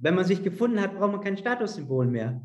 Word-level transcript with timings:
Wenn 0.00 0.14
man 0.14 0.24
sich 0.24 0.42
gefunden 0.42 0.80
hat, 0.80 0.96
braucht 0.96 1.12
man 1.12 1.20
kein 1.20 1.36
Statussymbol 1.36 2.06
mehr. 2.06 2.42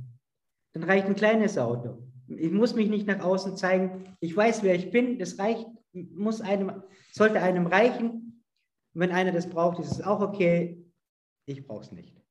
Dann 0.74 0.84
reicht 0.84 1.08
ein 1.08 1.16
kleines 1.16 1.58
Auto. 1.58 1.98
Ich 2.28 2.52
muss 2.52 2.76
mich 2.76 2.90
nicht 2.90 3.08
nach 3.08 3.24
außen 3.24 3.56
zeigen. 3.56 4.16
Ich 4.20 4.36
weiß, 4.36 4.62
wer 4.64 4.76
ich 4.76 4.92
bin. 4.92 5.20
Das 5.20 5.40
reicht, 5.40 5.66
muss 5.94 6.42
einem, 6.42 6.84
sollte 7.12 7.42
einem 7.42 7.68
reichen. 7.68 8.44
Und 8.94 9.02
wenn 9.02 9.12
einer 9.12 9.32
das 9.32 9.50
braucht, 9.50 9.80
ist 9.80 9.92
es 9.92 10.02
auch 10.02 10.20
okay. 10.20 10.86
Ich 11.46 11.66
brauche 11.66 11.84
es 11.84 11.92
nicht. 11.92 12.22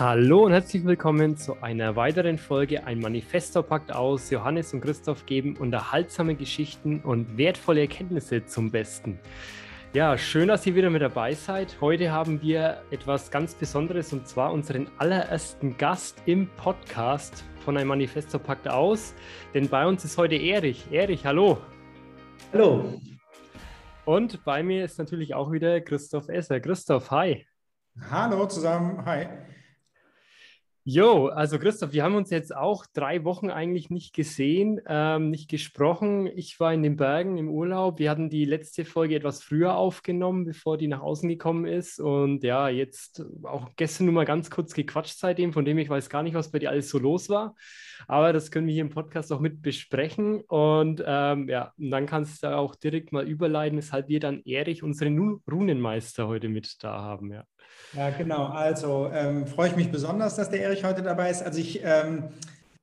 Hallo 0.00 0.46
und 0.46 0.52
herzlich 0.52 0.82
willkommen 0.86 1.36
zu 1.36 1.60
einer 1.60 1.94
weiteren 1.94 2.38
Folge 2.38 2.86
Ein 2.86 3.00
Manifesto 3.00 3.62
packt 3.62 3.94
aus. 3.94 4.30
Johannes 4.30 4.72
und 4.72 4.80
Christoph 4.80 5.26
geben 5.26 5.58
unterhaltsame 5.58 6.34
Geschichten 6.36 7.00
und 7.02 7.36
wertvolle 7.36 7.82
Erkenntnisse 7.82 8.46
zum 8.46 8.70
Besten. 8.70 9.20
Ja, 9.92 10.16
schön, 10.16 10.48
dass 10.48 10.64
ihr 10.64 10.74
wieder 10.74 10.88
mit 10.88 11.02
dabei 11.02 11.34
seid. 11.34 11.76
Heute 11.82 12.10
haben 12.12 12.40
wir 12.40 12.80
etwas 12.90 13.30
ganz 13.30 13.54
Besonderes 13.54 14.14
und 14.14 14.26
zwar 14.26 14.54
unseren 14.54 14.88
allerersten 14.96 15.76
Gast 15.76 16.22
im 16.24 16.48
Podcast 16.56 17.44
von 17.62 17.76
Ein 17.76 17.86
Manifesto 17.86 18.38
packt 18.38 18.68
aus. 18.68 19.12
Denn 19.52 19.68
bei 19.68 19.86
uns 19.86 20.02
ist 20.06 20.16
heute 20.16 20.36
Erich. 20.36 20.90
Erich, 20.90 21.26
hallo. 21.26 21.58
Hallo. 22.54 22.98
Und 24.06 24.42
bei 24.46 24.62
mir 24.62 24.82
ist 24.82 24.98
natürlich 24.98 25.34
auch 25.34 25.52
wieder 25.52 25.78
Christoph 25.82 26.30
Esser. 26.30 26.58
Christoph, 26.58 27.10
hi. 27.10 27.46
Hallo 28.10 28.46
zusammen, 28.46 29.04
hi. 29.04 29.26
Jo, 30.84 31.26
also 31.26 31.58
Christoph, 31.58 31.92
wir 31.92 32.02
haben 32.02 32.14
uns 32.14 32.30
jetzt 32.30 32.56
auch 32.56 32.86
drei 32.94 33.22
Wochen 33.24 33.50
eigentlich 33.50 33.90
nicht 33.90 34.14
gesehen, 34.14 34.80
ähm, 34.86 35.28
nicht 35.28 35.50
gesprochen. 35.50 36.26
Ich 36.26 36.58
war 36.58 36.72
in 36.72 36.82
den 36.82 36.96
Bergen 36.96 37.36
im 37.36 37.50
Urlaub. 37.50 37.98
Wir 37.98 38.10
hatten 38.10 38.30
die 38.30 38.46
letzte 38.46 38.86
Folge 38.86 39.14
etwas 39.14 39.42
früher 39.42 39.76
aufgenommen, 39.76 40.46
bevor 40.46 40.78
die 40.78 40.88
nach 40.88 41.02
außen 41.02 41.28
gekommen 41.28 41.66
ist. 41.66 42.00
Und 42.00 42.42
ja, 42.44 42.70
jetzt 42.70 43.22
auch 43.42 43.68
gestern 43.76 44.06
nur 44.06 44.14
mal 44.14 44.24
ganz 44.24 44.50
kurz 44.50 44.72
gequatscht 44.72 45.18
seitdem, 45.18 45.52
von 45.52 45.66
dem 45.66 45.76
ich 45.76 45.90
weiß 45.90 46.08
gar 46.08 46.22
nicht, 46.22 46.34
was 46.34 46.50
bei 46.50 46.58
dir 46.58 46.70
alles 46.70 46.88
so 46.88 46.98
los 46.98 47.28
war. 47.28 47.54
Aber 48.08 48.32
das 48.32 48.50
können 48.50 48.66
wir 48.66 48.72
hier 48.72 48.84
im 48.84 48.90
Podcast 48.90 49.30
auch 49.34 49.40
mit 49.40 49.60
besprechen. 49.60 50.40
Und 50.48 51.04
ähm, 51.06 51.46
ja, 51.50 51.74
und 51.76 51.90
dann 51.90 52.06
kannst 52.06 52.42
du 52.42 52.56
auch 52.56 52.74
direkt 52.74 53.12
mal 53.12 53.28
überleiten, 53.28 53.76
weshalb 53.76 54.08
wir 54.08 54.18
dann 54.18 54.40
Erich, 54.46 54.82
unseren 54.82 55.42
Runenmeister, 55.46 56.26
heute 56.26 56.48
mit 56.48 56.82
da 56.82 57.02
haben. 57.02 57.32
Ja. 57.32 57.44
Ja, 57.92 58.10
genau. 58.10 58.46
Also 58.46 59.10
ähm, 59.12 59.46
freue 59.46 59.68
ich 59.68 59.76
mich 59.76 59.90
besonders, 59.90 60.36
dass 60.36 60.50
der 60.50 60.62
Erich 60.62 60.84
heute 60.84 61.02
dabei 61.02 61.30
ist. 61.30 61.42
Also 61.42 61.58
ich 61.58 61.80
ähm, 61.84 62.24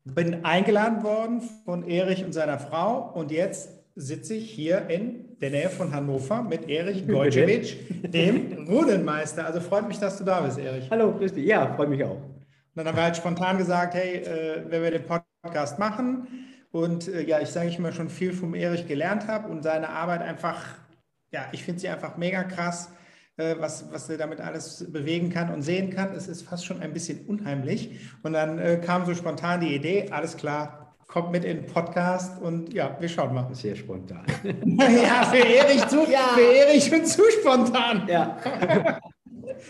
bin 0.03 0.45
eingeladen 0.45 1.03
worden 1.03 1.41
von 1.65 1.87
Erich 1.87 2.23
und 2.23 2.33
seiner 2.33 2.59
Frau 2.59 3.11
und 3.13 3.31
jetzt 3.31 3.69
sitze 3.95 4.35
ich 4.35 4.51
hier 4.51 4.89
in 4.89 5.37
der 5.39 5.49
Nähe 5.49 5.69
von 5.69 5.93
Hannover 5.93 6.43
mit 6.43 6.69
Erich 6.69 7.07
Gojcevic, 7.07 8.11
dem 8.11 8.67
Rudenmeister. 8.67 9.45
Also 9.45 9.59
freut 9.59 9.87
mich, 9.87 9.99
dass 9.99 10.17
du 10.17 10.23
da 10.23 10.41
bist, 10.41 10.59
Erich. 10.59 10.89
Hallo, 10.91 11.13
grüß 11.13 11.33
dich. 11.33 11.45
Ja, 11.45 11.73
freue 11.75 11.87
mich 11.87 12.03
auch. 12.03 12.17
Und 12.17 12.75
dann 12.75 12.87
haben 12.87 12.95
wir 12.95 13.03
halt 13.03 13.17
spontan 13.17 13.57
gesagt, 13.57 13.95
hey, 13.95 14.17
äh, 14.17 14.63
wenn 14.67 14.83
wir 14.83 14.91
den 14.91 15.03
Podcast 15.03 15.79
machen 15.79 16.27
und 16.71 17.07
äh, 17.07 17.23
ja, 17.23 17.39
ich 17.39 17.49
sage 17.49 17.69
ich 17.69 17.79
mal 17.79 17.93
schon 17.93 18.09
viel 18.09 18.33
vom 18.33 18.53
Erich 18.53 18.87
gelernt 18.87 19.27
habe 19.27 19.49
und 19.49 19.63
seine 19.63 19.89
Arbeit 19.89 20.21
einfach, 20.21 20.63
ja, 21.31 21.47
ich 21.51 21.63
finde 21.63 21.79
sie 21.81 21.89
einfach 21.89 22.17
mega 22.17 22.43
krass 22.43 22.89
was, 23.37 23.85
was 23.91 24.09
er 24.09 24.17
damit 24.17 24.41
alles 24.41 24.85
bewegen 24.91 25.29
kann 25.29 25.53
und 25.53 25.61
sehen 25.61 25.91
kann. 25.91 26.13
Es 26.15 26.27
ist 26.27 26.41
fast 26.41 26.65
schon 26.65 26.81
ein 26.81 26.93
bisschen 26.93 27.25
unheimlich. 27.27 27.99
Und 28.23 28.33
dann 28.33 28.57
äh, 28.57 28.77
kam 28.83 29.05
so 29.05 29.13
spontan 29.13 29.61
die 29.61 29.75
Idee, 29.75 30.09
alles 30.11 30.37
klar, 30.37 30.95
kommt 31.07 31.31
mit 31.31 31.45
in 31.45 31.57
den 31.57 31.65
Podcast 31.67 32.41
und 32.41 32.73
ja, 32.73 32.97
wir 32.99 33.07
schauen 33.07 33.33
mal. 33.33 33.47
Sehr 33.53 33.75
spontan. 33.75 34.25
ja, 34.43 35.23
für 35.23 35.37
Erich 35.37 35.87
zu, 35.87 36.05
ja. 36.09 36.29
für 36.35 36.53
Erich 36.53 36.91
und 36.91 37.07
zu 37.07 37.21
spontan. 37.39 38.07
Ja. 38.07 38.37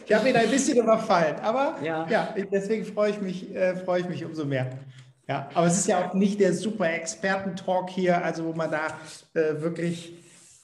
ich 0.05 0.13
habe 0.13 0.29
ihn 0.29 0.35
ein 0.35 0.49
bisschen 0.49 0.77
überfallen, 0.77 1.35
aber 1.41 1.75
ja, 1.83 2.07
ja 2.09 2.35
deswegen 2.51 2.85
freue 2.85 3.11
ich 3.11 3.21
mich, 3.21 3.53
äh, 3.53 3.75
freue 3.75 4.01
ich 4.01 4.09
mich 4.09 4.25
umso 4.25 4.45
mehr. 4.45 4.69
Ja, 5.27 5.49
aber 5.53 5.67
es 5.67 5.77
ist 5.77 5.87
ja 5.87 6.05
auch 6.05 6.13
nicht 6.13 6.39
der 6.39 6.53
super 6.53 6.89
Experten-Talk 6.89 7.89
hier, 7.89 8.23
also 8.23 8.45
wo 8.45 8.53
man 8.53 8.71
da 8.71 8.87
äh, 9.33 9.61
wirklich 9.61 10.13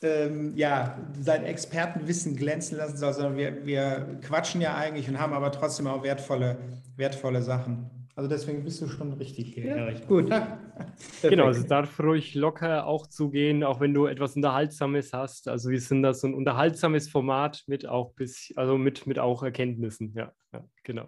ähm, 0.03 0.53
ja, 0.55 0.97
sein 1.19 1.43
Expertenwissen 1.43 2.35
glänzen 2.35 2.77
lassen 2.77 2.97
soll, 2.97 3.13
sondern 3.13 3.37
wir, 3.37 3.65
wir 3.65 4.19
quatschen 4.21 4.61
ja 4.61 4.75
eigentlich 4.75 5.09
und 5.09 5.19
haben 5.19 5.33
aber 5.33 5.51
trotzdem 5.51 5.87
auch 5.87 6.03
wertvolle, 6.03 6.57
wertvolle 6.95 7.41
Sachen. 7.41 7.89
Also 8.15 8.29
deswegen 8.29 8.63
bist 8.63 8.79
du 8.79 8.87
schon 8.87 9.13
richtig 9.13 9.55
hier, 9.55 9.65
ja, 9.65 9.75
Erich. 9.75 10.05
Gut. 10.05 10.29
genau, 11.23 11.45
also 11.45 11.63
darf 11.65 11.99
ruhig 11.99 12.35
locker 12.35 12.85
auch 12.85 13.07
zugehen, 13.07 13.63
auch 13.63 13.79
wenn 13.79 13.93
du 13.93 14.05
etwas 14.05 14.35
Unterhaltsames 14.35 15.13
hast. 15.13 15.47
Also 15.47 15.71
wir 15.71 15.81
sind 15.81 16.03
da 16.03 16.13
so 16.13 16.27
ein 16.27 16.35
unterhaltsames 16.35 17.09
Format 17.09 17.63
mit 17.65 17.87
auch 17.87 18.13
bis, 18.13 18.53
also 18.55 18.77
mit, 18.77 19.07
mit 19.07 19.17
auch 19.17 19.41
Erkenntnissen. 19.41 20.13
Ja, 20.15 20.31
ja, 20.53 20.63
genau. 20.83 21.07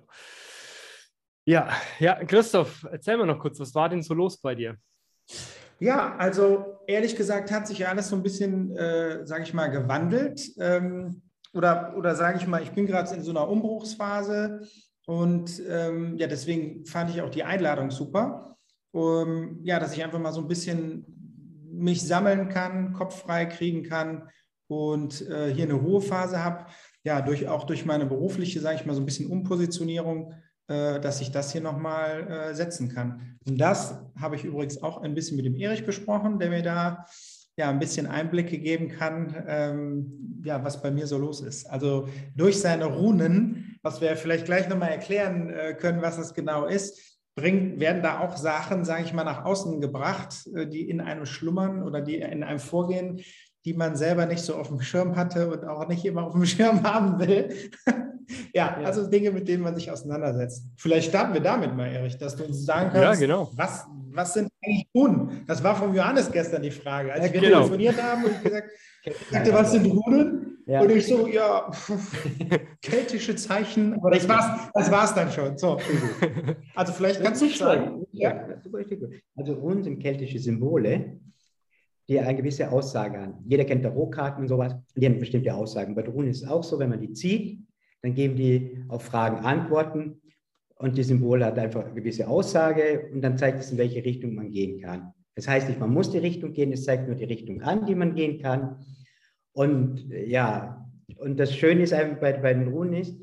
Ja, 1.46 1.70
ja, 2.00 2.16
Christoph, 2.24 2.88
erzähl 2.92 3.18
mal 3.18 3.28
noch 3.28 3.38
kurz, 3.38 3.60
was 3.60 3.76
war 3.76 3.88
denn 3.88 4.02
so 4.02 4.16
los 4.16 4.42
bei 4.42 4.56
dir? 4.56 4.76
Ja, 5.80 6.16
also 6.18 6.78
ehrlich 6.88 7.16
gesagt 7.16 7.52
hat 7.52 7.68
sich 7.68 7.80
ja 7.80 7.90
alles 7.90 8.10
so 8.10 8.16
ein 8.16 8.24
bisschen, 8.24 8.76
äh, 8.76 9.26
sage 9.26 9.44
ich 9.44 9.54
mal, 9.54 9.68
gewandelt. 9.68 10.42
Ähm, 10.60 11.22
oder 11.54 11.96
oder 11.98 12.16
sage 12.16 12.38
ich 12.38 12.48
mal, 12.48 12.62
ich 12.62 12.72
bin 12.72 12.86
gerade 12.86 13.14
in 13.16 13.24
so 13.24 13.32
einer 13.32 13.48
Umbruchsphase 13.48 14.62
und 15.06 15.62
ähm, 15.70 16.18
ja, 16.18 16.28
deswegen 16.28 16.86
fand 16.86 17.10
ich 17.10 17.22
auch 17.22 17.30
die 17.30 17.44
Einladung 17.44 17.92
super. 17.92 18.58
Um, 18.92 19.60
ja, 19.64 19.78
dass 19.78 19.94
ich 19.94 20.02
einfach 20.02 20.20
mal 20.20 20.32
so 20.32 20.40
ein 20.40 20.48
bisschen 20.48 21.06
mich 21.70 22.02
sammeln 22.02 22.48
kann, 22.48 22.94
Kopf 22.94 23.24
frei 23.24 23.46
kriegen 23.46 23.84
kann 23.84 24.30
und 24.68 25.22
äh, 25.30 25.54
hier 25.54 25.66
eine 25.66 25.74
Ruhephase 25.74 26.42
habe. 26.42 26.68
Ja, 27.04 27.22
durch, 27.22 27.48
auch 27.50 27.66
durch 27.66 27.86
meine 27.86 28.06
berufliche, 28.06 28.62
sage 28.62 28.78
ich 28.78 28.86
mal, 28.86 28.94
so 28.94 29.02
ein 29.02 29.06
bisschen 29.06 29.30
Umpositionierung 29.30 30.34
dass 30.74 31.22
ich 31.22 31.32
das 31.32 31.52
hier 31.52 31.62
nochmal 31.62 32.28
äh, 32.28 32.56
setzen 32.56 32.90
kann. 32.90 33.38
Und 33.48 33.60
das 33.60 34.00
habe 34.20 34.36
ich 34.36 34.44
übrigens 34.44 34.82
auch 34.82 35.02
ein 35.02 35.14
bisschen 35.14 35.38
mit 35.38 35.46
dem 35.46 35.56
Erich 35.56 35.86
besprochen, 35.86 36.40
der 36.40 36.50
mir 36.50 36.64
da 36.64 37.06
ja 37.58 37.70
ein 37.70 37.80
bisschen 37.80 38.08
Einblicke 38.08 38.58
geben 38.58 38.90
kann, 38.90 39.46
ähm, 39.48 40.42
ja, 40.44 40.64
was 40.64 40.82
bei 40.82 40.92
mir 40.92 41.08
so 41.08 41.18
los 41.18 41.42
ist. 41.42 41.70
Also 41.70 42.10
durch 42.36 42.60
seine 42.60 42.86
Runen, 42.86 43.78
was 43.82 44.02
wir 44.02 44.16
vielleicht 44.18 44.46
gleich 44.46 44.68
nochmal 44.68 44.90
erklären 44.90 45.50
äh, 45.50 45.74
können, 45.74 46.02
was 46.02 46.18
das 46.18 46.34
genau 46.34 46.66
ist, 46.66 47.20
bringt, 47.36 47.80
werden 47.80 48.02
da 48.02 48.20
auch 48.20 48.38
Sachen, 48.38 48.86
sage 48.86 49.04
ich 49.04 49.14
mal, 49.14 49.24
nach 49.24 49.46
außen 49.46 49.80
gebracht, 49.82 50.48
äh, 50.56 50.68
die 50.68 50.90
in 50.90 51.00
einem 51.00 51.26
schlummern 51.26 51.84
oder 51.84 52.02
die 52.02 52.16
in 52.16 52.44
einem 52.44 52.60
vorgehen, 52.60 53.22
die 53.64 53.74
man 53.74 53.96
selber 53.96 54.26
nicht 54.26 54.44
so 54.44 54.56
auf 54.56 54.68
dem 54.68 54.82
Schirm 54.82 55.16
hatte 55.16 55.52
und 55.52 55.66
auch 55.66 55.88
nicht 55.88 56.06
immer 56.06 56.24
auf 56.24 56.34
dem 56.34 56.46
Schirm 56.46 56.84
haben 56.84 57.20
will. 57.20 57.50
Ja, 58.54 58.80
ja, 58.80 58.86
also 58.86 59.08
Dinge, 59.08 59.32
mit 59.32 59.48
denen 59.48 59.64
man 59.64 59.76
sich 59.76 59.90
auseinandersetzt. 59.92 60.66
Vielleicht 60.78 61.10
starten 61.10 61.34
wir 61.34 61.42
damit 61.42 61.76
mal, 61.76 61.88
Erich, 61.88 62.18
dass 62.18 62.36
du 62.36 62.46
uns 62.46 62.66
sagen 62.66 62.90
kannst, 62.92 63.22
ja, 63.22 63.28
genau. 63.28 63.52
was, 63.56 63.86
was 64.12 64.34
sind 64.34 64.50
eigentlich 64.64 64.88
Runen? 64.94 65.44
Das 65.48 65.64
war 65.64 65.76
von 65.76 65.94
Johannes 65.94 66.32
gestern 66.32 66.62
die 66.62 66.72
Frage. 66.72 67.14
Als 67.14 67.32
wir 67.32 67.42
genau. 67.42 67.60
telefoniert 67.60 68.02
haben 68.02 68.26
und 68.26 68.32
ich 68.36 68.44
gesagt, 68.44 68.70
sagte, 69.32 69.54
was 69.54 69.72
sind 69.72 69.86
Runen? 69.86 70.56
Ja. 70.68 70.82
Und 70.82 70.92
ich 70.92 71.06
so, 71.06 71.28
ja, 71.28 71.72
keltische 72.82 73.36
Zeichen, 73.36 73.94
aber 73.94 74.12
das 74.12 74.28
war's, 74.28 74.70
das 74.74 74.92
war's 74.92 75.14
dann 75.14 75.32
schon. 75.32 75.58
So. 75.58 75.80
Also 76.76 76.92
vielleicht 76.92 77.22
kannst 77.22 77.42
du 77.42 77.50
sagen. 77.50 78.06
Ja. 78.12 78.48
Also 79.36 79.54
Runen 79.54 79.84
sind 79.84 80.00
keltische 80.00 80.40
Symbole, 80.40 81.20
die 82.10 82.20
eine 82.20 82.36
gewisse 82.36 82.72
Aussage 82.72 83.20
haben. 83.20 83.36
Jeder 83.48 83.64
kennt 83.66 83.84
Tarotkarten 83.84 84.44
und 84.44 84.48
sowas, 84.48 84.76
die 84.96 85.06
haben 85.06 85.20
bestimmte 85.20 85.54
Aussagen. 85.54 85.96
Bei 85.96 86.04
Runen 86.04 86.30
ist 86.30 86.44
es 86.44 86.50
auch 86.50 86.64
so, 86.64 86.80
wenn 86.80 86.90
man 86.90 87.00
die 87.00 87.14
zieht, 87.14 87.60
dann 88.06 88.14
geben 88.14 88.36
die 88.36 88.86
auf 88.88 89.04
Fragen 89.04 89.44
Antworten 89.44 90.22
und 90.76 90.96
die 90.96 91.02
Symbol 91.02 91.44
hat 91.44 91.58
einfach 91.58 91.86
eine 91.86 91.96
gewisse 91.96 92.28
Aussage 92.28 93.10
und 93.12 93.22
dann 93.24 93.36
zeigt 93.36 93.60
es, 93.60 93.72
in 93.72 93.80
welche 93.80 94.06
Richtung 94.06 94.36
man 94.36 94.52
gehen 94.52 94.80
kann. 94.80 95.12
Das 95.34 95.48
heißt 95.48 95.68
nicht, 95.68 95.80
man 95.80 95.92
muss 95.92 96.12
die 96.12 96.20
Richtung 96.20 96.54
gehen, 96.54 96.72
es 96.72 96.86
zeigt 96.86 97.08
nur 97.08 97.16
die 97.16 97.24
Richtung 97.24 97.64
an, 97.64 97.88
die 97.88 97.96
man 97.96 98.14
gehen 98.14 98.40
kann. 98.40 98.86
Und 99.54 100.08
ja, 100.10 100.86
und 101.18 101.40
das 101.40 101.56
Schöne 101.56 101.82
ist 101.82 101.94
einfach 101.94 102.20
bei, 102.20 102.34
bei 102.34 102.54
den 102.54 102.68
Runen 102.68 102.94
ist, 102.94 103.20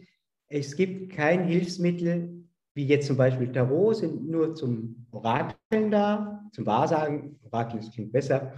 es 0.48 0.74
gibt 0.74 1.12
kein 1.12 1.44
Hilfsmittel, 1.46 2.44
wie 2.74 2.86
jetzt 2.86 3.06
zum 3.06 3.16
Beispiel 3.16 3.52
Tarot, 3.52 3.96
sind 3.96 4.28
nur 4.28 4.56
zum 4.56 5.06
Orakeln 5.12 5.92
da, 5.92 6.44
zum 6.52 6.66
Wahrsagen. 6.66 7.38
Orakeln 7.44 7.88
klingt 7.88 8.10
besser. 8.10 8.52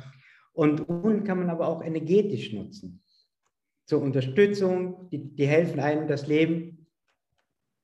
Und 0.55 0.89
Runen 0.89 1.23
kann 1.23 1.39
man 1.39 1.51
aber 1.51 1.69
auch 1.69 1.85
energetisch 1.85 2.53
nutzen. 2.55 3.04
Zur 3.87 4.03
Unterstützung, 4.03 5.09
die, 5.11 5.35
die 5.35 5.47
helfen 5.47 5.81
einem, 5.81 6.09
das 6.09 6.27
Leben 6.27 6.87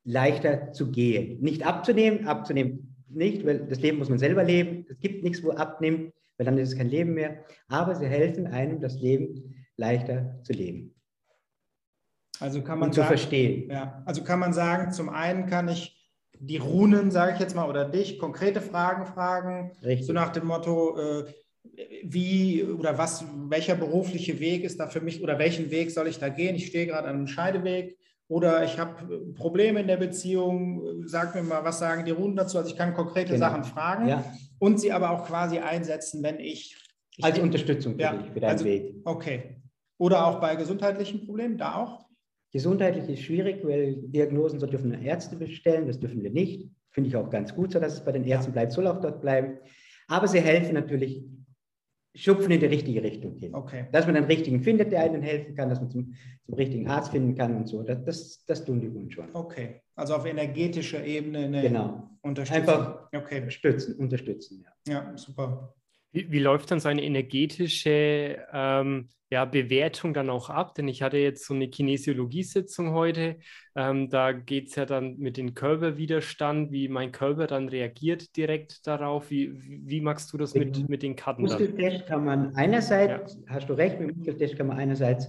leichter 0.05 0.73
zu 0.73 0.91
gehen. 0.91 1.41
Nicht 1.41 1.67
abzunehmen, 1.67 2.27
abzunehmen 2.27 2.91
nicht, 3.09 3.45
weil 3.45 3.67
das 3.67 3.81
Leben 3.81 3.99
muss 3.99 4.09
man 4.09 4.19
selber 4.19 4.45
leben. 4.45 4.87
Es 4.89 4.99
gibt 5.01 5.25
nichts, 5.25 5.43
wo 5.43 5.51
abnimmt, 5.51 6.13
weil 6.37 6.47
dann 6.47 6.59
ist 6.59 6.73
es 6.73 6.79
kein 6.79 6.89
Leben 6.89 7.15
mehr. 7.15 7.45
Aber 7.69 7.95
sie 7.95 8.07
helfen 8.07 8.47
einem, 8.47 8.81
das 8.81 8.95
Leben 9.01 9.55
leichter 9.77 10.39
zu 10.43 10.53
leben. 10.53 10.95
Also 12.39 12.63
kann 12.63 12.79
man 12.79 12.89
Und 12.89 12.95
zu 12.95 13.05
verstehen. 13.05 13.71
Ja, 13.71 14.03
also 14.07 14.25
kann 14.25 14.39
man 14.39 14.53
sagen, 14.53 14.93
zum 14.93 15.11
einen 15.11 15.47
kann 15.47 15.69
ich 15.69 15.97
die 16.39 16.57
Runen, 16.57 17.11
sage 17.11 17.35
ich 17.35 17.41
jetzt 17.41 17.55
mal, 17.55 17.69
oder 17.69 17.85
dich 17.85 18.19
konkrete 18.19 18.63
Fragen 18.63 19.07
fragen, 19.07 19.73
Richtig. 19.85 20.07
so 20.07 20.15
nach 20.15 20.31
dem 20.31 20.47
Motto, 20.47 20.97
äh, 20.99 21.25
wie 22.03 22.63
oder 22.65 22.99
was, 22.99 23.25
welcher 23.49 23.75
berufliche 23.75 24.41
Weg 24.41 24.65
ist 24.65 24.81
da 24.81 24.89
für 24.89 25.01
mich 25.01 25.23
oder 25.23 25.39
welchen 25.39 25.71
Weg 25.71 25.91
soll 25.91 26.09
ich 26.09 26.19
da 26.19 26.29
gehen? 26.29 26.57
Ich 26.57 26.67
stehe 26.67 26.87
gerade 26.87 27.09
an 27.09 27.17
einem 27.17 27.27
Scheideweg 27.27 27.97
oder 28.29 28.65
ich 28.65 28.79
habe 28.79 29.33
Probleme 29.35 29.81
in 29.81 29.87
der 29.87 29.97
Beziehung. 29.97 31.05
Sag 31.07 31.35
mir 31.35 31.43
mal, 31.43 31.65
was 31.65 31.79
sagen 31.79 32.05
die 32.05 32.13
Runden 32.13 32.37
dazu? 32.37 32.59
Also 32.59 32.71
ich 32.71 32.77
kann 32.77 32.95
konkrete 32.95 33.33
genau. 33.35 33.47
Sachen 33.47 33.65
fragen 33.65 34.09
ja. 34.09 34.25
und 34.59 34.81
sie 34.81 34.93
aber 34.93 35.11
auch 35.11 35.27
quasi 35.27 35.59
einsetzen, 35.59 36.23
wenn 36.23 36.39
ich. 36.39 36.77
ich 37.17 37.25
Als 37.25 37.39
Unterstützung 37.39 37.95
für, 37.95 38.01
ja, 38.01 38.15
dich, 38.15 38.31
für 38.31 38.41
deinen 38.41 38.51
also, 38.51 38.65
Weg. 38.65 38.95
Okay. 39.05 39.57
Oder 39.99 40.27
auch 40.27 40.41
bei 40.41 40.57
gesundheitlichen 40.57 41.27
Problemen, 41.27 41.59
da 41.59 41.75
auch? 41.77 42.07
Gesundheitlich 42.53 43.09
ist 43.09 43.23
schwierig, 43.23 43.65
weil 43.65 43.97
Diagnosen 43.97 44.59
so 44.59 44.67
dürfen 44.67 44.93
Ärzte 44.93 45.37
bestellen, 45.37 45.87
das 45.87 46.01
dürfen 46.01 46.23
wir 46.23 46.31
nicht. 46.31 46.69
Finde 46.91 47.09
ich 47.09 47.17
auch 47.17 47.31
ganz 47.31 47.55
gut, 47.55 47.73
so 47.73 47.79
dass 47.79 47.95
es 47.95 48.05
bei 48.05 48.13
den 48.13 48.25
Ärzten 48.25 48.53
bleibt, 48.53 48.73
soll 48.73 48.87
auch 48.87 49.01
dort 49.01 49.21
bleiben. 49.21 49.59
Aber 50.09 50.27
sie 50.27 50.41
helfen 50.41 50.75
natürlich 50.75 51.23
schupfen 52.15 52.51
in 52.51 52.61
die 52.61 52.67
richtige 52.67 53.03
Richtung 53.03 53.35
hin. 53.37 53.55
Okay. 53.55 53.87
Dass 53.93 54.07
man 54.07 54.17
einen 54.17 54.27
richtigen 54.27 54.63
findet, 54.63 54.93
der 54.93 55.03
einem 55.03 55.23
helfen 55.23 55.55
kann, 55.55 55.69
dass 55.69 55.81
man 55.81 55.91
zum, 55.91 56.15
zum 56.45 56.55
richtigen 56.55 56.89
Arzt 56.89 57.11
finden 57.11 57.35
kann 57.35 57.57
und 57.57 57.69
so. 57.69 57.83
Das, 57.83 58.05
das, 58.05 58.45
das 58.47 58.65
tun 58.65 58.81
die 58.81 58.89
Hund 58.89 59.13
schon. 59.13 59.29
Okay. 59.33 59.83
Also 59.95 60.15
auf 60.15 60.27
energetischer 60.27 61.05
Ebene 61.05 61.41
eine 61.41 61.63
genau. 61.63 62.11
Unterstützung. 62.23 62.63
Einfach 62.63 63.09
okay. 63.15 63.39
unterstützen, 63.39 63.95
unterstützen. 63.97 64.65
Ja, 64.87 64.93
ja 64.93 65.17
super. 65.17 65.75
Wie, 66.13 66.31
wie, 66.31 66.39
läuft 66.41 66.71
dann 66.71 66.81
so 66.81 66.89
eine 66.89 67.03
energetische 67.03 68.39
ähm, 68.53 69.09
ja, 69.31 69.45
Bewertung 69.45 70.13
dann 70.13 70.29
auch 70.29 70.51
ab? 70.51 70.75
Denn 70.75 70.89
ich 70.89 71.03
hatte 71.03 71.19
jetzt 71.19 71.47
so 71.47 71.55
eine 71.55 71.69
Kinesiologie-Sitzung 71.69 72.93
heute. 72.93 73.37
Ähm, 73.77 74.11
da 74.11 74.33
geht 74.33 74.69
es 74.69 74.75
ja 74.75 74.87
dann 74.87 75.19
mit 75.19 75.37
dem 75.37 75.55
Körperwiderstand, 75.55 76.73
wie 76.73 76.89
mein 76.89 77.13
Körper 77.13 77.47
dann 77.47 77.69
reagiert 77.69 78.37
direkt 78.37 78.87
darauf. 78.89 79.31
Wie, 79.31 79.53
wie 79.55 80.01
magst 80.01 80.33
du 80.33 80.37
das 80.37 80.55
mit, 80.55 80.89
mit 80.89 81.05
den 81.05 81.15
Karten? 81.15 81.43
Muskeltest 81.43 82.07
kann 82.07 82.25
man 82.25 82.57
einerseits, 82.57 83.35
ja. 83.35 83.55
hast 83.55 83.69
du 83.69 83.75
recht, 83.75 84.01
mit 84.01 84.17
Muskeltest 84.17 84.57
kann 84.57 84.67
man 84.67 84.79
einerseits 84.79 85.29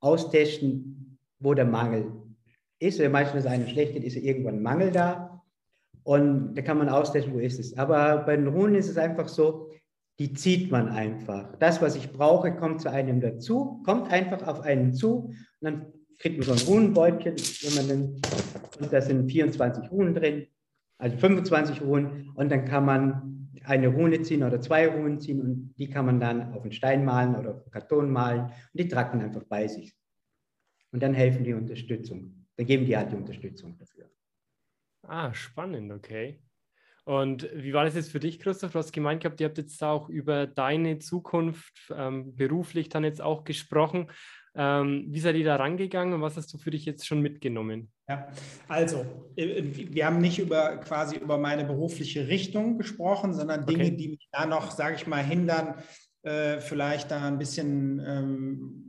austesten, 0.00 1.18
wo 1.38 1.52
der 1.52 1.66
Mangel 1.66 2.10
ist. 2.78 2.98
Wenn 2.98 3.12
meistens 3.12 3.44
einem 3.44 3.68
schlecht 3.68 3.92
geht, 3.92 4.04
ist 4.04 4.14
ja 4.14 4.22
irgendwann 4.22 4.56
ein 4.56 4.62
Mangel 4.62 4.90
da. 4.90 5.42
Und 6.04 6.54
da 6.54 6.62
kann 6.62 6.78
man 6.78 6.88
austesten, 6.88 7.32
wo 7.32 7.38
ist 7.38 7.60
es. 7.60 7.76
Aber 7.76 8.24
bei 8.24 8.36
den 8.36 8.48
Runen 8.48 8.74
ist 8.74 8.88
es 8.88 8.96
einfach 8.96 9.28
so, 9.28 9.61
die 10.22 10.32
zieht 10.34 10.70
man 10.70 10.88
einfach. 10.88 11.56
Das, 11.56 11.82
was 11.82 11.96
ich 11.96 12.12
brauche, 12.12 12.54
kommt 12.54 12.80
zu 12.80 12.88
einem 12.88 13.20
dazu, 13.20 13.82
kommt 13.84 14.12
einfach 14.12 14.46
auf 14.46 14.60
einen 14.60 14.94
zu 14.94 15.34
und 15.34 15.36
dann 15.62 15.86
kriegt 16.20 16.38
man 16.38 16.46
so 16.46 16.52
ein 16.52 16.72
Runenbeutelchen, 16.72 17.70
wenn 17.70 17.74
man 17.74 17.88
dann, 17.88 18.22
und 18.80 18.92
da 18.92 19.00
sind 19.00 19.28
24 19.28 19.90
Runen 19.90 20.14
drin, 20.14 20.46
also 20.98 21.16
25 21.16 21.82
Runen 21.82 22.30
und 22.36 22.52
dann 22.52 22.64
kann 22.64 22.84
man 22.84 23.48
eine 23.64 23.88
Rune 23.88 24.22
ziehen 24.22 24.44
oder 24.44 24.60
zwei 24.60 24.86
Runen 24.86 25.18
ziehen 25.18 25.40
und 25.40 25.74
die 25.76 25.90
kann 25.90 26.06
man 26.06 26.20
dann 26.20 26.52
auf 26.52 26.62
einen 26.62 26.70
Stein 26.70 27.04
malen 27.04 27.34
oder 27.34 27.56
auf 27.56 27.70
Karton 27.72 28.08
malen 28.08 28.42
und 28.42 28.54
die 28.74 28.86
tragen 28.86 29.20
einfach 29.20 29.42
bei 29.42 29.66
sich. 29.66 29.92
Und 30.92 31.02
dann 31.02 31.14
helfen 31.14 31.42
die 31.42 31.54
Unterstützung. 31.54 32.46
Dann 32.56 32.66
geben 32.66 32.86
die 32.86 32.96
halt 32.96 33.10
die 33.10 33.16
Unterstützung 33.16 33.76
dafür. 33.76 34.08
Ah, 35.02 35.34
spannend, 35.34 35.90
okay. 35.90 36.38
Und 37.04 37.48
wie 37.54 37.72
war 37.72 37.84
das 37.84 37.94
jetzt 37.94 38.12
für 38.12 38.20
dich, 38.20 38.38
Christoph? 38.38 38.72
Du 38.72 38.78
hast 38.78 38.92
gemeint 38.92 39.22
gehabt, 39.22 39.40
ihr 39.40 39.48
habt 39.48 39.58
jetzt 39.58 39.82
auch 39.82 40.08
über 40.08 40.46
deine 40.46 40.98
Zukunft 40.98 41.92
ähm, 41.96 42.36
beruflich 42.36 42.88
dann 42.88 43.02
jetzt 43.02 43.20
auch 43.20 43.44
gesprochen. 43.44 44.08
Ähm, 44.54 45.06
wie 45.08 45.18
seid 45.18 45.36
ihr 45.36 45.44
da 45.44 45.56
rangegangen 45.56 46.12
und 46.14 46.20
was 46.20 46.36
hast 46.36 46.52
du 46.52 46.58
für 46.58 46.70
dich 46.70 46.84
jetzt 46.84 47.06
schon 47.06 47.22
mitgenommen? 47.22 47.90
Ja, 48.08 48.28
also 48.68 49.06
äh, 49.34 49.62
wir 49.64 50.04
haben 50.04 50.18
nicht 50.18 50.38
über 50.38 50.76
quasi 50.76 51.16
über 51.16 51.38
meine 51.38 51.64
berufliche 51.64 52.28
Richtung 52.28 52.76
gesprochen, 52.76 53.32
sondern 53.32 53.64
Dinge, 53.64 53.84
okay. 53.84 53.96
die 53.96 54.08
mich 54.10 54.28
da 54.30 54.44
noch, 54.44 54.70
sage 54.70 54.96
ich 54.96 55.06
mal, 55.06 55.24
hindern, 55.24 55.76
äh, 56.22 56.60
vielleicht 56.60 57.10
da 57.10 57.26
ein 57.26 57.38
bisschen 57.38 58.00
ähm, 58.06 58.81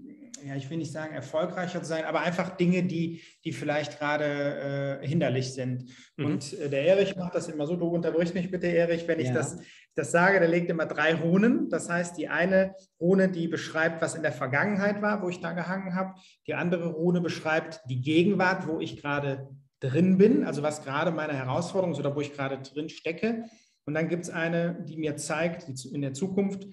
ja, 0.46 0.56
ich 0.56 0.70
will 0.70 0.78
nicht 0.78 0.92
sagen 0.92 1.14
erfolgreicher 1.14 1.82
zu 1.82 1.88
sein, 1.88 2.06
aber 2.06 2.22
einfach 2.22 2.56
Dinge, 2.58 2.84
die, 2.84 3.22
die 3.44 3.54
vielleicht 3.54 4.00
gerade 4.00 5.00
äh, 5.02 5.08
hinderlich 5.08 5.54
sind. 5.54 5.86
Mhm. 6.18 6.26
Und 6.26 6.54
äh, 6.60 6.70
der 6.70 6.86
Erich 6.86 7.16
macht 7.16 7.36
das 7.36 7.48
immer 7.48 7.66
so, 7.68 7.76
du 7.76 7.88
unterbrichst 7.88 8.34
mich 8.34 8.52
bitte, 8.52 8.68
Erich, 8.68 9.08
wenn 9.08 9.20
ich 9.20 9.28
ja. 9.28 9.34
das, 9.34 9.60
das 9.96 10.12
sage, 10.12 10.40
der 10.40 10.50
legt 10.50 10.70
immer 10.70 10.86
drei 10.86 11.16
Runen. 11.16 11.70
Das 11.70 11.90
heißt, 11.90 12.18
die 12.18 12.28
eine 12.28 12.76
Rune, 13.00 13.30
die 13.30 13.48
beschreibt, 13.48 14.02
was 14.02 14.16
in 14.16 14.24
der 14.24 14.32
Vergangenheit 14.32 15.02
war, 15.02 15.22
wo 15.22 15.30
ich 15.30 15.40
da 15.40 15.54
gehangen 15.54 15.96
habe. 15.96 16.14
Die 16.48 16.56
andere 16.56 16.88
Rune 16.88 17.22
beschreibt 17.22 17.82
die 17.90 18.02
Gegenwart, 18.02 18.68
wo 18.68 18.80
ich 18.80 19.02
gerade 19.02 19.50
drin 19.80 20.18
bin, 20.18 20.46
also 20.46 20.64
was 20.64 20.84
gerade 20.84 21.12
meine 21.12 21.34
Herausforderung 21.34 21.94
ist 21.94 22.00
oder 22.00 22.16
wo 22.16 22.22
ich 22.22 22.34
gerade 22.34 22.58
drin 22.60 22.90
stecke. 22.90 23.46
Und 23.86 23.96
dann 23.96 24.08
gibt 24.08 24.24
es 24.24 24.30
eine, 24.30 24.84
die 24.88 24.98
mir 24.98 25.18
zeigt, 25.18 25.68
die 25.68 25.94
in 25.94 26.02
der 26.02 26.14
Zukunft, 26.14 26.66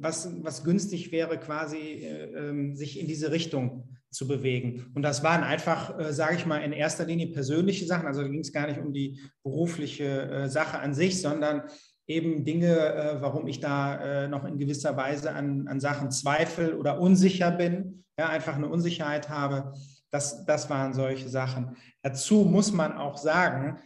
was, 0.00 0.30
was 0.42 0.64
günstig 0.64 1.12
wäre, 1.12 1.38
quasi 1.38 1.76
äh, 1.76 2.32
ähm, 2.34 2.76
sich 2.76 3.00
in 3.00 3.06
diese 3.06 3.30
Richtung 3.30 3.88
zu 4.10 4.26
bewegen. 4.26 4.90
Und 4.94 5.02
das 5.02 5.22
waren 5.22 5.42
einfach, 5.42 5.98
äh, 5.98 6.12
sage 6.12 6.36
ich 6.36 6.46
mal, 6.46 6.58
in 6.58 6.72
erster 6.72 7.04
Linie 7.04 7.28
persönliche 7.28 7.86
Sachen. 7.86 8.06
Also 8.06 8.22
da 8.22 8.28
ging 8.28 8.40
es 8.40 8.52
gar 8.52 8.66
nicht 8.66 8.80
um 8.80 8.92
die 8.92 9.20
berufliche 9.42 10.30
äh, 10.30 10.48
Sache 10.48 10.78
an 10.78 10.94
sich, 10.94 11.20
sondern 11.20 11.62
eben 12.08 12.44
Dinge, 12.44 13.16
warum 13.18 13.48
ich 13.48 13.58
da 13.58 14.28
noch 14.28 14.44
in 14.44 14.58
gewisser 14.58 14.96
Weise 14.96 15.32
an, 15.32 15.66
an 15.66 15.80
Sachen 15.80 16.12
zweifle 16.12 16.78
oder 16.78 17.00
unsicher 17.00 17.50
bin, 17.50 18.04
ja, 18.16 18.28
einfach 18.28 18.54
eine 18.54 18.68
Unsicherheit 18.68 19.28
habe. 19.28 19.72
Das, 20.12 20.46
das 20.46 20.70
waren 20.70 20.94
solche 20.94 21.28
Sachen. 21.28 21.76
Dazu 22.02 22.44
muss 22.44 22.72
man 22.72 22.92
auch 22.92 23.16
sagen, 23.16 23.80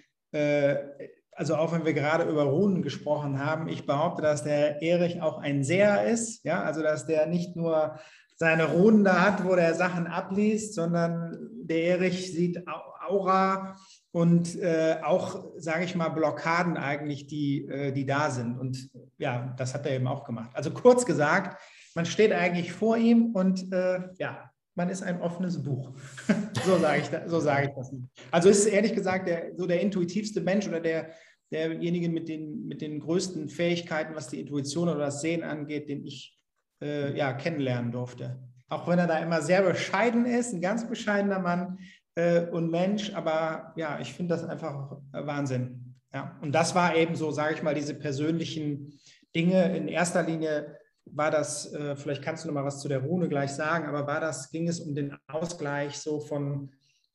also 1.32 1.56
auch 1.56 1.72
wenn 1.72 1.84
wir 1.84 1.94
gerade 1.94 2.24
über 2.24 2.42
Runen 2.42 2.82
gesprochen 2.82 3.44
haben, 3.44 3.68
ich 3.68 3.86
behaupte, 3.86 4.22
dass 4.22 4.42
der 4.44 4.82
Erich 4.82 5.22
auch 5.22 5.38
ein 5.38 5.64
Seher 5.64 6.04
ist, 6.04 6.44
ja, 6.44 6.62
also 6.62 6.82
dass 6.82 7.06
der 7.06 7.26
nicht 7.26 7.56
nur 7.56 7.98
seine 8.36 8.64
Runen 8.72 9.04
da 9.04 9.20
hat, 9.20 9.44
wo 9.44 9.54
der 9.54 9.74
Sachen 9.74 10.06
abliest, 10.06 10.74
sondern 10.74 11.36
der 11.62 11.84
Erich 11.84 12.32
sieht 12.32 12.64
Aura 13.06 13.76
und 14.12 14.58
äh, 14.58 14.96
auch, 15.02 15.44
sage 15.58 15.84
ich 15.84 15.94
mal, 15.94 16.08
Blockaden 16.08 16.76
eigentlich, 16.76 17.26
die, 17.26 17.66
äh, 17.66 17.92
die 17.92 18.06
da 18.06 18.30
sind. 18.30 18.58
Und 18.58 18.90
ja, 19.18 19.54
das 19.56 19.74
hat 19.74 19.86
er 19.86 19.92
eben 19.92 20.08
auch 20.08 20.24
gemacht. 20.24 20.50
Also 20.54 20.70
kurz 20.70 21.04
gesagt, 21.04 21.60
man 21.94 22.06
steht 22.06 22.32
eigentlich 22.32 22.72
vor 22.72 22.96
ihm 22.96 23.32
und 23.34 23.72
äh, 23.72 24.00
ja, 24.18 24.49
man 24.74 24.88
ist 24.88 25.02
ein 25.02 25.20
offenes 25.20 25.62
Buch. 25.62 25.92
so 26.64 26.78
sage 26.78 27.02
ich, 27.02 27.30
so 27.30 27.40
sage 27.40 27.68
ich 27.68 27.74
das. 27.74 27.92
Also 28.30 28.48
ist 28.48 28.66
ehrlich 28.66 28.94
gesagt 28.94 29.28
der, 29.28 29.52
so 29.56 29.66
der 29.66 29.80
intuitivste 29.80 30.40
Mensch 30.40 30.68
oder 30.68 30.80
der, 30.80 31.10
derjenige 31.50 32.08
mit 32.08 32.28
den, 32.28 32.66
mit 32.66 32.80
den 32.80 33.00
größten 33.00 33.48
Fähigkeiten, 33.48 34.14
was 34.14 34.28
die 34.28 34.40
Intuition 34.40 34.88
oder 34.88 35.00
das 35.00 35.20
Sehen 35.20 35.42
angeht, 35.42 35.88
den 35.88 36.04
ich 36.04 36.38
äh, 36.82 37.16
ja, 37.16 37.32
kennenlernen 37.32 37.92
durfte. 37.92 38.38
Auch 38.68 38.86
wenn 38.86 38.98
er 38.98 39.08
da 39.08 39.18
immer 39.18 39.42
sehr 39.42 39.62
bescheiden 39.62 40.24
ist, 40.26 40.52
ein 40.52 40.60
ganz 40.60 40.88
bescheidener 40.88 41.40
Mann 41.40 41.78
äh, 42.14 42.46
und 42.46 42.70
Mensch, 42.70 43.12
aber 43.14 43.72
ja, 43.76 43.98
ich 44.00 44.12
finde 44.12 44.34
das 44.34 44.44
einfach 44.44 44.96
Wahnsinn. 45.12 45.96
Ja, 46.12 46.38
und 46.40 46.52
das 46.52 46.74
war 46.74 46.96
eben 46.96 47.14
so, 47.14 47.30
sage 47.30 47.54
ich 47.54 47.62
mal, 47.62 47.74
diese 47.74 47.94
persönlichen 47.94 48.98
Dinge. 49.34 49.76
In 49.76 49.88
erster 49.88 50.22
Linie 50.22 50.76
war 51.06 51.30
das, 51.30 51.72
äh, 51.72 51.96
vielleicht 51.96 52.22
kannst 52.22 52.44
du 52.44 52.48
noch 52.48 52.54
mal 52.54 52.64
was 52.64 52.80
zu 52.80 52.88
der 52.88 53.02
Rune 53.02 53.28
gleich 53.28 53.50
sagen, 53.50 53.86
aber 53.86 54.06
war 54.06 54.20
das, 54.20 54.50
ging 54.50 54.68
es 54.68 54.80
um 54.80 54.94
den 54.94 55.16
Ausgleich 55.26 55.98
so 55.98 56.20
von 56.20 56.70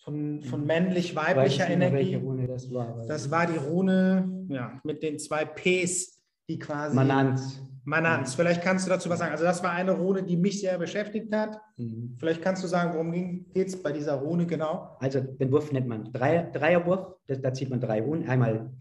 von, 0.06 0.42
von 0.44 0.62
mhm. 0.62 0.68
männlich-weiblicher 0.68 1.68
Energie. 1.68 2.16
Rune 2.16 2.48
das 2.48 2.72
war. 2.72 3.04
Das 3.08 3.32
war 3.32 3.48
die 3.48 3.58
Rune 3.58 4.46
ja, 4.50 4.80
mit 4.84 5.02
den 5.02 5.18
zwei 5.18 5.46
Ps, 5.46 6.22
die 6.48 6.60
quasi. 6.60 6.96
Mananz. 6.96 7.60
Mananz. 7.84 8.36
Vielleicht 8.36 8.62
kannst 8.62 8.86
du 8.86 8.90
dazu 8.90 9.10
was 9.10 9.20
sagen. 9.20 9.32
Also, 9.32 9.44
das 9.44 9.64
war 9.64 9.72
eine 9.72 9.94
Rune, 9.94 10.24
die 10.24 10.38
mich 10.38 10.62
sehr 10.62 10.78
beschäftigt 10.78 11.34
hat. 11.34 11.60
Mhm. 11.78 12.16
Vielleicht 12.20 12.42
kannst 12.42 12.64
du 12.64 12.68
sagen, 12.68 12.94
worum 12.94 13.12
geht 13.12 13.68
es 13.68 13.82
bei 13.82 13.92
dieser 13.92 14.16
Rune 14.16 14.46
genau? 14.46 14.96
Also, 15.00 15.22
den 15.22 15.52
Wurf 15.52 15.72
nennt 15.72 15.88
man 15.88 16.12
Dreier, 16.14 16.52
Dreierwurf. 16.52 17.16
Das, 17.28 17.42
da 17.42 17.52
zieht 17.52 17.72
man 17.72 17.82
drei 17.82 18.02
Runen. 18.02 18.30
Einmal 18.30 18.72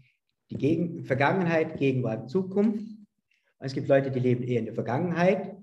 die 0.51 0.57
Gegen 0.57 1.03
Vergangenheit, 1.05 1.77
Gegenwart, 1.77 2.29
Zukunft. 2.29 2.85
Es 3.65 3.73
gibt 3.73 3.87
Leute, 3.87 4.11
die 4.11 4.19
leben 4.19 4.43
eher 4.43 4.59
in 4.59 4.65
der 4.65 4.75
Vergangenheit. 4.75 5.57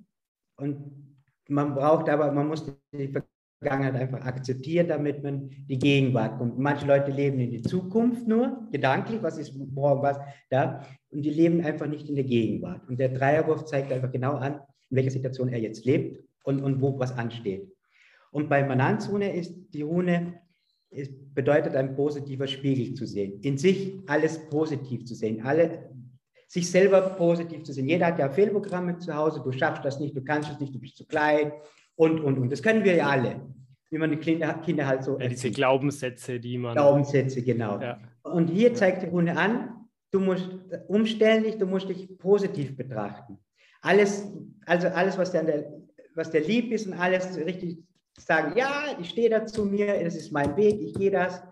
Und 0.56 0.76
man 1.48 1.72
braucht 1.72 2.08
aber, 2.08 2.32
man 2.32 2.48
muss 2.48 2.66
die 2.92 3.14
Vergangenheit 3.60 3.94
einfach 3.94 4.26
akzeptiert, 4.26 4.90
damit 4.90 5.22
man 5.22 5.50
die 5.68 5.78
Gegenwart 5.78 6.36
kommt. 6.36 6.58
Manche 6.58 6.84
Leute 6.84 7.12
leben 7.12 7.38
in 7.38 7.52
die 7.52 7.62
Zukunft 7.62 8.26
nur, 8.26 8.66
gedanklich, 8.72 9.22
was 9.22 9.38
ist 9.38 9.54
morgen, 9.54 10.02
was 10.02 10.18
da, 10.50 10.84
und 11.10 11.22
die 11.22 11.30
leben 11.30 11.64
einfach 11.64 11.86
nicht 11.86 12.08
in 12.08 12.16
der 12.16 12.24
Gegenwart. 12.24 12.88
Und 12.88 12.98
der 12.98 13.10
Dreierwurf 13.10 13.66
zeigt 13.66 13.92
einfach 13.92 14.10
genau 14.10 14.32
an, 14.34 14.54
in 14.90 14.96
welcher 14.96 15.12
Situation 15.12 15.48
er 15.48 15.60
jetzt 15.60 15.84
lebt 15.84 16.24
und, 16.42 16.60
und 16.60 16.82
wo 16.82 16.98
was 16.98 17.16
ansteht. 17.16 17.70
Und 18.32 18.48
bei 18.48 18.64
Mananzrune 18.64 19.32
ist 19.32 19.54
die 19.72 19.82
Rune, 19.82 20.40
es 20.90 21.08
bedeutet 21.32 21.76
ein 21.76 21.94
positiver 21.94 22.48
Spiegel 22.48 22.94
zu 22.94 23.06
sehen, 23.06 23.40
in 23.42 23.58
sich 23.58 23.94
alles 24.08 24.38
positiv 24.50 25.04
zu 25.04 25.14
sehen, 25.14 25.40
alle, 25.42 25.91
sich 26.52 26.70
selber 26.70 27.00
positiv 27.00 27.62
zu 27.62 27.72
sehen. 27.72 27.88
Jeder 27.88 28.08
hat 28.08 28.18
ja 28.18 28.28
Fehlprogramme 28.28 28.98
zu 28.98 29.16
Hause, 29.16 29.40
du 29.42 29.52
schaffst 29.52 29.86
das 29.86 29.98
nicht, 29.98 30.14
du 30.14 30.22
kannst 30.22 30.50
es 30.50 30.60
nicht, 30.60 30.74
du 30.74 30.78
bist 30.78 30.98
zu 30.98 31.06
klein, 31.06 31.50
und, 31.96 32.20
und, 32.20 32.38
und. 32.38 32.52
Das 32.52 32.62
können 32.62 32.84
wir 32.84 32.94
ja 32.94 33.06
alle, 33.06 33.40
wie 33.88 33.96
man 33.96 34.10
die 34.10 34.18
Kinder, 34.18 34.52
Kinder 34.64 34.86
halt 34.86 35.02
so. 35.02 35.18
Ja, 35.18 35.28
diese 35.28 35.50
Glaubenssätze, 35.50 36.38
die 36.38 36.58
man. 36.58 36.74
Glaubenssätze, 36.74 37.42
genau. 37.42 37.80
Ja. 37.80 37.98
Und 38.22 38.48
hier 38.48 38.74
zeigt 38.74 39.02
die 39.02 39.06
Runde 39.06 39.34
an, 39.34 39.86
du 40.10 40.20
musst 40.20 40.50
umständlich, 40.88 41.56
du 41.56 41.66
musst 41.66 41.88
dich 41.88 42.18
positiv 42.18 42.76
betrachten. 42.76 43.38
Alles, 43.80 44.30
also 44.66 44.88
alles, 44.88 45.16
was 45.16 45.32
der, 45.32 45.72
was 46.14 46.30
der 46.30 46.42
lieb 46.42 46.70
ist 46.70 46.86
und 46.86 46.92
alles 46.92 47.34
richtig 47.38 47.82
sagen, 48.18 48.52
ja, 48.58 48.94
ich 49.00 49.08
stehe 49.08 49.30
da 49.30 49.46
zu 49.46 49.64
mir, 49.64 50.04
das 50.04 50.16
ist 50.16 50.32
mein 50.32 50.54
Weg, 50.56 50.82
ich 50.82 50.92
gehe 50.92 51.10
das 51.10 51.42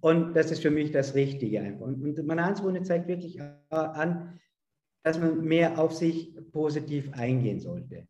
und 0.00 0.34
das 0.34 0.50
ist 0.50 0.62
für 0.62 0.70
mich 0.70 0.90
das 0.90 1.14
Richtige 1.14 1.60
einfach. 1.60 1.86
Und, 1.86 2.02
und 2.02 2.26
Manansrunde 2.26 2.82
zeigt 2.82 3.08
wirklich 3.08 3.40
an, 3.70 4.38
dass 5.04 5.18
man 5.18 5.44
mehr 5.44 5.78
auf 5.78 5.92
sich 5.94 6.34
positiv 6.52 7.10
eingehen 7.12 7.60
sollte. 7.60 8.06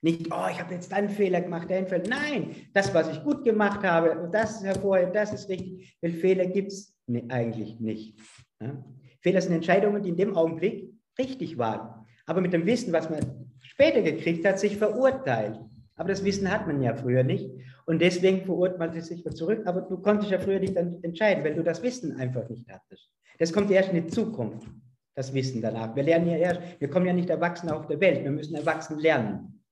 Nicht, 0.00 0.32
oh, 0.32 0.46
ich 0.50 0.60
habe 0.60 0.74
jetzt 0.74 0.92
einen 0.92 1.10
Fehler 1.10 1.40
gemacht, 1.40 1.68
den 1.68 1.88
Fehler. 1.88 2.04
Nein, 2.08 2.54
das, 2.72 2.94
was 2.94 3.10
ich 3.10 3.22
gut 3.24 3.44
gemacht 3.44 3.82
habe, 3.82 4.28
das 4.30 4.62
hervorheben, 4.62 5.12
das 5.12 5.32
ist 5.32 5.48
richtig. 5.48 5.96
Weil 6.00 6.12
Fehler 6.12 6.46
gibt 6.46 6.72
es 6.72 6.96
ne, 7.06 7.24
eigentlich 7.28 7.80
nicht. 7.80 8.16
Ja? 8.60 8.84
Fehler 9.20 9.40
sind 9.40 9.54
Entscheidungen, 9.54 10.02
die 10.02 10.10
in 10.10 10.16
dem 10.16 10.36
Augenblick 10.36 10.92
richtig 11.18 11.58
waren. 11.58 12.06
Aber 12.26 12.40
mit 12.40 12.52
dem 12.52 12.64
Wissen, 12.64 12.92
was 12.92 13.10
man 13.10 13.50
später 13.60 14.02
gekriegt 14.02 14.46
hat, 14.46 14.60
sich 14.60 14.76
verurteilt. 14.76 15.58
Aber 15.98 16.08
das 16.08 16.24
Wissen 16.24 16.50
hat 16.50 16.66
man 16.66 16.80
ja 16.80 16.94
früher 16.94 17.24
nicht. 17.24 17.50
Und 17.84 18.00
deswegen 18.00 18.44
verurteilt 18.44 18.78
man 18.78 18.92
sich 19.00 19.24
zurück. 19.34 19.66
Aber 19.66 19.82
du 19.82 19.98
konntest 19.98 20.30
ja 20.30 20.38
früher 20.38 20.60
nicht 20.60 20.76
entscheiden, 20.76 21.44
weil 21.44 21.54
du 21.54 21.62
das 21.62 21.82
Wissen 21.82 22.16
einfach 22.16 22.48
nicht 22.48 22.70
hattest. 22.70 23.10
Das 23.38 23.52
kommt 23.52 23.70
erst 23.70 23.90
in 23.90 24.04
die 24.04 24.06
Zukunft, 24.06 24.68
das 25.14 25.34
Wissen 25.34 25.60
danach. 25.60 25.94
Wir 25.94 26.04
lernen 26.04 26.28
ja 26.28 26.36
erst, 26.36 26.60
wir 26.80 26.88
kommen 26.88 27.06
ja 27.06 27.12
nicht 27.12 27.30
erwachsen 27.30 27.68
auf 27.68 27.86
der 27.86 28.00
Welt, 28.00 28.24
wir 28.24 28.30
müssen 28.30 28.54
erwachsen 28.54 28.98
lernen. 28.98 29.62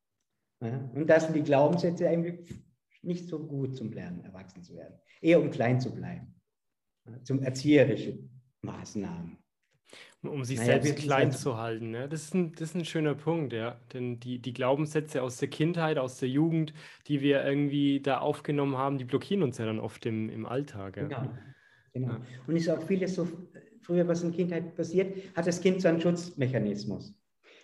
Und 0.61 1.07
das 1.07 1.25
sind 1.25 1.37
die 1.37 1.43
Glaubenssätze 1.43 2.09
eigentlich 2.09 2.55
nicht 3.03 3.29
so 3.29 3.39
gut 3.47 3.77
zum 3.77 3.93
Lernen, 3.93 4.25
erwachsen 4.25 4.63
zu 4.63 4.75
werden. 4.75 4.95
Eher 5.21 5.41
um 5.41 5.51
klein 5.51 5.81
zu 5.81 5.95
bleiben. 5.95 6.35
Zum 7.23 7.43
erzieherischen 7.43 8.43
Maßnahmen. 8.63 9.39
Um 10.23 10.45
sich 10.45 10.59
naja, 10.59 10.81
selbst 10.81 10.97
klein 11.05 11.29
also 11.29 11.39
zu 11.39 11.57
halten. 11.57 11.91
Ne? 11.91 12.09
Das, 12.09 12.25
ist 12.25 12.35
ein, 12.35 12.53
das 12.53 12.71
ist 12.71 12.75
ein 12.75 12.85
schöner 12.85 13.15
Punkt, 13.15 13.53
ja. 13.53 13.79
Denn 13.93 14.19
die, 14.19 14.39
die 14.41 14.53
Glaubenssätze 14.53 15.23
aus 15.23 15.37
der 15.37 15.49
Kindheit, 15.49 15.99
aus 15.99 16.19
der 16.19 16.29
Jugend, 16.29 16.73
die 17.07 17.21
wir 17.21 17.45
irgendwie 17.45 18.01
da 18.01 18.19
aufgenommen 18.19 18.77
haben, 18.77 18.99
die 18.99 19.05
blockieren 19.05 19.43
uns 19.43 19.59
ja 19.59 19.67
dann 19.67 19.79
oft 19.79 20.05
im, 20.07 20.29
im 20.29 20.47
Alltag. 20.47 20.97
Ja. 20.97 21.03
Genau. 21.05 21.29
genau. 21.93 22.09
Ja. 22.09 22.21
Und 22.47 22.57
ist 22.57 22.69
auch 22.69 22.83
vieles 22.83 23.15
so, 23.15 23.29
früher, 23.83 24.07
was 24.09 24.23
in 24.23 24.31
der 24.31 24.37
Kindheit 24.37 24.75
passiert, 24.75 25.17
hat 25.37 25.47
das 25.47 25.61
Kind 25.61 25.81
so 25.81 25.89
einen 25.89 26.01
Schutzmechanismus. 26.01 27.15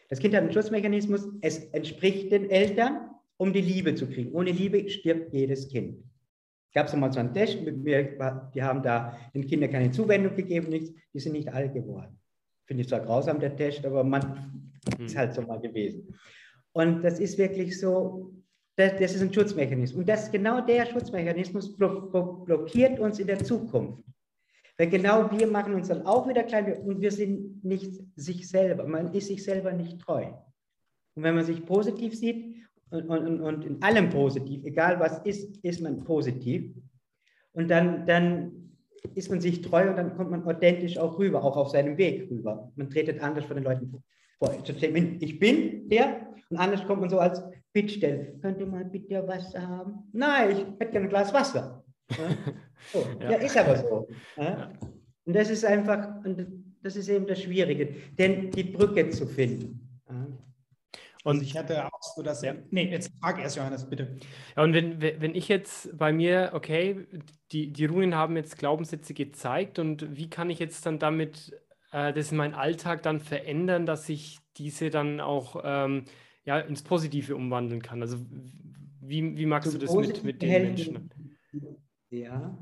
Das 0.08 0.18
Kind 0.18 0.34
hat 0.34 0.42
einen 0.42 0.52
Schutzmechanismus, 0.52 1.28
es 1.40 1.64
entspricht 1.72 2.32
den 2.32 2.48
Eltern, 2.50 3.10
um 3.38 3.52
die 3.52 3.60
Liebe 3.60 3.94
zu 3.94 4.06
kriegen. 4.06 4.32
Ohne 4.32 4.52
Liebe 4.52 4.88
stirbt 4.88 5.32
jedes 5.32 5.68
Kind. 5.68 6.04
Gab 6.74 6.86
es 6.86 6.94
einmal 6.94 7.12
so 7.12 7.20
einen 7.20 7.34
Test, 7.34 7.58
wir, 7.64 8.50
die 8.54 8.62
haben 8.62 8.82
da 8.82 9.16
den 9.34 9.46
Kindern 9.46 9.70
keine 9.70 9.90
Zuwendung 9.90 10.36
gegeben, 10.36 10.68
nichts, 10.68 10.92
die 11.12 11.18
sind 11.18 11.32
nicht 11.32 11.52
alt 11.52 11.74
geworden. 11.74 12.18
Finde 12.72 12.84
ich 12.84 12.88
zwar 12.88 13.00
grausam, 13.00 13.38
der 13.38 13.54
Test, 13.54 13.84
aber 13.84 14.02
man 14.02 14.80
mhm. 14.98 15.04
ist 15.04 15.14
halt 15.14 15.34
so 15.34 15.42
mal 15.42 15.60
gewesen. 15.60 16.14
Und 16.72 17.02
das 17.02 17.20
ist 17.20 17.36
wirklich 17.36 17.78
so, 17.78 18.32
das, 18.76 18.92
das 18.98 19.14
ist 19.14 19.20
ein 19.20 19.30
Schutzmechanismus. 19.30 19.98
Und 19.98 20.08
das 20.08 20.32
genau 20.32 20.62
der 20.62 20.86
Schutzmechanismus 20.86 21.76
blockiert 21.76 22.98
uns 22.98 23.18
in 23.18 23.26
der 23.26 23.44
Zukunft. 23.44 24.02
Weil 24.78 24.88
genau 24.88 25.30
wir 25.30 25.46
machen 25.48 25.74
uns 25.74 25.88
dann 25.88 26.06
auch 26.06 26.26
wieder 26.26 26.44
klein 26.44 26.72
und 26.86 27.02
wir 27.02 27.12
sind 27.12 27.62
nicht 27.62 27.92
sich 28.16 28.48
selber. 28.48 28.86
Man 28.86 29.12
ist 29.12 29.26
sich 29.26 29.44
selber 29.44 29.70
nicht 29.74 30.00
treu. 30.00 30.28
Und 31.14 31.24
wenn 31.24 31.34
man 31.34 31.44
sich 31.44 31.62
positiv 31.66 32.18
sieht 32.18 32.56
und, 32.88 33.06
und, 33.06 33.42
und 33.42 33.66
in 33.66 33.82
allem 33.82 34.08
positiv, 34.08 34.64
egal 34.64 34.98
was 34.98 35.18
ist, 35.26 35.62
ist 35.62 35.82
man 35.82 36.02
positiv. 36.04 36.74
Und 37.52 37.70
dann, 37.70 38.06
dann 38.06 38.71
ist 39.14 39.30
man 39.30 39.40
sich 39.40 39.62
treu 39.62 39.88
und 39.90 39.96
dann 39.96 40.16
kommt 40.16 40.30
man 40.30 40.44
authentisch 40.44 40.98
auch 40.98 41.18
rüber, 41.18 41.42
auch 41.42 41.56
auf 41.56 41.70
seinem 41.70 41.96
Weg 41.98 42.30
rüber. 42.30 42.70
Man 42.76 42.90
tretet 42.90 43.22
anders 43.22 43.44
von 43.44 43.56
den 43.56 43.64
Leuten 43.64 43.90
vor. 43.90 44.02
Ich 45.20 45.38
bin 45.38 45.88
der 45.88 46.26
und 46.50 46.56
anders 46.56 46.84
kommt 46.86 47.00
man 47.00 47.10
so 47.10 47.18
als 47.18 47.42
Bittstelle. 47.72 48.34
Könnt 48.40 48.60
ihr 48.60 48.66
mal 48.66 48.84
bitte 48.84 49.26
Wasser 49.26 49.66
haben? 49.66 50.08
Nein, 50.12 50.50
ich 50.50 50.58
hätte 50.58 50.92
gerne 50.92 51.06
ein 51.06 51.08
Glas 51.08 51.32
Wasser. 51.32 51.84
Ja, 52.10 52.16
so. 52.92 53.06
ja. 53.20 53.30
ja 53.32 53.36
ist 53.38 53.56
aber 53.56 53.76
so. 53.76 54.08
Ja? 54.36 54.72
Und 55.24 55.36
das 55.36 55.50
ist 55.50 55.64
einfach, 55.64 56.24
und 56.24 56.46
das 56.82 56.96
ist 56.96 57.08
eben 57.08 57.26
das 57.26 57.40
Schwierige, 57.40 57.94
denn 58.18 58.50
die 58.50 58.64
Brücke 58.64 59.08
zu 59.10 59.26
finden. 59.26 59.88
Und 61.24 61.36
also 61.36 61.42
ich 61.42 61.56
hatte 61.56 61.86
auch 61.86 62.02
so 62.16 62.22
das. 62.22 62.42
Ja. 62.42 62.54
Nee, 62.70 62.90
jetzt 62.90 63.12
frag 63.20 63.38
erst, 63.38 63.56
Johannes, 63.56 63.88
bitte. 63.88 64.16
Ja, 64.56 64.64
und 64.64 64.72
wenn, 64.72 65.00
wenn 65.00 65.34
ich 65.34 65.48
jetzt 65.48 65.96
bei 65.96 66.12
mir, 66.12 66.50
okay, 66.52 67.06
die, 67.52 67.72
die 67.72 67.84
Runen 67.84 68.14
haben 68.16 68.36
jetzt 68.36 68.58
Glaubenssätze 68.58 69.14
gezeigt 69.14 69.78
und 69.78 70.16
wie 70.16 70.28
kann 70.28 70.50
ich 70.50 70.58
jetzt 70.58 70.84
dann 70.84 70.98
damit 70.98 71.56
äh, 71.92 72.12
das 72.12 72.32
in 72.32 72.38
meinen 72.38 72.54
Alltag 72.54 73.02
dann 73.02 73.20
verändern, 73.20 73.86
dass 73.86 74.08
ich 74.08 74.38
diese 74.56 74.90
dann 74.90 75.20
auch 75.20 75.62
ähm, 75.64 76.06
ja, 76.44 76.58
ins 76.58 76.82
Positive 76.82 77.36
umwandeln 77.36 77.82
kann? 77.82 78.02
Also 78.02 78.18
wie, 79.00 79.36
wie 79.36 79.46
magst 79.46 79.70
Zum 79.70 79.80
du 79.80 79.86
das 79.86 79.94
mit, 79.94 80.24
mit 80.24 80.42
den 80.42 80.50
helfen, 80.50 80.92
Menschen? 80.92 81.10
Ja, 82.10 82.58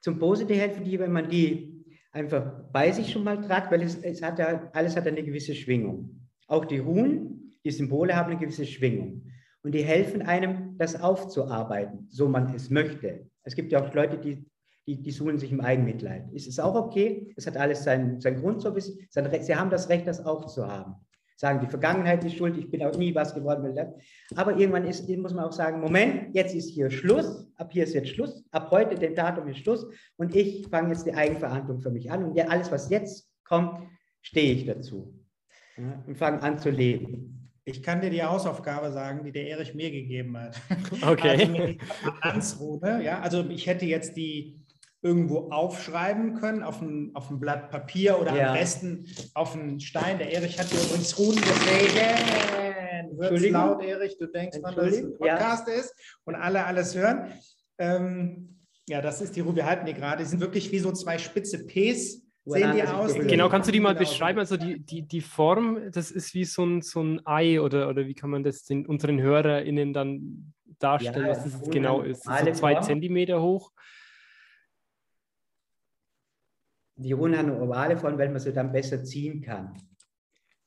zum 0.00 0.18
Positiven 0.18 0.60
helfen 0.60 0.84
die, 0.84 0.98
wenn 0.98 1.12
man 1.12 1.28
die 1.28 1.84
einfach 2.12 2.70
bei 2.70 2.92
sich 2.92 3.10
schon 3.10 3.24
mal 3.24 3.40
tragt, 3.40 3.72
weil 3.72 3.82
es, 3.82 3.96
es 3.96 4.22
hat 4.22 4.38
ja, 4.38 4.70
alles 4.72 4.96
hat 4.96 5.06
eine 5.06 5.22
gewisse 5.22 5.54
Schwingung. 5.54 6.28
Auch 6.46 6.64
die 6.64 6.78
Runen 6.78 7.47
die 7.68 7.72
Symbole 7.72 8.16
haben 8.16 8.30
eine 8.30 8.40
gewisse 8.40 8.64
Schwingung 8.64 9.30
und 9.62 9.72
die 9.72 9.82
helfen 9.82 10.22
einem, 10.22 10.78
das 10.78 10.98
aufzuarbeiten, 10.98 12.06
so 12.08 12.26
man 12.26 12.54
es 12.54 12.70
möchte. 12.70 13.28
Es 13.42 13.54
gibt 13.54 13.72
ja 13.72 13.84
auch 13.84 13.92
Leute, 13.92 14.16
die, 14.16 14.46
die, 14.86 15.02
die 15.02 15.10
suchen 15.10 15.36
sich 15.36 15.52
im 15.52 15.60
Eigenmitleid. 15.60 16.32
Ist 16.32 16.48
es 16.48 16.58
auch 16.58 16.74
okay? 16.74 17.30
Es 17.36 17.46
hat 17.46 17.58
alles 17.58 17.84
seinen, 17.84 18.22
seinen 18.22 18.40
Grund, 18.40 18.62
so 18.62 18.72
bisschen, 18.72 19.06
sein, 19.10 19.28
sie 19.42 19.54
haben 19.54 19.68
das 19.68 19.90
Recht, 19.90 20.06
das 20.06 20.24
aufzuhaben. 20.24 20.94
Sagen, 21.36 21.60
die 21.60 21.66
Vergangenheit 21.66 22.24
ist 22.24 22.36
schuld, 22.36 22.56
ich 22.56 22.70
bin 22.70 22.82
auch 22.82 22.96
nie 22.96 23.14
was 23.14 23.34
geworden. 23.34 23.78
Aber 24.34 24.56
irgendwann 24.56 24.86
ist, 24.86 25.06
muss 25.06 25.34
man 25.34 25.44
auch 25.44 25.52
sagen, 25.52 25.78
Moment, 25.78 26.34
jetzt 26.34 26.54
ist 26.54 26.70
hier 26.70 26.90
Schluss, 26.90 27.46
ab 27.56 27.68
hier 27.70 27.84
ist 27.84 27.92
jetzt 27.92 28.08
Schluss, 28.08 28.42
ab 28.50 28.70
heute, 28.70 28.94
dem 28.94 29.14
Datum 29.14 29.46
ist 29.46 29.58
Schluss 29.58 29.86
und 30.16 30.34
ich 30.34 30.66
fange 30.68 30.88
jetzt 30.88 31.04
die 31.04 31.12
Eigenverantwortung 31.12 31.82
für 31.82 31.90
mich 31.90 32.10
an 32.10 32.24
und 32.24 32.40
alles, 32.50 32.72
was 32.72 32.88
jetzt 32.88 33.30
kommt, 33.44 33.78
stehe 34.22 34.54
ich 34.54 34.64
dazu 34.64 35.14
ja, 35.76 36.02
und 36.06 36.16
fange 36.16 36.42
an 36.42 36.58
zu 36.58 36.70
leben. 36.70 37.37
Ich 37.68 37.82
kann 37.82 38.00
dir 38.00 38.08
die 38.08 38.22
Hausaufgabe 38.22 38.90
sagen, 38.92 39.24
die 39.24 39.32
der 39.32 39.46
Erich 39.46 39.74
mir 39.74 39.90
gegeben 39.90 40.38
hat. 40.38 40.60
Okay. 41.02 41.78
Also, 42.20 42.80
ja, 42.82 43.20
also 43.20 43.44
ich 43.50 43.66
hätte 43.66 43.84
jetzt 43.84 44.16
die 44.16 44.58
irgendwo 45.02 45.50
aufschreiben 45.50 46.34
können 46.34 46.62
auf 46.62 46.80
ein, 46.80 47.10
auf 47.14 47.30
ein 47.30 47.38
Blatt 47.38 47.70
Papier 47.70 48.18
oder 48.18 48.34
ja. 48.34 48.48
am 48.48 48.54
besten 48.54 49.06
auf 49.34 49.54
einen 49.54 49.80
Stein. 49.80 50.18
Der 50.18 50.32
Erich 50.32 50.58
hat 50.58 50.70
dir 50.72 50.80
übrigens 50.82 51.18
Runen 51.18 51.40
deswegen. 51.40 53.20
Hört 53.20 53.50
laut, 53.50 53.82
Erich, 53.82 54.16
du 54.18 54.26
denkst, 54.26 54.58
wann 54.62 54.74
das 54.74 54.96
ein 54.96 55.16
Podcast 55.16 55.68
ja. 55.68 55.74
ist 55.74 55.94
und 56.24 56.34
alle 56.34 56.64
alles 56.64 56.94
hören. 56.96 57.32
Ähm, 57.78 58.60
ja, 58.88 59.00
das 59.02 59.20
ist 59.20 59.36
die 59.36 59.40
Ruhe. 59.40 59.54
Wir 59.54 59.66
halten 59.66 59.86
die 59.86 59.94
gerade. 59.94 60.22
Die 60.22 60.28
sind 60.28 60.40
wirklich 60.40 60.72
wie 60.72 60.78
so 60.78 60.92
zwei 60.92 61.18
spitze 61.18 61.66
Ps 61.66 62.22
sehen 62.48 62.72
die 62.74 62.82
aus? 62.82 63.14
Genau, 63.14 63.48
kannst 63.48 63.68
du 63.68 63.72
die 63.72 63.80
mal 63.80 63.94
beschreiben? 63.94 64.38
Also 64.38 64.56
die, 64.56 64.80
die, 64.80 65.02
die 65.02 65.20
Form, 65.20 65.90
das 65.92 66.10
ist 66.10 66.34
wie 66.34 66.44
so 66.44 66.64
ein, 66.64 66.82
so 66.82 67.02
ein 67.02 67.20
Ei 67.26 67.60
oder, 67.60 67.88
oder 67.88 68.06
wie 68.06 68.14
kann 68.14 68.30
man 68.30 68.42
das 68.42 68.64
den, 68.64 68.86
unseren 68.86 69.20
HörerInnen 69.20 69.92
dann 69.92 70.52
darstellen, 70.78 71.26
ja, 71.26 71.30
was 71.32 71.44
das 71.44 71.70
genau 71.70 72.02
ist? 72.02 72.24
So 72.24 72.30
zwei 72.30 72.74
Form. 72.74 72.82
Zentimeter 72.82 73.42
hoch. 73.42 73.72
Die 76.96 77.12
Runen 77.12 77.38
haben 77.38 77.50
eine 77.50 77.60
ovale 77.60 77.96
Form, 77.96 78.18
weil 78.18 78.28
man 78.28 78.40
sie 78.40 78.52
dann 78.52 78.72
besser 78.72 79.04
ziehen 79.04 79.40
kann. 79.40 79.74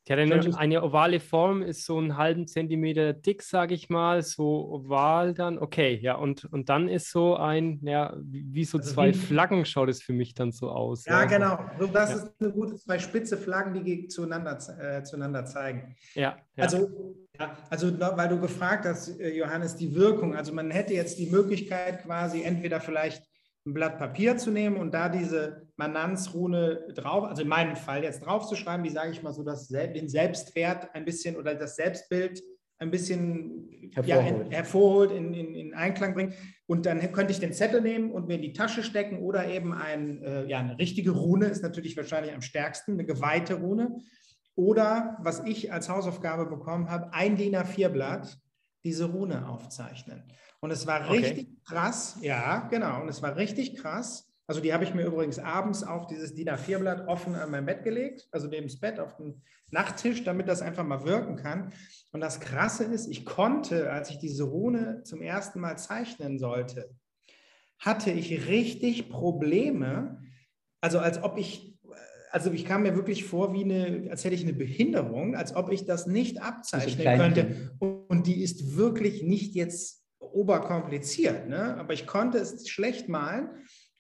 Die 0.08 0.14
hat 0.14 0.20
eine, 0.20 0.58
eine, 0.58 0.84
ovale 0.84 1.20
Form, 1.20 1.62
ist 1.62 1.86
so 1.86 2.00
einen 2.00 2.18
halben 2.18 2.48
Zentimeter 2.48 3.14
dick, 3.14 3.44
sage 3.44 3.76
ich 3.76 3.88
mal, 3.90 4.24
so 4.24 4.68
oval 4.72 5.36
dann. 5.36 5.60
Okay, 5.60 6.00
ja, 6.02 6.16
und, 6.16 6.46
und 6.46 6.70
dann 6.70 6.90
ist 6.90 7.12
so 7.12 7.36
ein, 7.36 7.80
ja, 7.84 8.18
wie 8.20 8.66
so 8.66 8.80
also 8.80 8.94
zwei 8.94 9.10
wie, 9.10 9.18
Flaggen 9.18 9.64
schaut 9.64 9.90
es 9.90 10.02
für 10.02 10.14
mich 10.14 10.34
dann 10.34 10.52
so 10.52 10.72
aus. 10.72 11.06
Ja, 11.06 11.22
ja. 11.22 11.26
genau. 11.26 11.60
Das 11.94 12.10
ja. 12.10 12.16
ist 12.16 12.32
eine 12.40 12.52
gute, 12.52 12.76
zwei 12.78 12.98
spitze 12.98 13.38
Flaggen, 13.38 13.84
die 13.84 14.08
zueinander, 14.08 14.58
äh, 14.80 15.04
zueinander 15.04 15.46
zeigen. 15.46 15.96
Ja. 16.16 16.36
ja. 16.56 16.64
Also, 16.64 17.16
also, 17.70 18.00
weil 18.00 18.30
du 18.30 18.40
gefragt 18.40 18.86
hast, 18.86 19.20
äh, 19.20 19.38
Johannes, 19.38 19.76
die 19.76 19.94
Wirkung. 19.94 20.36
Also, 20.36 20.52
man 20.52 20.72
hätte 20.72 20.96
jetzt 20.96 21.20
die 21.20 21.30
Möglichkeit, 21.30 22.04
quasi 22.04 22.42
entweder 22.42 22.82
vielleicht 22.82 23.31
ein 23.66 23.74
Blatt 23.74 24.00
Papier 24.00 24.38
zu 24.38 24.50
nehmen 24.50 24.78
und 24.78 24.94
da 24.94 25.08
diese 25.10 25.68
Mananzrune 25.76 26.88
drauf, 26.96 27.26
also 27.26 27.44
in 27.44 27.48
meinem 27.48 27.76
Fall 27.76 28.04
jetzt 28.04 28.26
draufzuschreiben, 28.26 28.84
wie 28.84 28.90
sage 28.90 29.12
ich 29.12 29.22
mal 29.22 29.34
so, 29.34 29.44
das, 29.44 29.68
den 29.68 30.10
Selbstwert 30.10 30.94
ein 30.96 31.06
bisschen 31.06 31.36
oder 31.36 31.54
das 31.54 31.76
Selbstbild 31.76 32.42
ein 32.80 32.90
bisschen 32.90 33.92
hervorholt, 33.94 34.26
ja, 34.26 34.46
in, 34.46 34.52
hervorholt 34.52 35.12
in, 35.12 35.34
in, 35.36 35.54
in, 35.54 35.74
Einklang 35.76 36.16
bringt. 36.16 36.34
Und 36.66 36.88
dann 36.88 37.00
könnte 37.12 37.32
ich 37.32 37.40
den 37.40 37.54
Zettel 37.54 37.82
nehmen 37.82 38.12
und 38.12 38.28
mir 38.28 38.36
in 38.36 38.42
die 38.42 38.54
Tasche 38.54 38.82
stecken 38.82 39.20
oder 39.20 39.48
eben 39.48 39.74
ein, 39.74 40.24
äh, 40.24 40.46
ja, 40.48 40.60
eine 40.60 40.80
richtige 40.80 41.12
Rune 41.12 41.46
ist 41.46 41.62
natürlich 41.62 41.96
wahrscheinlich 41.96 42.34
am 42.34 42.42
stärksten, 42.42 42.94
eine 42.94 43.06
geweihte 43.06 43.56
Rune. 43.56 44.00
Oder 44.56 45.18
was 45.22 45.46
ich 45.46 45.72
als 45.72 45.90
Hausaufgabe 45.90 46.48
bekommen 46.48 46.90
habe, 46.90 47.14
ein 47.14 47.36
DIN 47.36 47.56
A4-Blatt, 47.56 48.38
diese 48.84 49.06
Rune 49.06 49.48
aufzeichnen. 49.48 50.24
Und 50.62 50.72
es 50.72 50.88
war 50.88 51.10
richtig 51.10 51.48
okay. 51.48 51.58
krass, 51.66 52.18
ja, 52.22 52.68
genau. 52.70 53.02
Und 53.02 53.10
es 53.10 53.22
war 53.22 53.36
richtig 53.36 53.76
krass, 53.76 54.32
Also 54.52 54.60
die 54.60 54.74
habe 54.74 54.84
ich 54.84 54.94
mir 54.94 55.06
übrigens 55.06 55.40
abends 55.40 55.82
auf 55.82 56.08
dieses 56.08 56.36
DIN 56.36 56.50
A4-Blatt 56.50 57.08
offen 57.08 57.36
an 57.36 57.52
mein 57.52 57.66
Bett 57.66 57.86
gelegt, 57.86 58.28
also 58.34 58.48
neben 58.48 58.68
das 58.68 58.78
Bett 58.78 59.00
auf 59.00 59.16
den 59.16 59.42
Nachttisch, 59.70 60.26
damit 60.26 60.50
das 60.50 60.62
einfach 60.62 60.84
mal 60.84 61.06
wirken 61.06 61.38
kann. 61.38 61.72
Und 62.12 62.20
das 62.20 62.42
Krasse 62.42 62.84
ist, 62.84 63.08
ich 63.08 63.24
konnte, 63.26 63.90
als 63.90 64.10
ich 64.10 64.20
diese 64.20 64.44
Rune 64.44 65.04
zum 65.04 65.22
ersten 65.22 65.62
Mal 65.62 65.78
zeichnen 65.78 66.38
sollte, 66.38 66.90
hatte 67.80 68.12
ich 68.12 68.50
richtig 68.50 69.10
Probleme, 69.10 70.22
also 70.82 71.00
als 71.00 71.24
ob 71.24 71.38
ich, 71.38 71.80
also 72.32 72.52
ich 72.52 72.66
kam 72.66 72.84
mir 72.84 72.98
wirklich 72.98 73.24
vor, 73.24 73.54
wie 73.54 73.64
eine, 73.64 74.10
als 74.12 74.26
hätte 74.26 74.36
ich 74.36 74.44
eine 74.44 74.52
Behinderung, 74.52 75.34
als 75.34 75.56
ob 75.56 75.72
ich 75.72 75.86
das 75.86 76.08
nicht 76.08 76.42
abzeichnen 76.42 77.18
könnte. 77.18 77.72
Und 77.80 78.28
die 78.28 78.44
ist 78.44 78.76
wirklich 78.76 79.24
nicht 79.24 79.56
jetzt 79.56 80.01
oberkompliziert, 80.34 81.48
ne? 81.48 81.78
aber 81.78 81.94
ich 81.94 82.08
konnte 82.08 82.38
es 82.38 82.68
schlecht 82.70 83.10
malen. 83.10 83.50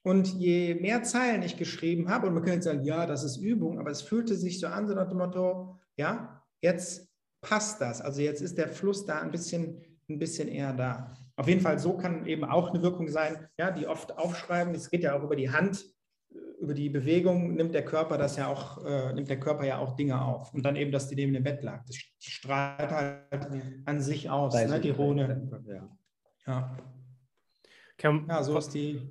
Und 0.03 0.27
je 0.29 0.73
mehr 0.75 1.03
Zeilen 1.03 1.43
ich 1.43 1.57
geschrieben 1.57 2.09
habe, 2.09 2.27
und 2.27 2.33
man 2.33 2.43
könnte 2.43 2.63
sagen, 2.63 2.83
ja, 2.83 3.05
das 3.05 3.23
ist 3.23 3.37
Übung, 3.37 3.79
aber 3.79 3.91
es 3.91 4.01
fühlte 4.01 4.35
sich 4.35 4.59
so 4.59 4.65
an, 4.65 4.87
so 4.87 4.95
nach 4.95 5.07
dem 5.07 5.19
Motto, 5.19 5.77
ja, 5.95 6.43
jetzt 6.59 7.07
passt 7.41 7.81
das. 7.81 8.01
Also 8.01 8.21
jetzt 8.21 8.41
ist 8.41 8.57
der 8.57 8.67
Fluss 8.67 9.05
da 9.05 9.21
ein 9.21 9.29
bisschen, 9.29 9.79
ein 10.09 10.17
bisschen 10.17 10.47
eher 10.47 10.73
da. 10.73 11.13
Auf 11.35 11.47
jeden 11.47 11.61
Fall, 11.61 11.77
so 11.77 11.97
kann 11.97 12.25
eben 12.25 12.43
auch 12.43 12.71
eine 12.71 12.81
Wirkung 12.81 13.09
sein, 13.09 13.47
ja, 13.59 13.69
die 13.69 13.87
oft 13.87 14.17
aufschreiben. 14.17 14.73
Es 14.73 14.89
geht 14.89 15.03
ja 15.03 15.15
auch 15.15 15.23
über 15.23 15.35
die 15.35 15.51
Hand, 15.51 15.85
über 16.59 16.73
die 16.73 16.89
Bewegung 16.89 17.55
nimmt 17.55 17.73
der 17.73 17.83
Körper 17.83 18.17
das 18.17 18.37
ja 18.37 18.47
auch, 18.47 18.85
äh, 18.85 19.13
nimmt 19.13 19.29
der 19.29 19.39
Körper 19.39 19.65
ja 19.65 19.79
auch 19.79 19.95
Dinge 19.95 20.23
auf. 20.23 20.53
Und 20.53 20.63
dann 20.63 20.75
eben, 20.75 20.91
dass 20.91 21.07
die 21.07 21.15
neben 21.15 21.33
dem 21.33 21.43
Bett 21.43 21.63
lag. 21.63 21.83
Das 21.85 21.95
strahlt 22.19 22.91
halt 22.91 23.47
an 23.85 24.01
sich 24.01 24.29
aus, 24.29 24.53
ne, 24.53 24.79
die 24.79 24.91
Rune. 24.91 25.49
Ja. 25.67 25.89
Ja. 26.47 26.77
ja, 28.03 28.43
so 28.43 28.57
ist 28.57 28.69
die. 28.69 29.01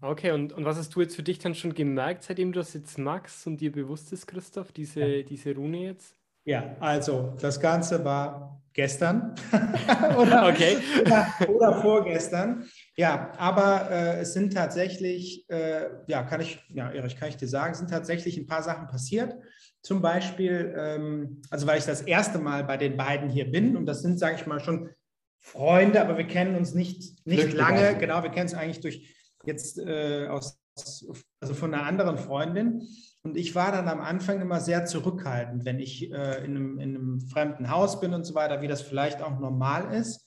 Okay, 0.00 0.32
und, 0.32 0.52
und 0.52 0.64
was 0.64 0.78
hast 0.78 0.94
du 0.94 1.00
jetzt 1.02 1.16
für 1.16 1.22
dich 1.22 1.38
dann 1.38 1.54
schon 1.54 1.74
gemerkt, 1.74 2.22
seitdem 2.22 2.52
du 2.52 2.60
das 2.60 2.72
jetzt 2.72 2.98
magst 2.98 3.46
und 3.46 3.60
dir 3.60 3.70
bewusst 3.70 4.12
ist, 4.12 4.26
Christoph, 4.26 4.72
diese, 4.72 5.04
ja. 5.04 5.22
diese 5.22 5.54
Rune 5.54 5.84
jetzt? 5.84 6.14
Ja, 6.44 6.76
also 6.80 7.34
das 7.40 7.58
Ganze 7.58 8.04
war 8.04 8.62
gestern 8.74 9.34
oder, 10.18 10.48
okay. 10.48 10.76
oder, 11.00 11.26
oder, 11.48 11.80
vorgestern. 11.80 12.64
Ja, 12.96 13.32
aber 13.38 13.90
äh, 13.90 14.20
es 14.20 14.34
sind 14.34 14.52
tatsächlich, 14.52 15.48
äh, 15.48 15.86
ja, 16.06 16.22
kann 16.24 16.40
ich, 16.42 16.62
ja, 16.68 16.90
Erich, 16.90 17.16
kann 17.16 17.30
ich 17.30 17.36
dir 17.38 17.48
sagen, 17.48 17.72
es 17.72 17.78
sind 17.78 17.88
tatsächlich 17.88 18.36
ein 18.36 18.46
paar 18.46 18.62
Sachen 18.62 18.88
passiert. 18.88 19.34
Zum 19.80 20.02
Beispiel, 20.02 20.74
ähm, 20.76 21.42
also 21.50 21.66
weil 21.66 21.78
ich 21.78 21.84
das 21.84 22.02
erste 22.02 22.38
Mal 22.38 22.64
bei 22.64 22.76
den 22.76 22.96
beiden 22.96 23.30
hier 23.30 23.50
bin 23.50 23.76
und 23.76 23.86
das 23.86 24.02
sind, 24.02 24.18
sage 24.18 24.36
ich 24.36 24.46
mal, 24.46 24.60
schon 24.60 24.90
Freunde, 25.44 26.00
aber 26.00 26.16
wir 26.16 26.26
kennen 26.26 26.56
uns 26.56 26.72
nicht, 26.72 27.26
nicht 27.26 27.52
lange. 27.52 27.98
Genau, 27.98 28.22
wir 28.22 28.30
kennen 28.30 28.46
es 28.46 28.54
eigentlich 28.54 28.80
durch 28.80 29.14
jetzt 29.44 29.78
äh, 29.78 30.26
aus, 30.28 30.58
also 31.38 31.52
von 31.52 31.74
einer 31.74 31.84
anderen 31.84 32.16
Freundin. 32.16 32.82
Und 33.22 33.36
ich 33.36 33.54
war 33.54 33.70
dann 33.70 33.88
am 33.88 34.00
Anfang 34.00 34.40
immer 34.40 34.60
sehr 34.60 34.86
zurückhaltend, 34.86 35.66
wenn 35.66 35.80
ich 35.80 36.10
äh, 36.10 36.44
in, 36.44 36.56
einem, 36.56 36.78
in, 36.78 36.96
einem, 36.96 37.20
fremden 37.20 37.70
Haus 37.70 38.00
bin 38.00 38.14
und 38.14 38.24
so 38.24 38.34
weiter, 38.34 38.62
wie 38.62 38.68
das 38.68 38.80
vielleicht 38.80 39.20
auch 39.20 39.38
normal 39.38 39.94
ist. 39.94 40.26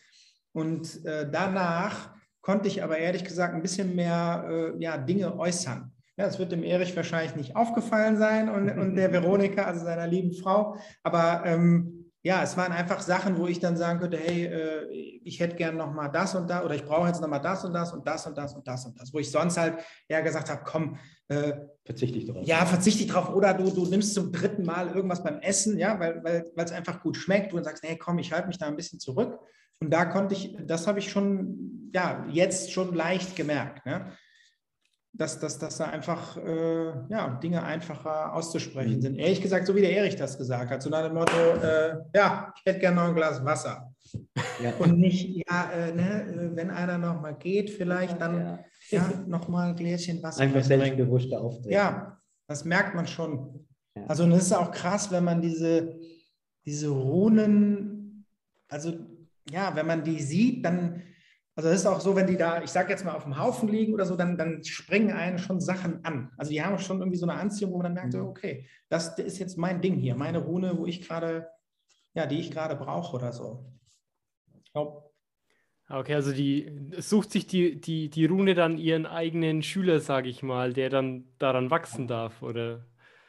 Und 0.54 1.04
äh, 1.06 1.28
danach 1.30 2.14
konnte 2.42 2.68
ich 2.68 2.84
aber 2.84 3.00
ehrlich 3.00 3.24
gesagt 3.24 3.56
ein 3.56 3.64
bisschen 3.64 3.96
mehr 3.96 4.46
äh, 4.48 4.84
ja, 4.84 4.98
Dinge 4.98 5.38
äußern. 5.38 5.92
Ja, 6.16 6.26
das 6.26 6.38
wird 6.38 6.52
dem 6.52 6.64
Erich 6.64 6.96
wahrscheinlich 6.96 7.36
nicht 7.36 7.56
aufgefallen 7.56 8.18
sein 8.18 8.50
und, 8.50 8.70
und 8.70 8.96
der 8.96 9.12
Veronika, 9.12 9.64
also 9.64 9.84
seiner 9.84 10.08
lieben 10.08 10.34
Frau. 10.34 10.78
Aber 11.02 11.44
ähm, 11.46 11.97
ja, 12.28 12.44
es 12.44 12.58
waren 12.58 12.74
einfach 12.74 13.00
Sachen, 13.00 13.38
wo 13.38 13.48
ich 13.48 13.62
dann 13.62 13.78
sagen 13.78 14.00
könnte, 14.02 14.18
hey, 14.18 14.48
äh, 14.48 15.22
ich 15.24 15.40
hätte 15.40 15.56
gern 15.56 15.78
noch 15.78 15.94
mal 15.94 16.10
das 16.10 16.36
und 16.36 16.50
das 16.50 16.62
oder 16.62 16.76
ich 16.76 16.84
brauche 16.84 17.08
jetzt 17.08 17.22
noch 17.22 17.30
mal 17.30 17.40
das 17.40 17.64
und 17.64 17.72
das 17.72 17.94
und 17.94 18.06
das 18.06 18.28
und 18.28 18.38
das 18.38 18.54
und 18.54 18.68
das 18.68 18.86
und 18.86 19.00
das, 19.00 19.14
wo 19.14 19.20
ich 19.20 19.32
sonst 19.32 19.58
halt 19.58 19.78
eher 20.10 20.22
gesagt 20.22 20.50
habe, 20.50 20.62
komm, 20.66 20.98
äh, 21.30 21.54
verzichte 21.86 22.18
ich 22.18 22.26
drauf. 22.26 22.46
Ja, 22.46 22.66
verzichte 22.66 23.04
ich 23.04 23.10
drauf 23.10 23.34
oder 23.34 23.54
du, 23.54 23.72
du 23.72 23.86
nimmst 23.86 24.14
zum 24.14 24.34
dritten 24.34 24.66
Mal 24.66 24.94
irgendwas 24.94 25.24
beim 25.24 25.40
Essen, 25.40 25.78
ja, 25.78 25.98
weil 26.02 26.22
weil 26.22 26.66
es 26.66 26.74
einfach 26.74 27.02
gut 27.02 27.16
schmeckt 27.16 27.54
und 27.54 27.64
sagst, 27.64 27.84
hey, 27.84 27.98
komm, 27.98 28.20
ich 28.20 28.34
halte 28.34 28.48
mich 28.48 28.58
da 28.58 28.68
ein 28.68 28.76
bisschen 28.76 29.00
zurück 29.00 29.40
und 29.80 29.90
da 29.90 30.04
konnte 30.04 30.36
ich, 30.36 30.54
das 30.66 30.86
habe 30.86 31.00
ich 31.00 31.10
schon, 31.10 31.90
ja, 31.94 32.26
jetzt 32.30 32.74
schon 32.74 32.94
leicht 32.94 33.38
gemerkt, 33.38 33.86
ne? 33.86 34.12
Dass, 35.18 35.40
dass, 35.40 35.58
dass 35.58 35.78
da 35.78 35.86
einfach 35.86 36.38
äh, 36.38 36.92
ja, 37.10 37.40
Dinge 37.42 37.64
einfacher 37.64 38.34
auszusprechen 38.34 38.98
mhm. 38.98 39.02
sind. 39.02 39.16
Ehrlich 39.18 39.42
gesagt, 39.42 39.66
so 39.66 39.76
wie 39.76 39.82
der 39.82 39.96
Erich 39.96 40.16
das 40.16 40.38
gesagt 40.38 40.70
hat, 40.70 40.82
so 40.82 40.90
nach 40.90 41.04
dem 41.04 41.16
Motto, 41.16 41.36
äh, 41.36 41.98
ja, 42.14 42.54
ich 42.56 42.66
hätte 42.66 42.80
gerne 42.80 42.98
noch 42.98 43.08
ein 43.08 43.16
Glas 43.16 43.44
Wasser. 43.44 43.92
Ja. 44.64 44.74
Und 44.80 45.00
nicht, 45.00 45.44
ja, 45.50 45.72
äh, 45.72 45.94
ne, 45.94 46.52
wenn 46.54 46.70
einer 46.70 46.98
noch 46.98 47.20
mal 47.20 47.36
geht, 47.36 47.72
vielleicht 47.72 48.22
dann 48.22 48.40
ja. 48.40 48.60
ja 48.90 49.24
noch 49.26 49.48
mal 49.48 49.70
ein 49.70 49.76
Gläschen 49.76 50.22
Wasser. 50.22 50.42
Einfach 50.42 50.64
selbstbewusster 50.64 51.42
auftreten. 51.42 51.72
Ja, 51.72 52.18
das 52.48 52.64
merkt 52.64 52.96
man 52.96 53.08
schon. 53.08 53.66
Ja. 53.96 54.06
Also 54.08 54.24
und 54.24 54.32
es 54.32 54.44
ist 54.44 54.54
auch 54.54 54.72
krass, 54.72 55.12
wenn 55.12 55.24
man 55.24 55.42
diese, 55.42 55.98
diese 56.66 56.90
Runen, 56.90 58.26
also 58.70 58.94
ja, 59.50 59.76
wenn 59.76 59.88
man 59.88 60.04
die 60.04 60.22
sieht, 60.22 60.64
dann 60.64 61.02
also 61.58 61.70
es 61.70 61.80
ist 61.80 61.88
auch 61.88 62.00
so, 62.00 62.16
wenn 62.16 62.28
die 62.28 62.38
da, 62.38 62.62
ich 62.62 62.70
sage 62.70 62.92
jetzt 62.92 63.04
mal, 63.04 63.16
auf 63.16 63.24
dem 63.24 63.40
Haufen 63.40 63.68
liegen 63.68 63.96
oder 63.96 64.06
so, 64.06 64.16
dann, 64.16 64.38
dann 64.38 64.64
springen 64.64 65.12
einen 65.12 65.40
schon 65.40 65.60
Sachen 65.60 66.06
an. 66.06 66.32
Also 66.38 66.52
die 66.52 66.62
haben 66.62 66.78
schon 66.78 67.00
irgendwie 67.00 67.18
so 67.18 67.28
eine 67.28 67.40
Anziehung, 67.40 67.72
wo 67.72 67.78
man 67.78 67.86
dann 67.86 67.94
merkt, 67.96 68.14
mhm. 68.14 68.28
okay, 68.28 68.68
das 68.90 69.18
ist 69.18 69.40
jetzt 69.40 69.58
mein 69.58 69.82
Ding 69.82 69.96
hier, 69.96 70.14
meine 70.14 70.38
Rune, 70.38 70.78
wo 70.78 70.86
ich 70.86 71.02
gerade, 71.02 71.48
ja, 72.14 72.28
die 72.28 72.40
ich 72.40 72.52
gerade 72.52 72.76
brauche 72.76 73.16
oder 73.16 73.34
so. 73.34 73.74
Glaub. 74.72 75.12
Okay, 75.90 76.14
also 76.14 76.32
die 76.32 76.92
sucht 77.00 77.32
sich 77.32 77.48
die, 77.48 77.82
die, 77.82 78.12
die 78.12 78.26
Rune 78.26 78.54
dann 78.54 78.78
ihren 78.78 79.08
eigenen 79.08 79.64
Schüler, 79.64 80.00
sage 80.00 80.30
ich 80.30 80.44
mal, 80.44 80.74
der 80.74 80.92
dann 80.92 81.26
daran 81.40 81.72
wachsen 81.72 82.06
darf, 82.06 82.44
oder? 82.44 82.86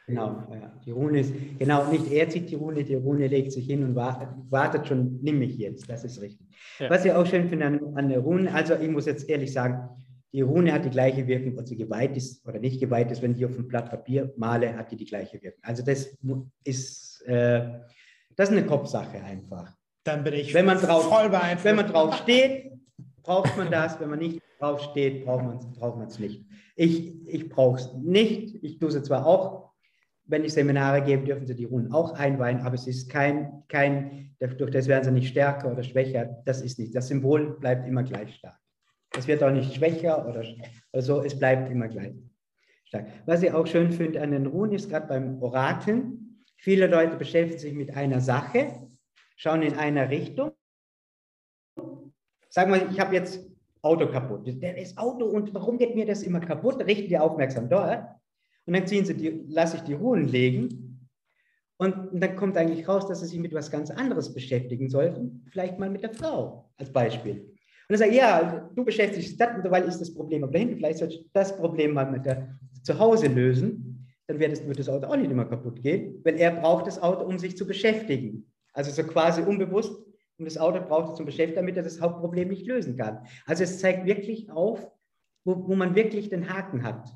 Genau, 0.09 0.43
ja. 0.51 0.71
Die 0.83 0.91
Rune 0.91 1.19
ist, 1.19 1.33
genau, 1.59 1.85
nicht 1.91 2.11
er 2.11 2.27
zieht 2.29 2.49
die 2.49 2.55
Rune, 2.55 2.83
die 2.83 2.95
Rune 2.95 3.27
legt 3.27 3.51
sich 3.51 3.67
hin 3.67 3.83
und 3.83 3.95
wartet, 3.95 4.29
wartet 4.49 4.87
schon, 4.87 5.19
nimm 5.21 5.37
mich 5.37 5.57
jetzt, 5.57 5.87
das 5.87 6.03
ist 6.03 6.19
richtig. 6.19 6.47
Ja. 6.79 6.89
Was 6.89 7.05
ich 7.05 7.11
auch 7.11 7.25
schön 7.25 7.47
finde 7.47 7.65
an, 7.65 7.79
an, 7.95 8.09
der 8.09 8.19
Rune, 8.19 8.51
also 8.51 8.73
ich 8.73 8.89
muss 8.89 9.05
jetzt 9.05 9.29
ehrlich 9.29 9.53
sagen, 9.53 9.87
die 10.33 10.41
Rune 10.41 10.73
hat 10.73 10.85
die 10.85 10.89
gleiche 10.89 11.27
Wirkung, 11.27 11.59
ob 11.59 11.67
sie 11.67 11.77
geweiht 11.77 12.17
ist 12.17 12.47
oder 12.47 12.59
nicht 12.59 12.79
geweiht 12.79 13.11
ist, 13.11 13.21
wenn 13.21 13.35
die 13.35 13.45
auf 13.45 13.57
ein 13.57 13.67
Blatt 13.67 13.89
Papier 13.89 14.33
male, 14.35 14.75
hat 14.75 14.91
die 14.91 14.95
die 14.95 15.05
gleiche 15.05 15.41
Wirkung. 15.41 15.61
Also 15.63 15.83
das 15.83 16.17
ist, 16.63 17.21
äh, 17.27 17.79
das 18.35 18.49
ist 18.49 18.57
eine 18.57 18.65
Kopfsache 18.65 19.23
einfach. 19.23 19.71
Dann 20.03 20.23
bin 20.23 20.33
ich 20.33 20.53
wenn 20.55 20.65
man 20.65 20.79
drauf, 20.79 21.07
voll 21.07 21.29
beeinflusst. 21.29 21.65
Wenn 21.65 21.75
man 21.75 21.87
drauf 21.87 22.15
steht, 22.15 22.71
braucht 23.21 23.55
man 23.57 23.69
das, 23.69 23.99
wenn 23.99 24.09
man 24.09 24.19
nicht 24.19 24.41
drauf 24.59 24.81
steht, 24.81 25.25
braucht 25.25 25.45
man 25.45 25.57
es 25.57 25.67
braucht 25.71 26.19
nicht. 26.19 26.45
Ich, 26.75 27.27
ich 27.27 27.49
brauche 27.49 27.79
es 27.79 27.93
nicht, 27.93 28.63
ich 28.63 28.79
tue 28.79 28.89
es 28.89 29.03
zwar 29.03 29.25
auch 29.25 29.68
wenn 30.29 30.45
ich 30.45 30.53
Seminare 30.53 31.01
gebe, 31.01 31.23
dürfen 31.23 31.47
sie 31.47 31.55
die 31.55 31.65
Runen 31.65 31.91
auch 31.91 32.13
einweihen, 32.13 32.61
aber 32.61 32.75
es 32.75 32.85
ist 32.85 33.09
kein, 33.09 33.63
kein, 33.67 34.35
durch 34.39 34.71
das 34.71 34.87
werden 34.87 35.03
sie 35.03 35.11
nicht 35.11 35.29
stärker 35.29 35.71
oder 35.71 35.83
schwächer. 35.83 36.37
Das 36.45 36.61
ist 36.61 36.77
nicht. 36.77 36.95
Das 36.95 37.07
Symbol 37.07 37.59
bleibt 37.59 37.87
immer 37.87 38.03
gleich 38.03 38.35
stark. 38.35 38.57
Es 39.17 39.27
wird 39.27 39.43
auch 39.43 39.51
nicht 39.51 39.73
schwächer 39.73 40.27
oder, 40.27 40.43
so, 41.01 41.23
es 41.23 41.37
bleibt 41.37 41.71
immer 41.71 41.87
gleich 41.87 42.13
stark. 42.85 43.07
Was 43.25 43.41
ich 43.41 43.51
auch 43.51 43.65
schön 43.65 43.91
finde 43.91 44.21
an 44.21 44.31
den 44.31 44.45
Runen 44.45 44.73
ist 44.73 44.89
gerade 44.89 45.07
beim 45.07 45.41
Orakeln, 45.41 46.43
viele 46.57 46.85
Leute 46.85 47.17
beschäftigen 47.17 47.59
sich 47.59 47.73
mit 47.73 47.97
einer 47.97 48.21
Sache, 48.21 48.87
schauen 49.35 49.63
in 49.63 49.73
einer 49.73 50.09
Richtung. 50.11 50.51
Sagen 52.49 52.71
wir, 52.71 52.87
ich 52.89 52.99
habe 52.99 53.15
jetzt 53.15 53.49
Auto 53.81 54.07
kaputt. 54.07 54.47
Das 54.61 54.97
Auto 54.97 55.25
und 55.25 55.53
warum 55.55 55.79
geht 55.79 55.95
mir 55.95 56.05
das 56.05 56.21
immer 56.21 56.39
kaputt? 56.39 56.85
Richten 56.85 57.09
die 57.09 57.17
aufmerksam 57.17 57.67
dort. 57.67 58.18
Und 58.69 58.75
dann 58.75 58.85
ziehen 58.85 59.03
sie 59.03 59.15
die, 59.15 59.45
lasse 59.47 59.77
ich 59.77 59.81
die 59.81 59.95
Ruhen 59.95 60.27
legen. 60.27 61.09
Und 61.79 61.95
dann 62.13 62.35
kommt 62.35 62.55
eigentlich 62.55 62.87
raus, 62.87 63.07
dass 63.07 63.21
sie 63.21 63.25
sich 63.25 63.39
mit 63.39 63.51
etwas 63.51 63.71
ganz 63.71 63.89
anderes 63.89 64.31
beschäftigen 64.31 64.89
sollten. 64.89 65.43
Vielleicht 65.49 65.79
mal 65.79 65.89
mit 65.89 66.03
der 66.03 66.13
Frau 66.13 66.69
als 66.77 66.93
Beispiel. 66.93 67.33
Und 67.33 67.55
dann 67.89 67.97
sage 67.97 68.11
ich, 68.11 68.17
ja, 68.17 68.69
du 68.75 68.85
beschäftigst 68.85 69.27
dich 69.27 69.37
damit, 69.37 69.65
weil 69.71 69.85
ist 69.85 69.97
das 69.97 70.13
Problem 70.13 70.43
aber 70.43 70.51
dahinter. 70.51 70.75
Vielleicht 70.75 70.99
sollst 70.99 71.17
du 71.17 71.23
das 71.33 71.57
Problem 71.57 71.93
mal 71.93 72.11
mit 72.11 72.27
der 72.27 72.59
zu 72.83 72.99
Hause 72.99 73.25
lösen. 73.25 74.07
Dann 74.27 74.37
wird 74.37 74.51
das, 74.51 74.67
wird 74.67 74.77
das 74.77 74.87
Auto 74.87 75.07
auch 75.07 75.17
nicht 75.17 75.31
immer 75.31 75.45
kaputt 75.45 75.81
gehen, 75.81 76.21
weil 76.23 76.35
er 76.35 76.51
braucht 76.51 76.85
das 76.85 77.01
Auto, 77.01 77.25
um 77.25 77.39
sich 77.39 77.57
zu 77.57 77.65
beschäftigen. 77.65 78.51
Also 78.73 78.91
so 78.91 79.01
quasi 79.01 79.41
unbewusst. 79.41 79.95
Und 80.37 80.45
das 80.45 80.59
Auto 80.59 80.79
braucht 80.79 81.09
es 81.09 81.15
zum 81.15 81.25
Beschäftigen, 81.25 81.55
damit 81.55 81.75
er 81.75 81.81
das 81.81 81.99
Hauptproblem 81.99 82.49
nicht 82.49 82.67
lösen 82.67 82.97
kann. 82.97 83.25
Also 83.47 83.63
es 83.63 83.79
zeigt 83.79 84.05
wirklich 84.05 84.51
auf, 84.51 84.91
wo, 85.43 85.67
wo 85.67 85.75
man 85.75 85.95
wirklich 85.95 86.29
den 86.29 86.53
Haken 86.53 86.83
hat 86.83 87.09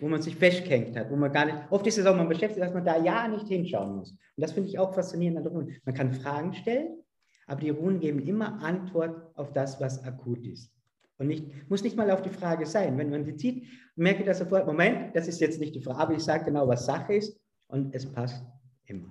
wo 0.00 0.08
man 0.08 0.22
sich 0.22 0.36
festgehängt 0.36 0.96
hat, 0.96 1.10
wo 1.10 1.16
man 1.16 1.32
gar 1.32 1.46
nicht, 1.46 1.56
oft 1.70 1.86
ist 1.86 1.98
es 1.98 2.06
auch, 2.06 2.16
man 2.16 2.28
beschäftigt, 2.28 2.62
dass 2.62 2.74
man 2.74 2.84
da 2.84 3.02
ja 3.02 3.28
nicht 3.28 3.48
hinschauen 3.48 3.96
muss. 3.96 4.10
Und 4.10 4.18
das 4.36 4.52
finde 4.52 4.68
ich 4.68 4.78
auch 4.78 4.94
faszinierend 4.94 5.38
an 5.38 5.44
der 5.44 5.52
Runen. 5.52 5.76
Man 5.84 5.94
kann 5.94 6.12
Fragen 6.12 6.54
stellen, 6.54 7.02
aber 7.46 7.60
die 7.60 7.70
Runen 7.70 8.00
geben 8.00 8.20
immer 8.20 8.62
Antwort 8.62 9.36
auf 9.36 9.52
das, 9.52 9.80
was 9.80 10.02
akut 10.04 10.46
ist. 10.46 10.72
Und 11.18 11.26
nicht, 11.26 11.68
muss 11.68 11.82
nicht 11.82 11.96
mal 11.96 12.10
auf 12.10 12.22
die 12.22 12.30
Frage 12.30 12.64
sein. 12.64 12.96
Wenn 12.96 13.10
man 13.10 13.24
die 13.24 13.36
zieht, 13.36 13.66
merke 13.94 14.20
ich 14.20 14.26
das 14.26 14.38
sofort, 14.38 14.66
Moment, 14.66 15.14
das 15.14 15.28
ist 15.28 15.40
jetzt 15.40 15.60
nicht 15.60 15.74
die 15.74 15.82
Frage, 15.82 15.98
aber 15.98 16.14
ich 16.14 16.22
sage 16.24 16.46
genau, 16.46 16.66
was 16.66 16.86
Sache 16.86 17.14
ist 17.14 17.38
und 17.68 17.94
es 17.94 18.10
passt 18.10 18.42
immer. 18.86 19.08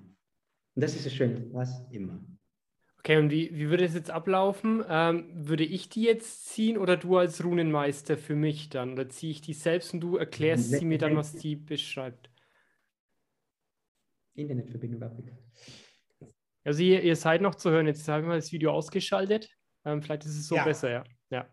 Und 0.75 0.83
das 0.83 0.95
ist 0.95 1.05
das 1.05 1.13
Schöne, 1.13 1.45
was 1.51 1.85
immer. 1.91 2.19
Okay, 2.99 3.17
und 3.17 3.31
wie, 3.31 3.49
wie 3.55 3.69
würde 3.69 3.85
es 3.85 3.93
jetzt 3.93 4.11
ablaufen? 4.11 4.83
Ähm, 4.89 5.29
würde 5.33 5.63
ich 5.63 5.87
die 5.89 6.03
jetzt 6.03 6.47
ziehen 6.49 6.77
oder 6.77 6.97
du 6.97 7.17
als 7.17 7.43
Runenmeister 7.43 8.17
für 8.17 8.35
mich 8.35 8.69
dann? 8.69 8.91
Oder 8.91 9.07
ziehe 9.07 9.31
ich 9.31 9.41
die 9.41 9.53
selbst 9.53 9.93
und 9.93 10.01
du 10.01 10.17
erklärst 10.17 10.69
sie 10.69 10.85
mir 10.85 10.97
dann, 10.97 11.15
was 11.15 11.33
die 11.33 11.55
beschreibt? 11.55 12.29
Internetverbindung 14.35 15.01
abgekackt. 15.01 15.43
Also 16.65 16.83
ihr, 16.83 17.01
ihr, 17.01 17.15
seid 17.15 17.41
noch 17.41 17.55
zu 17.55 17.71
hören. 17.71 17.87
Jetzt 17.87 18.07
haben 18.07 18.27
wir 18.27 18.35
das 18.35 18.51
Video 18.51 18.71
ausgeschaltet. 18.71 19.49
Ähm, 19.85 20.01
vielleicht 20.01 20.25
ist 20.25 20.37
es 20.37 20.47
so 20.47 20.55
ja. 20.55 20.65
besser, 20.65 20.89
ja. 20.89 21.03
ja. 21.29 21.47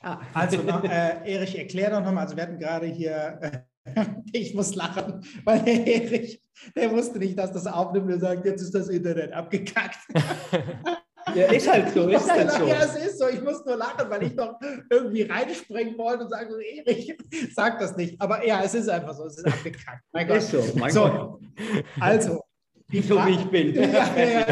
Ah. 0.00 0.20
Also 0.32 0.62
noch, 0.62 0.84
äh, 0.84 1.32
Erich, 1.32 1.56
erklär 1.56 1.90
doch 1.90 2.00
nochmal. 2.00 2.24
Also 2.24 2.36
wir 2.36 2.42
hatten 2.42 2.58
gerade 2.58 2.86
hier, 2.86 3.38
äh, 3.42 3.58
ich 4.32 4.54
muss 4.54 4.74
lachen, 4.74 5.24
weil 5.44 5.62
der 5.62 5.86
Erich 5.86 6.42
der 6.74 6.90
wusste 6.90 7.18
nicht, 7.18 7.38
dass 7.38 7.52
das 7.52 7.66
aufnimmt 7.66 8.12
und 8.12 8.20
sagt, 8.20 8.44
jetzt 8.46 8.62
ist 8.62 8.74
das 8.74 8.88
Internet 8.88 9.32
abgekackt. 9.32 9.98
Ja, 11.34 11.52
ist 11.52 11.70
halt 11.70 11.92
so, 11.92 12.08
ist 12.08 12.30
halt 12.30 12.50
so. 12.52 12.66
Ja, 12.66 12.84
es 12.84 12.96
ist 12.96 13.18
so. 13.18 13.28
Ich 13.28 13.42
muss 13.42 13.64
nur 13.64 13.76
lachen, 13.76 14.08
weil 14.08 14.22
ich 14.22 14.34
noch 14.34 14.58
irgendwie 14.88 15.22
reinspringen 15.22 15.98
wollte 15.98 16.24
und 16.24 16.30
sagen, 16.30 16.54
Erich, 16.60 17.16
sag 17.52 17.80
das 17.80 17.96
nicht. 17.96 18.20
Aber 18.20 18.46
ja, 18.46 18.62
es 18.62 18.74
ist 18.74 18.88
einfach 18.88 19.12
so, 19.14 19.26
es 19.26 19.38
ist 19.38 19.46
abgekackt. 19.46 20.02
Mein 20.12 20.28
Gott. 20.28 20.38
Ist 20.38 20.50
so, 20.50 20.62
mein 20.76 20.92
so, 20.92 21.02
Gott. 21.02 21.40
Also, 22.00 22.44
wie 22.88 23.02
so 23.02 23.16
wie 23.26 23.32
ich 23.32 23.44
bin. 23.46 23.74
Ja, 23.74 24.16
ja, 24.16 24.46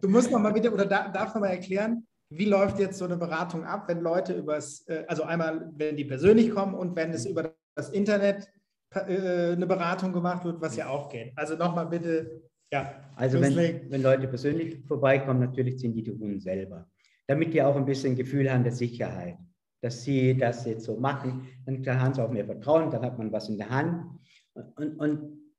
du 0.00 0.08
musst 0.08 0.30
noch 0.30 0.40
mal 0.40 0.52
bitte, 0.52 0.72
oder 0.72 0.86
darf 0.86 1.34
noch 1.34 1.42
mal 1.42 1.48
erklären, 1.48 2.06
wie 2.30 2.46
läuft 2.46 2.78
jetzt 2.78 2.98
so 2.98 3.04
eine 3.04 3.16
Beratung 3.16 3.64
ab, 3.64 3.84
wenn 3.86 4.00
Leute 4.00 4.32
übers, 4.32 4.86
äh, 4.88 5.04
also 5.06 5.24
einmal, 5.24 5.70
wenn 5.76 5.96
die 5.96 6.04
persönlich 6.04 6.50
kommen 6.50 6.74
und 6.74 6.96
wenn 6.96 7.12
es 7.12 7.26
über 7.26 7.54
das 7.74 7.90
Internet 7.90 8.48
äh, 8.94 9.52
eine 9.52 9.66
Beratung 9.66 10.12
gemacht 10.12 10.44
wird, 10.44 10.60
was 10.60 10.76
ja 10.76 10.88
auch 10.88 11.08
geht. 11.08 11.32
Also 11.36 11.56
nochmal 11.56 11.86
bitte, 11.86 12.42
ja. 12.70 12.94
Also 13.16 13.40
wenn, 13.40 13.90
wenn 13.90 14.02
Leute 14.02 14.28
persönlich 14.28 14.84
vorbeikommen, 14.86 15.40
natürlich 15.40 15.80
sind 15.80 15.94
die 15.94 16.02
die 16.02 16.12
Hunden 16.12 16.40
selber. 16.40 16.88
Damit 17.26 17.54
die 17.54 17.62
auch 17.62 17.76
ein 17.76 17.86
bisschen 17.86 18.16
Gefühl 18.16 18.52
haben 18.52 18.64
der 18.64 18.72
Sicherheit, 18.72 19.38
dass 19.80 20.02
sie 20.02 20.36
das 20.36 20.64
jetzt 20.66 20.84
so 20.84 20.96
machen, 20.96 21.48
dann 21.66 22.00
haben 22.00 22.14
sie 22.14 22.22
auch 22.22 22.30
mehr 22.30 22.44
Vertrauen, 22.44 22.90
dann 22.90 23.02
hat 23.02 23.18
man 23.18 23.32
was 23.32 23.48
in 23.48 23.58
der 23.58 23.70
Hand. 23.70 24.18
Und, 24.54 24.98
und, 24.98 24.98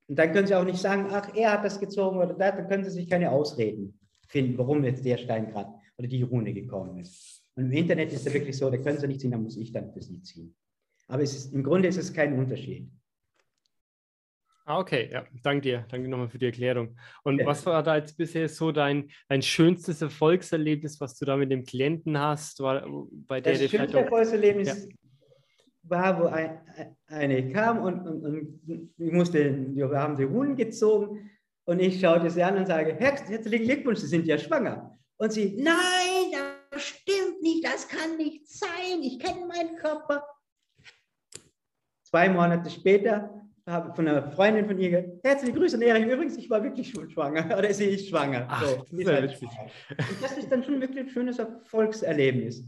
und 0.08 0.20
dann 0.20 0.32
können 0.32 0.48
sie 0.48 0.56
auch 0.56 0.64
nicht 0.64 0.80
sagen, 0.80 1.08
ach, 1.10 1.36
er 1.36 1.54
hat 1.54 1.66
das 1.66 1.80
gezogen 1.80 2.18
oder 2.18 2.34
das, 2.34 2.56
dann 2.56 2.68
können 2.68 2.84
sie 2.84 2.92
sich 2.92 3.10
keine 3.10 3.32
Ausreden 3.32 4.00
finden, 4.28 4.58
warum 4.58 4.84
jetzt 4.84 5.04
der 5.04 5.18
Stein 5.18 5.48
gerade 5.48 5.74
oder 5.98 6.08
die 6.08 6.22
Rune 6.22 6.54
gekommen 6.54 6.98
ist. 7.00 7.44
Und 7.56 7.66
im 7.66 7.72
Internet 7.72 8.12
ist 8.12 8.28
es 8.28 8.34
wirklich 8.34 8.58
so, 8.58 8.70
da 8.70 8.78
können 8.78 9.00
sie 9.00 9.08
nicht 9.08 9.22
ziehen, 9.22 9.32
dann 9.32 9.44
muss 9.44 9.58
ich 9.58 9.72
dann 9.72 9.92
für 9.92 10.02
sie 10.02 10.22
ziehen. 10.22 10.56
Aber 11.08 11.22
ist, 11.22 11.54
im 11.54 11.64
Grunde 11.64 11.88
ist 11.88 11.98
es 11.98 12.14
kein 12.14 12.38
Unterschied. 12.38 12.90
Ah, 14.68 14.80
okay, 14.80 15.10
ja, 15.12 15.24
danke 15.44 15.62
dir. 15.62 15.86
Danke 15.90 16.10
nochmal 16.10 16.28
für 16.28 16.40
die 16.40 16.48
Erklärung. 16.48 16.98
Und 17.24 17.40
ja. 17.40 17.46
was 17.46 17.64
war 17.68 17.84
da 17.84 17.98
jetzt 17.98 18.18
bisher 18.18 18.50
so 18.50 18.72
dein, 18.72 19.12
dein 19.30 19.44
schönstes 19.44 20.02
Erfolgserlebnis, 20.02 21.00
was 21.00 21.16
du 21.20 21.26
da 21.26 21.38
mit 21.38 21.52
dem 21.52 21.64
Klienten 21.64 22.20
hast? 22.20 22.60
War, 22.62 22.84
bei 23.28 23.42
der 23.42 23.54
das 23.54 23.70
schönste 23.70 24.00
Erfolgserlebnis 24.00 24.88
ja. 24.90 24.96
war, 25.84 26.20
wo 26.20 26.26
ein, 26.26 26.62
eine 27.06 27.52
kam 27.52 27.84
und, 27.84 28.08
und, 28.08 28.24
und 28.24 28.94
ich 28.98 29.12
musste, 29.12 29.76
wir 29.76 29.90
haben 29.90 30.16
die 30.16 30.24
Runen 30.24 30.56
gezogen 30.56 31.30
und 31.66 31.80
ich 31.80 32.00
schaute 32.00 32.32
sie 32.32 32.42
an 32.42 32.58
und 32.58 32.66
sage, 32.66 32.96
herzlichen 32.96 33.66
Glückwunsch, 33.66 34.00
Sie 34.00 34.08
sind 34.08 34.26
ja 34.26 34.40
schwanger. 34.40 34.98
Und 35.18 35.32
sie, 35.32 35.56
nein, 35.62 36.42
das 36.72 36.84
stimmt 36.84 37.42
nicht, 37.42 37.64
das 37.64 37.88
kann 37.88 38.18
nicht 38.18 38.50
sein, 38.50 39.02
ich 39.02 39.20
kenne 39.20 39.46
meinen 39.46 39.76
Körper. 39.78 40.24
Zwei 42.16 42.30
Monate 42.30 42.70
später 42.70 43.30
habe 43.68 43.94
von 43.94 44.08
einer 44.08 44.32
Freundin 44.32 44.66
von 44.66 44.80
ihr 44.80 45.20
herzliche 45.22 45.52
Grüße 45.52 45.76
an 45.76 45.82
Erich, 45.82 46.06
übrigens, 46.06 46.38
ich 46.38 46.50
war 46.50 46.64
wirklich 46.64 46.90
schon 46.90 47.10
schwanger, 47.10 47.46
oder 47.58 47.74
sie 47.74 47.88
ist 47.88 48.08
schwanger. 48.08 48.46
Ach, 48.48 48.64
so, 48.66 48.86
das, 48.90 48.94
ist 48.94 49.42
und 49.42 50.24
das 50.24 50.38
ist 50.38 50.50
dann 50.50 50.64
schon 50.64 50.80
wirklich 50.80 51.00
ein 51.00 51.10
schönes 51.10 51.40
Erfolgserlebnis. 51.40 52.64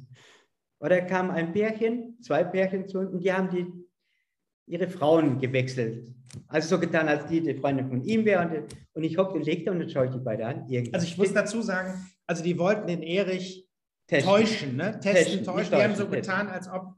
Oder 0.82 1.00
kam 1.00 1.32
ein 1.32 1.54
Pärchen, 1.54 2.18
zwei 2.22 2.44
Pärchen 2.44 2.90
zu 2.90 3.00
uns, 3.00 3.14
und 3.14 3.24
die 3.24 3.32
haben 3.32 3.50
die, 3.50 3.66
ihre 4.66 4.90
Frauen 4.90 5.40
gewechselt. 5.40 6.14
Also 6.50 6.76
so 6.76 6.82
getan, 6.82 7.08
als 7.08 7.26
die 7.28 7.40
die 7.40 7.54
Freundin 7.54 7.88
von 7.88 8.04
ihm 8.04 8.26
wäre. 8.26 8.42
Und, 8.42 8.76
und 8.96 9.04
ich 9.06 9.18
hocke 9.18 9.32
den 9.32 9.44
legte 9.44 9.72
und 9.72 9.80
dann 9.80 9.90
schaue 9.90 10.08
ich 10.08 10.12
die 10.12 10.20
beide 10.20 10.46
an. 10.46 10.68
Irgendwann. 10.68 10.96
Also 10.96 11.08
ich 11.08 11.18
muss 11.18 11.32
dazu 11.32 11.62
sagen, 11.62 12.06
also 12.26 12.44
die 12.44 12.60
wollten 12.60 12.86
den 12.86 13.02
Erich 13.02 13.66
Testen. 14.08 14.30
täuschen, 14.30 14.76
ne? 14.76 15.00
Testen, 15.00 15.14
Testen 15.14 15.44
täuschen. 15.46 15.74
Die 15.74 15.84
haben 15.84 15.96
so 15.96 16.06
getan, 16.10 16.50
als 16.50 16.70
ob 16.70 16.97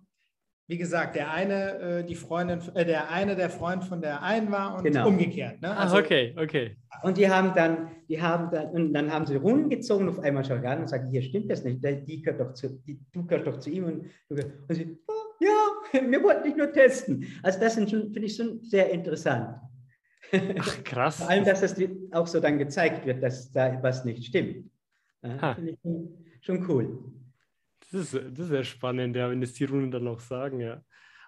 wie 0.69 0.77
gesagt, 0.77 1.15
der 1.15 1.31
eine, 1.31 1.79
äh, 1.79 2.03
die 2.03 2.13
Freundin, 2.13 2.61
äh, 2.75 2.85
der 2.85 3.09
eine 3.09 3.35
der 3.35 3.49
Freund 3.49 3.83
von 3.83 4.01
der 4.01 4.21
einen 4.21 4.51
war 4.51 4.77
und 4.77 4.83
genau. 4.83 5.07
umgekehrt. 5.07 5.59
Ne? 5.63 5.75
Also, 5.75 5.95
Ach, 5.95 5.99
okay, 6.03 6.35
okay. 6.37 6.77
Und 7.01 7.17
die 7.17 7.27
haben 7.27 7.53
dann, 7.55 7.89
die 8.07 8.21
haben 8.21 8.51
dann, 8.51 8.67
und 8.67 8.93
dann 8.93 9.11
haben 9.11 9.25
sie 9.25 9.35
Runden 9.35 9.71
gezogen 9.71 10.07
auf 10.07 10.19
einmal 10.19 10.45
schon 10.45 10.63
ran 10.63 10.81
und 10.81 10.87
sagen, 10.87 11.09
hier 11.09 11.23
stimmt 11.23 11.49
das 11.49 11.63
nicht, 11.63 11.83
die 11.83 12.21
gehört 12.21 12.39
doch 12.39 12.53
zu, 12.53 12.69
die, 12.85 12.99
du 13.11 13.25
gehörst 13.25 13.47
doch 13.47 13.57
zu 13.57 13.71
ihm 13.71 13.85
und, 13.85 14.05
und 14.29 14.75
sie, 14.75 14.95
oh, 15.07 15.13
ja, 15.39 16.01
wir 16.07 16.23
wollten 16.23 16.43
dich 16.43 16.55
nur 16.55 16.71
testen. 16.71 17.25
Also 17.41 17.59
das 17.59 17.73
finde 17.73 18.19
ich 18.19 18.35
schon 18.35 18.61
sehr 18.61 18.91
interessant. 18.91 19.55
Ach, 20.59 20.83
krass. 20.83 21.15
Vor 21.15 21.29
allem, 21.31 21.45
dass 21.45 21.61
das 21.61 21.75
auch 22.11 22.27
so 22.27 22.39
dann 22.39 22.59
gezeigt 22.59 23.07
wird, 23.07 23.23
dass 23.23 23.51
da 23.51 23.81
was 23.81 24.05
nicht 24.05 24.23
stimmt. 24.23 24.69
Ja, 25.23 25.55
finde 25.55 25.71
ich 25.71 25.79
schon, 25.81 26.25
schon 26.41 26.69
cool. 26.69 27.11
Das 27.91 28.01
ist, 28.01 28.13
das 28.13 28.39
ist 28.39 28.47
sehr 28.49 28.63
spannend, 28.63 29.15
ja, 29.15 29.29
wenn 29.29 29.41
das 29.41 29.53
die 29.53 29.65
Runen 29.65 29.91
dann 29.91 30.03
noch 30.03 30.19
sagen, 30.19 30.59
ja. 30.59 30.81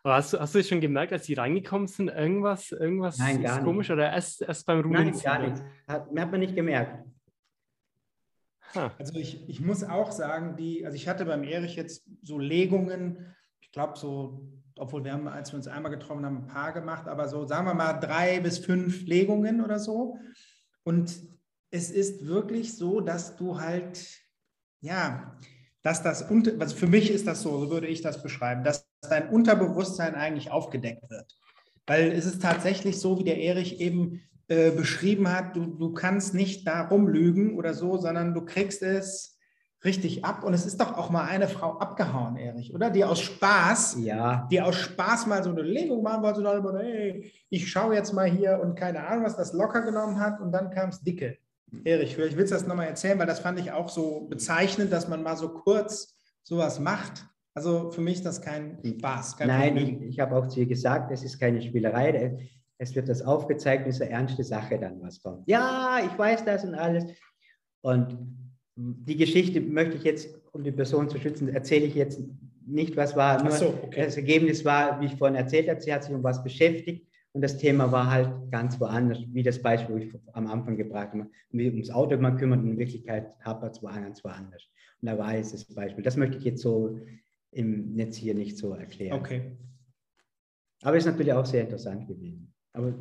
Aber 0.04 0.15
hast 0.15 0.34
du, 0.34 0.39
hast 0.39 0.56
du 0.56 0.63
schon 0.63 0.82
gemerkt, 0.82 1.13
als 1.13 1.26
sie 1.26 1.36
reingekommen 1.36 1.88
sind, 1.88 2.10
irgendwas, 2.10 2.71
irgendwas 2.71 3.17
Nein, 3.19 3.43
ist 3.43 3.63
komisch 3.63 3.89
nicht. 3.89 3.95
oder 3.95 4.12
erst, 4.12 4.41
erst 4.41 4.65
beim 4.65 4.80
Runen? 4.80 5.12
Nein, 5.12 5.19
gar 5.19 5.39
nichts. 5.39 5.62
Hat, 5.88 6.08
hat 6.08 6.32
man 6.32 6.39
nicht 6.39 6.56
gemerkt. 6.56 7.06
Also 8.74 9.15
ich, 9.15 9.47
ich 9.50 9.60
muss 9.60 9.84
auch 9.84 10.12
sagen, 10.12 10.56
die, 10.56 10.86
also 10.86 10.95
ich 10.95 11.08
hatte 11.08 11.26
beim 11.26 11.43
Erich 11.43 11.76
jetzt 11.76 12.08
so 12.21 12.39
Legungen, 12.39 13.36
ich 13.60 13.71
glaube 13.71 13.97
so, 13.97 14.47
obwohl 14.78 15.04
wir 15.04 15.12
haben, 15.13 15.28
als 15.28 15.52
wir 15.52 15.58
uns 15.58 15.67
einmal 15.67 15.91
getroffen 15.91 16.26
haben, 16.26 16.38
ein 16.38 16.47
paar 16.47 16.71
gemacht, 16.71 17.08
aber 17.08 17.28
so 17.28 17.45
sagen 17.45 17.67
wir 17.67 17.74
mal 17.74 17.93
drei 17.93 18.39
bis 18.39 18.60
fünf 18.60 19.06
Legungen 19.06 19.62
oder 19.62 19.78
so. 19.78 20.17
Und 20.84 21.21
es 21.69 21.91
ist 21.91 22.26
wirklich 22.26 22.76
so, 22.76 23.02
dass 23.02 23.36
du 23.36 23.60
halt, 23.60 24.19
ja, 24.80 25.38
dass 25.84 26.04
das, 26.04 26.24
also 26.24 26.76
für 26.76 26.88
mich 26.88 27.12
ist 27.12 27.28
das 27.28 27.41
so, 27.41 27.58
so 27.60 27.70
würde 27.70 27.88
ich 27.88 28.02
das 28.02 28.22
beschreiben, 28.22 28.63
dass 28.63 28.88
dein 29.02 29.30
Unterbewusstsein 29.30 30.15
eigentlich 30.15 30.52
aufgedeckt 30.52 31.10
wird. 31.10 31.38
Weil 31.88 32.12
es 32.12 32.26
ist 32.26 32.41
tatsächlich 32.41 33.00
so, 33.00 33.20
wie 33.20 33.24
der 33.24 33.39
Erich 33.39 33.80
eben 33.82 34.22
äh, 34.48 34.72
beschrieben 34.72 35.32
hat, 35.32 35.56
du, 35.56 35.65
du 35.65 35.94
kannst 35.94 36.34
nicht 36.34 36.67
da 36.67 36.88
rumlügen 36.88 37.58
oder 37.58 37.74
so, 37.74 37.98
sondern 37.98 38.34
du 38.34 38.46
kriegst 38.46 38.84
es 38.84 39.39
richtig 39.84 40.24
ab. 40.24 40.44
Und 40.44 40.54
es 40.54 40.65
ist 40.65 40.80
doch 40.80 40.98
auch 40.98 41.10
mal 41.10 41.26
eine 41.26 41.48
Frau 41.48 41.80
abgehauen, 41.80 42.38
Erich, 42.38 42.74
oder? 42.74 42.89
Die 42.91 43.04
aus 43.04 43.20
Spaß, 43.22 43.98
ja. 44.02 44.48
die 44.52 44.62
aus 44.62 44.76
Spaß 44.76 45.26
mal 45.26 45.44
so 45.44 45.50
eine 45.50 45.63
Legung 45.63 46.04
machen 46.04 46.22
wollte, 46.22 46.41
so 46.41 46.44
dann, 46.44 46.78
hey, 46.78 47.32
ich 47.50 47.70
schaue 47.70 47.96
jetzt 47.96 48.13
mal 48.13 48.30
hier 48.30 48.60
und 48.62 48.76
keine 48.76 49.08
Ahnung, 49.08 49.26
was 49.26 49.36
das 49.36 49.54
locker 49.54 49.82
genommen 49.82 50.20
hat 50.20 50.39
und 50.39 50.52
dann 50.52 50.70
kam 50.70 50.89
es 50.89 51.02
dicke. 51.02 51.38
Erich, 51.84 52.16
vielleicht 52.16 52.38
willst 52.38 52.52
du 52.52 52.56
das 52.56 52.68
nochmal 52.68 52.88
erzählen, 52.88 53.18
weil 53.18 53.28
das 53.28 53.40
fand 53.40 53.60
ich 53.60 53.72
auch 53.72 53.90
so 53.90 54.28
bezeichnend, 54.30 54.92
dass 54.92 55.08
man 55.08 55.24
mal 55.24 55.38
so 55.38 55.50
kurz 55.50 56.18
sowas 56.44 56.80
macht. 56.80 57.26
Also 57.54 57.92
für 57.92 58.02
mich 58.02 58.16
ist 58.16 58.26
das 58.26 58.42
kein 58.42 58.78
Spaß. 58.84 59.38
Kein 59.38 59.48
Nein, 59.48 59.78
ich, 59.78 60.02
ich 60.02 60.20
habe 60.20 60.36
auch 60.36 60.48
zu 60.48 60.60
ihr 60.60 60.66
gesagt, 60.66 61.12
es 61.12 61.24
ist 61.24 61.40
keine 61.40 61.62
Spielerei. 61.62 62.50
Es 62.78 62.96
wird 62.96 63.10
das 63.10 63.22
aufgezeigt, 63.22 63.88
ist 63.88 64.02
eine 64.02 64.12
ernste 64.12 64.44
Sache 64.44 64.80
dann, 64.80 65.02
was 65.02 65.22
kommt. 65.22 65.48
Ja, 65.48 66.00
ich 66.04 66.18
weiß 66.18 66.44
das 66.46 66.64
und 66.64 66.76
alles. 66.76 67.06
Und 67.82 68.18
die 68.76 69.18
Geschichte 69.18 69.62
möchte 69.62 69.98
ich 69.98 70.04
jetzt, 70.04 70.30
um 70.52 70.64
die 70.64 70.72
Person 70.72 71.10
zu 71.10 71.20
schützen, 71.20 71.50
erzähle 71.50 71.86
ich 71.86 71.96
jetzt 71.96 72.22
nicht, 72.66 72.96
was 72.98 73.16
war. 73.16 73.42
Nur 73.44 73.52
so, 73.52 73.68
okay. 73.84 74.06
Das 74.06 74.18
Ergebnis 74.18 74.66
war, 74.66 75.00
wie 75.00 75.06
ich 75.06 75.16
vorhin 75.16 75.36
erzählt 75.36 75.70
habe, 75.70 75.82
sie 75.82 75.94
hat 75.94 76.04
sich 76.04 76.14
um 76.14 76.24
was 76.24 76.44
beschäftigt 76.44 77.11
und 77.34 77.41
das 77.41 77.58
Thema 77.58 77.91
war 77.91 78.12
halt 78.12 78.52
ganz 78.52 78.80
woanders, 78.80 79.20
wie 79.28 79.44
das 79.44 79.62
Beispiel, 79.62 79.96
wo 79.96 80.00
ich 80.00 80.13
am 80.34 80.48
Anfang 80.48 80.76
gebracht 80.76 81.13
habe. 81.13 81.30
Wie 81.52 81.70
ums 81.70 81.89
Auto 81.89 82.17
mal 82.17 82.36
kümmert 82.36 82.60
und 82.60 82.72
in 82.72 82.78
Wirklichkeit 82.78 83.34
hapert 83.44 83.76
es 83.76 83.82
ganz 83.82 84.24
woanders. 84.24 84.67
Und 85.02 85.08
da 85.08 85.17
war 85.17 85.36
jetzt 85.36 85.54
das 85.54 85.65
Beispiel. 85.74 86.04
Das 86.04 86.17
möchte 86.17 86.38
ich 86.38 86.44
jetzt 86.44 86.62
so 86.62 87.00
im 87.52 87.94
Netz 87.94 88.17
hier 88.17 88.36
nicht 88.36 88.58
so 88.58 88.74
erklären. 88.74 89.17
Okay. 89.17 89.58
Aber 90.84 90.98
ist 90.98 91.06
natürlich 91.06 91.32
auch 91.32 91.46
sehr 91.46 91.62
interessant 91.62 92.08
gewesen. 92.08 92.54
Aber 92.74 92.94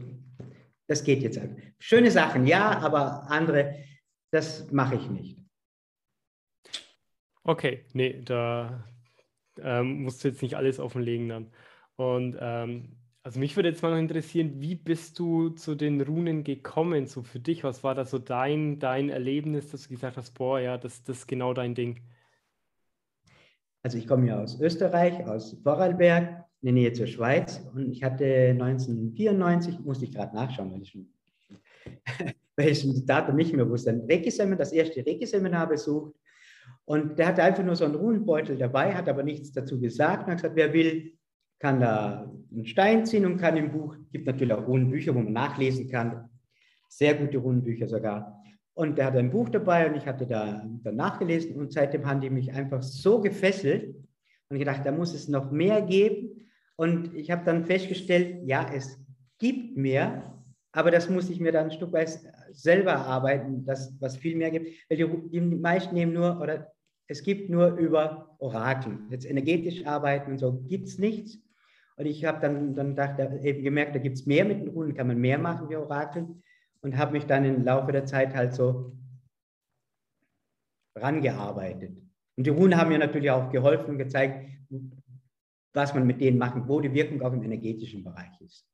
das 0.86 1.02
geht 1.02 1.22
jetzt. 1.22 1.40
Halt. 1.40 1.56
Schöne 1.78 2.10
Sachen, 2.10 2.46
ja, 2.46 2.78
aber 2.78 3.28
andere, 3.30 3.74
das 4.30 4.70
mache 4.70 4.94
ich 4.96 5.10
nicht. 5.10 5.40
Okay, 7.42 7.84
nee, 7.94 8.20
da 8.22 8.84
ähm, 9.58 10.02
musst 10.02 10.22
du 10.22 10.28
jetzt 10.28 10.42
nicht 10.42 10.56
alles 10.56 10.78
offenlegen 10.78 11.28
dann. 11.28 11.52
Und 11.96 12.36
ähm, 12.40 12.99
also 13.22 13.38
mich 13.38 13.56
würde 13.56 13.68
jetzt 13.68 13.82
mal 13.82 13.90
noch 13.90 13.98
interessieren, 13.98 14.60
wie 14.60 14.74
bist 14.74 15.18
du 15.18 15.50
zu 15.50 15.74
den 15.74 16.00
Runen 16.00 16.42
gekommen, 16.42 17.06
so 17.06 17.22
für 17.22 17.38
dich? 17.38 17.64
Was 17.64 17.84
war 17.84 17.94
da 17.94 18.04
so 18.04 18.18
dein, 18.18 18.78
dein 18.78 19.10
Erlebnis, 19.10 19.70
dass 19.70 19.82
du 19.82 19.90
gesagt 19.90 20.16
hast, 20.16 20.32
boah, 20.32 20.58
ja, 20.58 20.78
das, 20.78 21.04
das 21.04 21.18
ist 21.18 21.26
genau 21.26 21.52
dein 21.52 21.74
Ding? 21.74 22.00
Also 23.82 23.98
ich 23.98 24.06
komme 24.06 24.26
ja 24.26 24.42
aus 24.42 24.60
Österreich, 24.60 25.26
aus 25.26 25.56
Vorarlberg, 25.62 26.44
in 26.62 26.66
der 26.66 26.72
Nähe 26.74 26.92
zur 26.92 27.06
Schweiz 27.06 27.66
und 27.74 27.90
ich 27.90 28.02
hatte 28.02 28.50
1994, 28.50 29.80
musste 29.80 30.04
ich 30.04 30.12
gerade 30.12 30.34
nachschauen, 30.34 30.72
weil 30.72 30.82
ich 30.82 30.90
schon 30.90 31.08
das 32.56 33.06
Datum 33.06 33.36
nicht 33.36 33.54
mehr 33.54 33.68
wusste. 33.68 33.90
Ein 33.90 34.06
das 34.58 34.72
erste 34.72 35.00
Reiki-Seminar 35.06 35.68
besucht. 35.68 36.14
Und 36.84 37.18
der 37.18 37.28
hatte 37.28 37.42
einfach 37.42 37.64
nur 37.64 37.76
so 37.76 37.84
einen 37.84 37.94
Runenbeutel 37.94 38.58
dabei, 38.58 38.94
hat 38.94 39.08
aber 39.08 39.22
nichts 39.22 39.52
dazu 39.52 39.80
gesagt. 39.80 40.24
Und 40.24 40.32
hat 40.32 40.38
gesagt, 40.38 40.56
wer 40.56 40.72
will, 40.72 41.14
kann 41.58 41.80
da 41.80 42.30
einen 42.52 42.66
Stein 42.66 43.06
ziehen 43.06 43.26
und 43.26 43.36
kann 43.38 43.56
im 43.56 43.70
Buch, 43.72 43.96
gibt 44.12 44.26
natürlich 44.26 44.52
auch 44.52 44.66
Runenbücher, 44.66 45.14
wo 45.14 45.20
man 45.20 45.32
nachlesen 45.32 45.88
kann. 45.88 46.28
Sehr 46.88 47.14
gute 47.14 47.38
Runenbücher 47.38 47.88
sogar. 47.88 48.42
Und 48.74 48.98
der 48.98 49.06
hatte 49.06 49.18
ein 49.18 49.30
Buch 49.30 49.48
dabei 49.48 49.88
und 49.88 49.96
ich 49.96 50.06
hatte 50.06 50.26
da 50.26 50.64
dann 50.82 50.96
nachgelesen 50.96 51.56
und 51.56 51.72
seitdem 51.72 52.06
haben 52.06 52.20
die 52.20 52.30
mich 52.30 52.52
einfach 52.52 52.82
so 52.82 53.20
gefesselt 53.20 53.94
und 54.48 54.58
gedacht, 54.58 54.82
da 54.84 54.92
muss 54.92 55.14
es 55.14 55.28
noch 55.28 55.50
mehr 55.50 55.82
geben. 55.82 56.48
Und 56.76 57.14
ich 57.14 57.30
habe 57.30 57.44
dann 57.44 57.66
festgestellt, 57.66 58.40
ja, 58.46 58.70
es 58.72 58.98
gibt 59.38 59.76
mehr, 59.76 60.34
aber 60.72 60.90
das 60.90 61.10
muss 61.10 61.28
ich 61.30 61.40
mir 61.40 61.52
dann 61.52 61.66
ein 61.66 61.72
Stück 61.72 61.92
weit 61.92 62.20
selber 62.52 62.96
arbeiten, 62.96 63.64
dass 63.64 63.94
was 64.00 64.16
viel 64.16 64.36
mehr 64.36 64.50
gibt. 64.50 64.68
Weil 64.88 64.98
die, 64.98 65.30
die 65.30 65.40
meisten 65.40 65.94
nehmen 65.94 66.12
nur, 66.12 66.40
oder 66.40 66.72
es 67.06 67.22
gibt 67.22 67.50
nur 67.50 67.76
über 67.76 68.36
Orakel. 68.38 68.98
Jetzt 69.10 69.28
energetisch 69.28 69.84
arbeiten 69.84 70.32
und 70.32 70.38
so 70.38 70.62
gibt 70.68 70.88
es 70.88 70.98
nichts. 70.98 71.38
Und 72.00 72.06
ich 72.06 72.24
habe 72.24 72.40
dann, 72.40 72.74
dann 72.74 72.96
gedacht, 72.96 73.20
eben 73.44 73.62
gemerkt, 73.62 73.94
da 73.94 73.98
gibt 73.98 74.16
es 74.16 74.24
mehr 74.24 74.46
mit 74.46 74.62
den 74.62 74.68
Runen, 74.68 74.94
kann 74.94 75.06
man 75.06 75.18
mehr 75.18 75.36
machen 75.36 75.68
wie 75.68 75.76
Orakel. 75.76 76.26
Und 76.80 76.96
habe 76.96 77.12
mich 77.12 77.26
dann 77.26 77.44
im 77.44 77.62
Laufe 77.62 77.92
der 77.92 78.06
Zeit 78.06 78.34
halt 78.34 78.54
so 78.54 78.96
rangearbeitet. 80.96 81.90
Und 82.38 82.46
die 82.46 82.50
Runen 82.50 82.78
haben 82.78 82.88
mir 82.88 82.98
natürlich 82.98 83.30
auch 83.30 83.52
geholfen 83.52 83.90
und 83.90 83.98
gezeigt, 83.98 84.48
was 85.74 85.92
man 85.92 86.06
mit 86.06 86.22
denen 86.22 86.38
machen, 86.38 86.66
wo 86.66 86.80
die 86.80 86.94
Wirkung 86.94 87.20
auch 87.20 87.34
im 87.34 87.42
energetischen 87.42 88.02
Bereich 88.02 88.40
ist. 88.40 88.66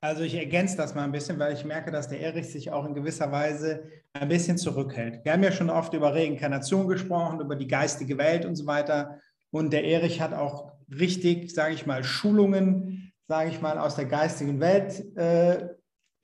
Also 0.00 0.22
ich 0.22 0.36
ergänze 0.36 0.76
das 0.76 0.94
mal 0.94 1.02
ein 1.02 1.10
bisschen, 1.10 1.40
weil 1.40 1.54
ich 1.54 1.64
merke, 1.64 1.90
dass 1.90 2.06
der 2.06 2.20
Erich 2.20 2.48
sich 2.48 2.70
auch 2.70 2.86
in 2.86 2.94
gewisser 2.94 3.32
Weise 3.32 3.90
ein 4.12 4.28
bisschen 4.28 4.56
zurückhält. 4.56 5.24
Wir 5.24 5.32
haben 5.32 5.42
ja 5.42 5.50
schon 5.50 5.68
oft 5.68 5.92
über 5.94 6.14
Reinkarnation 6.14 6.86
gesprochen, 6.86 7.40
über 7.40 7.56
die 7.56 7.66
geistige 7.66 8.18
Welt 8.18 8.44
und 8.44 8.54
so 8.54 8.66
weiter. 8.66 9.20
Und 9.50 9.72
der 9.72 9.84
Erich 9.84 10.20
hat 10.20 10.34
auch 10.34 10.72
richtig, 10.90 11.52
sage 11.52 11.74
ich 11.74 11.86
mal, 11.86 12.04
Schulungen, 12.04 13.12
sage 13.26 13.50
ich 13.50 13.60
mal, 13.60 13.78
aus 13.78 13.96
der 13.96 14.06
geistigen 14.06 14.60
Welt 14.60 15.16
äh, 15.16 15.68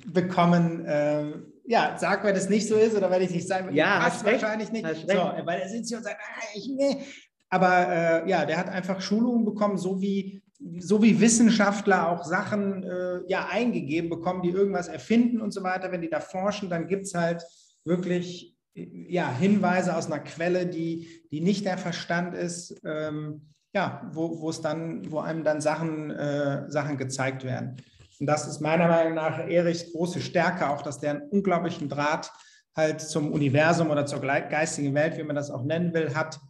bekommen. 0.06 0.84
Äh, 0.84 1.32
ja, 1.66 1.96
sag, 1.98 2.24
wenn 2.24 2.36
es 2.36 2.48
nicht 2.48 2.68
so 2.68 2.76
ist 2.76 2.96
oder 2.96 3.10
wenn 3.10 3.22
ich 3.22 3.30
nicht 3.30 3.48
sagen 3.48 3.74
ja, 3.74 4.00
passt 4.00 4.24
wahrscheinlich 4.24 4.70
nicht. 4.70 4.86
So, 4.86 5.16
weil 5.16 5.60
er 5.60 5.68
sitzt 5.68 5.88
hier 5.88 5.98
und 5.98 6.04
sagt, 6.04 6.20
ah, 6.20 6.42
ich, 6.54 6.68
nee. 6.68 7.04
Aber 7.48 7.88
äh, 7.88 8.28
ja, 8.28 8.44
der 8.44 8.56
hat 8.56 8.68
einfach 8.68 9.00
Schulungen 9.00 9.44
bekommen, 9.44 9.78
so 9.78 10.00
wie, 10.00 10.42
so 10.78 11.02
wie 11.02 11.20
Wissenschaftler 11.20 12.08
auch 12.10 12.24
Sachen 12.24 12.82
äh, 12.82 13.20
ja 13.28 13.48
eingegeben 13.50 14.10
bekommen, 14.10 14.42
die 14.42 14.50
irgendwas 14.50 14.88
erfinden 14.88 15.40
und 15.40 15.52
so 15.52 15.62
weiter. 15.62 15.92
Wenn 15.92 16.02
die 16.02 16.10
da 16.10 16.20
forschen, 16.20 16.68
dann 16.68 16.86
gibt 16.86 17.06
es 17.06 17.14
halt 17.14 17.42
wirklich 17.84 18.53
ja, 18.74 19.30
Hinweise 19.32 19.96
aus 19.96 20.06
einer 20.06 20.20
Quelle, 20.20 20.66
die, 20.66 21.08
die 21.30 21.40
nicht 21.40 21.64
der 21.64 21.78
Verstand 21.78 22.34
ist, 22.34 22.80
ähm, 22.84 23.52
ja, 23.74 24.08
wo, 24.12 24.52
dann, 24.52 25.10
wo 25.10 25.18
einem 25.20 25.44
dann 25.44 25.60
Sachen, 25.60 26.10
äh, 26.10 26.70
Sachen 26.70 26.96
gezeigt 26.96 27.44
werden. 27.44 27.76
Und 28.20 28.26
das 28.26 28.46
ist 28.46 28.60
meiner 28.60 28.88
Meinung 28.88 29.14
nach 29.14 29.38
Erichs 29.38 29.92
große 29.92 30.20
Stärke, 30.20 30.70
auch 30.70 30.82
dass 30.82 31.00
der 31.00 31.10
einen 31.10 31.28
unglaublichen 31.30 31.88
Draht 31.88 32.32
halt 32.76 33.00
zum 33.00 33.32
Universum 33.32 33.90
oder 33.90 34.06
zur 34.06 34.20
geistigen 34.20 34.94
Welt, 34.94 35.16
wie 35.16 35.22
man 35.22 35.36
das 35.36 35.50
auch 35.50 35.64
nennen 35.64 35.94
will, 35.94 36.14
hat. 36.14 36.40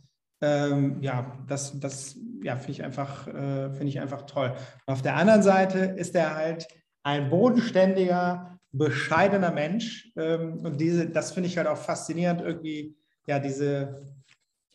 Ähm, 0.42 0.98
ja, 1.00 1.38
das, 1.46 1.78
das 1.80 2.16
ja, 2.42 2.56
finde 2.56 2.72
ich, 2.72 2.84
einfach, 2.84 3.26
äh, 3.26 3.70
find 3.72 3.88
ich 3.88 4.00
einfach 4.00 4.22
toll. 4.22 4.54
Und 4.86 4.92
auf 4.92 5.02
der 5.02 5.16
anderen 5.16 5.42
Seite 5.42 5.78
ist 5.78 6.14
er 6.14 6.34
halt 6.34 6.66
ein 7.02 7.30
bodenständiger, 7.30 8.53
bescheidener 8.76 9.52
Mensch. 9.52 10.12
Ähm, 10.16 10.58
und 10.58 10.80
diese, 10.80 11.08
das 11.08 11.32
finde 11.32 11.48
ich 11.48 11.56
halt 11.56 11.66
auch 11.66 11.78
faszinierend, 11.78 12.40
irgendwie, 12.40 12.96
ja, 13.26 13.38
diese, 13.38 14.04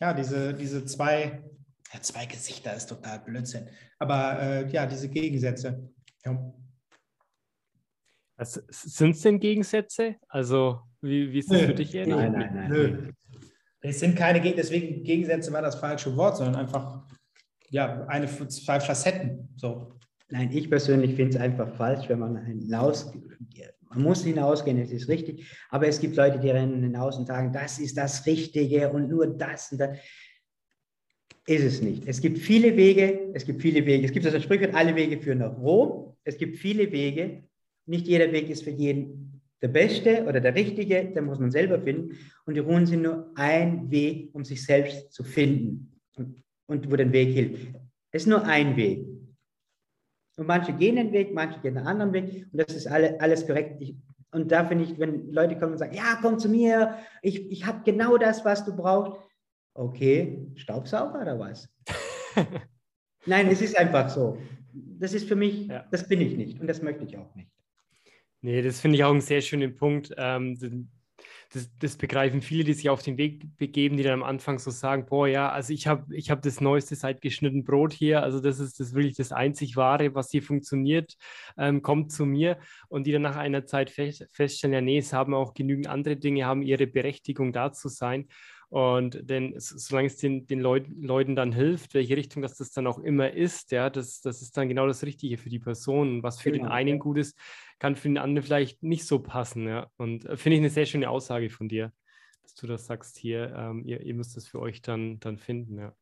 ja, 0.00 0.12
diese, 0.12 0.54
diese 0.54 0.84
zwei, 0.84 1.42
ja, 1.92 2.00
zwei 2.00 2.26
Gesichter 2.26 2.74
ist 2.74 2.86
total 2.86 3.20
Blödsinn. 3.20 3.68
Aber 3.98 4.40
äh, 4.40 4.68
ja, 4.70 4.86
diese 4.86 5.08
Gegensätze. 5.08 5.90
Ja. 6.24 6.52
Also, 8.36 8.60
sind 8.70 9.10
es 9.10 9.20
denn 9.20 9.38
Gegensätze? 9.38 10.16
Also, 10.28 10.80
wie, 11.02 11.30
wie 11.32 11.38
ist 11.38 11.50
das 11.50 11.60
Nö. 11.60 11.66
für 11.66 11.74
dich, 11.74 11.94
Erik? 11.94 12.08
Nein, 12.08 12.32
nein, 12.32 12.54
nein. 12.54 12.70
Nö. 12.70 13.12
Es 13.82 14.00
sind 14.00 14.16
keine 14.16 14.40
Gegensätze, 14.40 14.72
deswegen 14.72 15.04
Gegensätze 15.04 15.52
war 15.52 15.62
das 15.62 15.76
falsche 15.76 16.14
Wort, 16.16 16.36
sondern 16.36 16.56
einfach 16.56 17.06
ja, 17.70 18.04
eine, 18.06 18.26
zwei 18.26 18.80
Facetten. 18.80 19.48
So. 19.56 19.94
Nein, 20.28 20.50
ich 20.52 20.68
persönlich 20.68 21.14
finde 21.14 21.36
es 21.36 21.42
einfach 21.42 21.74
falsch, 21.76 22.08
wenn 22.08 22.18
man 22.18 22.44
hinaus, 22.44 23.12
man 23.90 24.02
muss 24.02 24.24
hinausgehen, 24.24 24.78
es 24.78 24.92
ist 24.92 25.08
richtig, 25.08 25.46
aber 25.68 25.88
es 25.88 26.00
gibt 26.00 26.16
Leute, 26.16 26.38
die 26.38 26.48
rennen 26.48 26.82
hinaus 26.82 27.18
und 27.18 27.26
sagen, 27.26 27.52
das 27.52 27.78
ist 27.80 27.96
das 27.98 28.24
Richtige 28.24 28.88
und 28.90 29.08
nur 29.08 29.26
das 29.26 29.72
und 29.72 29.78
das. 29.78 29.98
Ist 31.46 31.64
es 31.64 31.82
nicht. 31.82 32.06
Es 32.06 32.20
gibt 32.20 32.38
viele 32.38 32.76
Wege, 32.76 33.30
es 33.34 33.44
gibt 33.44 33.60
viele 33.62 33.84
Wege. 33.84 34.06
Es 34.06 34.12
gibt 34.12 34.24
also 34.24 34.38
Sprüche, 34.38 34.72
alle 34.72 34.94
Wege 34.94 35.20
führen 35.20 35.38
nach 35.38 35.56
Rom. 35.56 36.14
Es 36.22 36.36
gibt 36.36 36.58
viele 36.58 36.92
Wege. 36.92 37.42
Nicht 37.86 38.06
jeder 38.06 38.30
Weg 38.30 38.50
ist 38.50 38.62
für 38.62 38.70
jeden 38.70 39.42
der 39.60 39.68
beste 39.68 40.24
oder 40.26 40.40
der 40.40 40.54
richtige, 40.54 41.06
den 41.06 41.24
muss 41.24 41.40
man 41.40 41.50
selber 41.50 41.80
finden. 41.80 42.16
Und 42.44 42.54
die 42.54 42.60
Runen 42.60 42.86
sind 42.86 43.02
nur 43.02 43.32
ein 43.34 43.90
Weg, 43.90 44.30
um 44.32 44.44
sich 44.44 44.64
selbst 44.64 45.12
zu 45.12 45.24
finden 45.24 46.00
und, 46.14 46.40
und 46.66 46.90
wo 46.90 46.94
der 46.94 47.10
Weg 47.10 47.32
hilft. 47.32 47.74
Es 48.12 48.22
ist 48.22 48.28
nur 48.28 48.44
ein 48.44 48.76
Weg. 48.76 49.04
Und 50.40 50.46
manche 50.46 50.72
gehen 50.72 50.96
den 50.96 51.12
Weg, 51.12 51.34
manche 51.34 51.60
gehen 51.60 51.76
einen 51.76 51.86
anderen 51.86 52.14
Weg 52.14 52.46
und 52.50 52.58
das 52.62 52.74
ist 52.74 52.86
alle, 52.86 53.20
alles 53.20 53.46
korrekt. 53.46 53.76
Ich, 53.82 53.94
und 54.32 54.50
da 54.50 54.64
finde 54.64 54.84
ich, 54.84 54.98
wenn 54.98 55.30
Leute 55.30 55.54
kommen 55.58 55.72
und 55.72 55.78
sagen, 55.78 55.94
ja, 55.94 56.18
komm 56.22 56.38
zu 56.38 56.48
mir, 56.48 56.96
ich, 57.20 57.50
ich 57.50 57.66
habe 57.66 57.82
genau 57.84 58.16
das, 58.16 58.42
was 58.42 58.64
du 58.64 58.74
brauchst. 58.74 59.20
Okay, 59.74 60.46
Staubsauger 60.54 61.20
oder 61.20 61.38
was? 61.38 61.68
Nein, 63.26 63.48
es 63.48 63.60
ist 63.60 63.76
einfach 63.76 64.08
so. 64.08 64.38
Das 64.72 65.12
ist 65.12 65.28
für 65.28 65.36
mich, 65.36 65.66
ja. 65.66 65.84
das 65.90 66.08
bin 66.08 66.22
ich 66.22 66.34
nicht 66.38 66.58
und 66.58 66.68
das 66.68 66.80
möchte 66.80 67.04
ich 67.04 67.18
auch 67.18 67.34
nicht. 67.34 67.50
Nee, 68.40 68.62
das 68.62 68.80
finde 68.80 68.96
ich 68.96 69.04
auch 69.04 69.10
einen 69.10 69.20
sehr 69.20 69.42
schönen 69.42 69.76
Punkt. 69.76 70.14
Ähm, 70.16 70.88
das, 71.52 71.70
das, 71.78 71.96
begreifen 71.96 72.42
viele, 72.42 72.64
die 72.64 72.74
sich 72.74 72.88
auf 72.88 73.02
den 73.02 73.18
Weg 73.18 73.56
begeben, 73.56 73.96
die 73.96 74.02
dann 74.02 74.14
am 74.14 74.22
Anfang 74.22 74.58
so 74.58 74.70
sagen, 74.70 75.06
boah, 75.06 75.26
ja, 75.26 75.50
also 75.50 75.72
ich 75.72 75.86
habe 75.86 76.14
ich 76.14 76.30
hab 76.30 76.42
das 76.42 76.60
neueste 76.60 76.94
seit 76.94 77.20
geschnitten 77.20 77.64
Brot 77.64 77.92
hier, 77.92 78.22
also 78.22 78.40
das 78.40 78.60
ist 78.60 78.78
das 78.80 78.94
wirklich 78.94 79.16
das 79.16 79.32
einzig 79.32 79.76
Wahre, 79.76 80.14
was 80.14 80.30
hier 80.30 80.42
funktioniert, 80.42 81.16
ähm, 81.58 81.82
kommt 81.82 82.12
zu 82.12 82.26
mir. 82.26 82.58
Und 82.88 83.06
die 83.06 83.12
dann 83.12 83.22
nach 83.22 83.36
einer 83.36 83.66
Zeit 83.66 83.90
fest, 83.90 84.26
feststellen, 84.32 84.74
ja, 84.74 84.80
nee, 84.80 84.98
es 84.98 85.12
haben 85.12 85.34
auch 85.34 85.54
genügend 85.54 85.88
andere 85.88 86.16
Dinge, 86.16 86.46
haben 86.46 86.62
ihre 86.62 86.86
Berechtigung 86.86 87.52
da 87.52 87.72
zu 87.72 87.88
sein 87.88 88.28
und 88.70 89.28
denn 89.28 89.54
solange 89.58 90.06
es 90.06 90.16
den, 90.16 90.46
den 90.46 90.60
Leut, 90.60 90.86
Leuten 90.88 91.34
dann 91.34 91.50
hilft, 91.50 91.92
welche 91.92 92.16
Richtung 92.16 92.40
das, 92.40 92.56
das 92.56 92.70
dann 92.70 92.86
auch 92.86 93.00
immer 93.00 93.32
ist, 93.32 93.72
ja, 93.72 93.90
das, 93.90 94.20
das 94.20 94.42
ist 94.42 94.56
dann 94.56 94.68
genau 94.68 94.86
das 94.86 95.02
Richtige 95.02 95.38
für 95.38 95.48
die 95.48 95.58
Person. 95.58 96.22
Was 96.22 96.40
für 96.40 96.52
genau. 96.52 96.66
den 96.66 96.72
einen 96.72 96.98
gut 97.00 97.18
ist, 97.18 97.36
kann 97.80 97.96
für 97.96 98.08
den 98.08 98.16
anderen 98.16 98.44
vielleicht 98.44 98.80
nicht 98.84 99.06
so 99.06 99.18
passen. 99.18 99.66
Ja. 99.66 99.90
Und 99.96 100.24
äh, 100.24 100.36
finde 100.36 100.54
ich 100.54 100.60
eine 100.60 100.70
sehr 100.70 100.86
schöne 100.86 101.10
Aussage 101.10 101.50
von 101.50 101.68
dir, 101.68 101.92
dass 102.44 102.54
du 102.54 102.68
das 102.68 102.86
sagst 102.86 103.18
hier, 103.18 103.52
ähm, 103.56 103.82
ihr, 103.84 104.02
ihr, 104.02 104.14
müsst 104.14 104.36
das 104.36 104.46
für 104.46 104.60
euch 104.60 104.82
dann, 104.82 105.18
dann 105.18 105.36
finden. 105.36 105.76
Ja. 105.76 105.92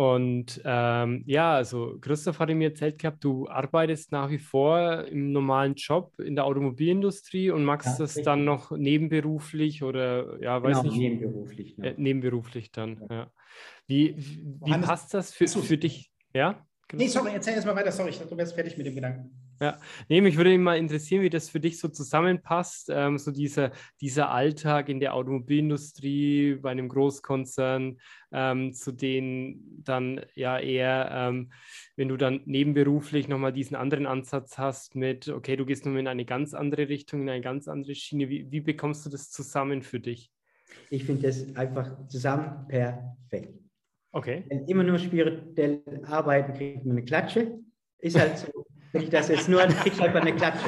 Und 0.00 0.62
ähm, 0.64 1.24
ja, 1.26 1.56
also 1.56 1.98
Christoph 2.00 2.38
hatte 2.38 2.54
mir 2.54 2.70
erzählt 2.70 2.98
gehabt, 2.98 3.22
du 3.22 3.46
arbeitest 3.48 4.12
nach 4.12 4.30
wie 4.30 4.38
vor 4.38 5.04
im 5.04 5.30
normalen 5.30 5.74
Job 5.74 6.18
in 6.18 6.36
der 6.36 6.46
Automobilindustrie 6.46 7.50
und 7.50 7.66
magst 7.66 7.86
ja, 7.86 7.98
das 7.98 8.12
richtig. 8.12 8.24
dann 8.24 8.46
noch 8.46 8.70
nebenberuflich 8.70 9.82
oder 9.82 10.40
ja, 10.40 10.62
weiß 10.62 10.80
genau, 10.80 10.90
nicht. 10.90 11.02
Nebenberuflich. 11.02 11.76
Ja. 11.76 11.84
Äh, 11.84 11.94
nebenberuflich 11.98 12.72
dann, 12.72 13.02
ja. 13.10 13.14
ja. 13.14 13.32
Wie, 13.88 14.14
wie 14.16 14.78
passt 14.78 15.12
das 15.12 15.34
für, 15.34 15.46
für 15.46 15.76
dich? 15.76 16.10
Ja? 16.32 16.66
Genau. 16.88 17.02
Nee, 17.02 17.08
sorry, 17.10 17.32
erzähl 17.34 17.56
jetzt 17.56 17.66
mal 17.66 17.76
weiter. 17.76 17.92
Sorry, 17.92 18.08
ich 18.08 18.16
dachte, 18.16 18.30
du 18.30 18.38
wärst 18.38 18.54
fertig 18.54 18.78
mit 18.78 18.86
dem 18.86 18.94
Gedanken. 18.94 19.39
Ja, 19.62 19.78
nee, 20.08 20.22
mich 20.22 20.38
würde 20.38 20.56
mal 20.56 20.78
interessieren, 20.78 21.22
wie 21.22 21.28
das 21.28 21.50
für 21.50 21.60
dich 21.60 21.78
so 21.78 21.88
zusammenpasst, 21.88 22.88
ähm, 22.90 23.18
so 23.18 23.30
dieser, 23.30 23.72
dieser 24.00 24.30
Alltag 24.30 24.88
in 24.88 25.00
der 25.00 25.12
Automobilindustrie 25.12 26.54
bei 26.54 26.70
einem 26.70 26.88
Großkonzern, 26.88 27.98
ähm, 28.32 28.72
zu 28.72 28.90
denen 28.90 29.82
dann 29.84 30.22
ja 30.34 30.58
eher, 30.58 31.10
ähm, 31.12 31.52
wenn 31.94 32.08
du 32.08 32.16
dann 32.16 32.40
nebenberuflich 32.46 33.28
nochmal 33.28 33.52
diesen 33.52 33.76
anderen 33.76 34.06
Ansatz 34.06 34.56
hast 34.56 34.94
mit, 34.94 35.28
okay, 35.28 35.56
du 35.56 35.66
gehst 35.66 35.84
nun 35.84 35.98
in 35.98 36.08
eine 36.08 36.24
ganz 36.24 36.54
andere 36.54 36.88
Richtung, 36.88 37.20
in 37.20 37.28
eine 37.28 37.42
ganz 37.42 37.68
andere 37.68 37.94
Schiene, 37.94 38.30
wie, 38.30 38.50
wie 38.50 38.60
bekommst 38.60 39.04
du 39.04 39.10
das 39.10 39.30
zusammen 39.30 39.82
für 39.82 40.00
dich? 40.00 40.32
Ich 40.88 41.04
finde 41.04 41.22
das 41.22 41.54
einfach 41.54 42.06
zusammen 42.08 42.66
perfekt. 42.66 43.60
Okay. 44.12 44.44
Wenn 44.48 44.64
immer 44.66 44.84
nur 44.84 44.98
spirituell 44.98 45.82
arbeiten, 46.04 46.54
kriegt 46.54 46.86
man 46.86 46.96
eine 46.96 47.04
Klatsche. 47.04 47.58
Ist 47.98 48.18
halt 48.18 48.38
so. 48.38 48.66
Wenn 48.92 49.02
ich 49.02 49.10
das 49.10 49.28
jetzt 49.28 49.48
nur, 49.48 49.60
kriegt 49.60 50.00
halt 50.00 50.14
eine 50.16 50.34
Klatsche. 50.34 50.66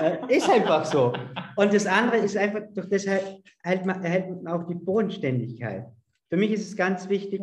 äh, 0.00 0.36
ist 0.36 0.50
einfach 0.50 0.84
so. 0.84 1.12
Und 1.56 1.72
das 1.72 1.86
andere 1.86 2.18
ist 2.18 2.36
einfach, 2.36 2.62
durch 2.74 2.88
das 2.88 3.04
erhält 3.04 3.86
man, 3.86 4.02
erhält 4.02 4.28
man 4.28 4.48
auch 4.48 4.66
die 4.66 4.74
Bodenständigkeit. 4.74 5.86
Für 6.30 6.36
mich 6.36 6.50
ist 6.50 6.68
es 6.68 6.76
ganz 6.76 7.08
wichtig, 7.08 7.40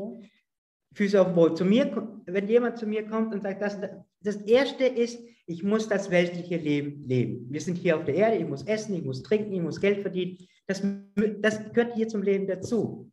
Füße 0.93 1.21
auf 1.21 1.27
dem 1.27 1.35
Boden. 1.35 1.55
Zu 1.55 1.65
mir, 1.65 2.07
wenn 2.25 2.47
jemand 2.47 2.77
zu 2.77 2.85
mir 2.85 3.07
kommt 3.07 3.33
und 3.33 3.43
sagt, 3.43 3.61
das, 3.61 3.77
das 4.21 4.35
Erste 4.37 4.85
ist, 4.85 5.23
ich 5.47 5.63
muss 5.63 5.87
das 5.87 6.09
weltliche 6.11 6.57
Leben 6.57 7.07
leben. 7.07 7.47
Wir 7.49 7.61
sind 7.61 7.77
hier 7.77 7.97
auf 7.97 8.05
der 8.05 8.15
Erde, 8.15 8.37
ich 8.37 8.47
muss 8.47 8.63
essen, 8.63 8.95
ich 8.95 9.03
muss 9.03 9.23
trinken, 9.23 9.53
ich 9.53 9.61
muss 9.61 9.79
Geld 9.79 10.01
verdienen. 10.01 10.37
Das, 10.67 10.81
das 11.39 11.71
gehört 11.73 11.95
hier 11.95 12.07
zum 12.07 12.21
Leben 12.21 12.47
dazu. 12.47 13.11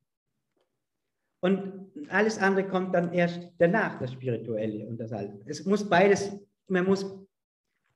Und 1.41 1.93
alles 2.09 2.39
andere 2.39 2.67
kommt 2.67 2.95
dann 2.95 3.13
erst 3.13 3.53
danach, 3.59 3.99
das 3.99 4.13
Spirituelle 4.13 4.87
und 4.87 4.99
das 4.99 5.13
alles. 5.13 5.41
Es 5.47 5.65
muss 5.65 5.89
beides, 5.89 6.33
man 6.67 6.85
muss, 6.85 7.07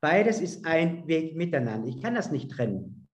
beides 0.00 0.40
ist 0.40 0.64
ein 0.64 1.06
Weg 1.08 1.34
miteinander. 1.34 1.88
Ich 1.88 2.00
kann 2.00 2.14
das 2.14 2.30
nicht 2.30 2.50
trennen. 2.50 3.08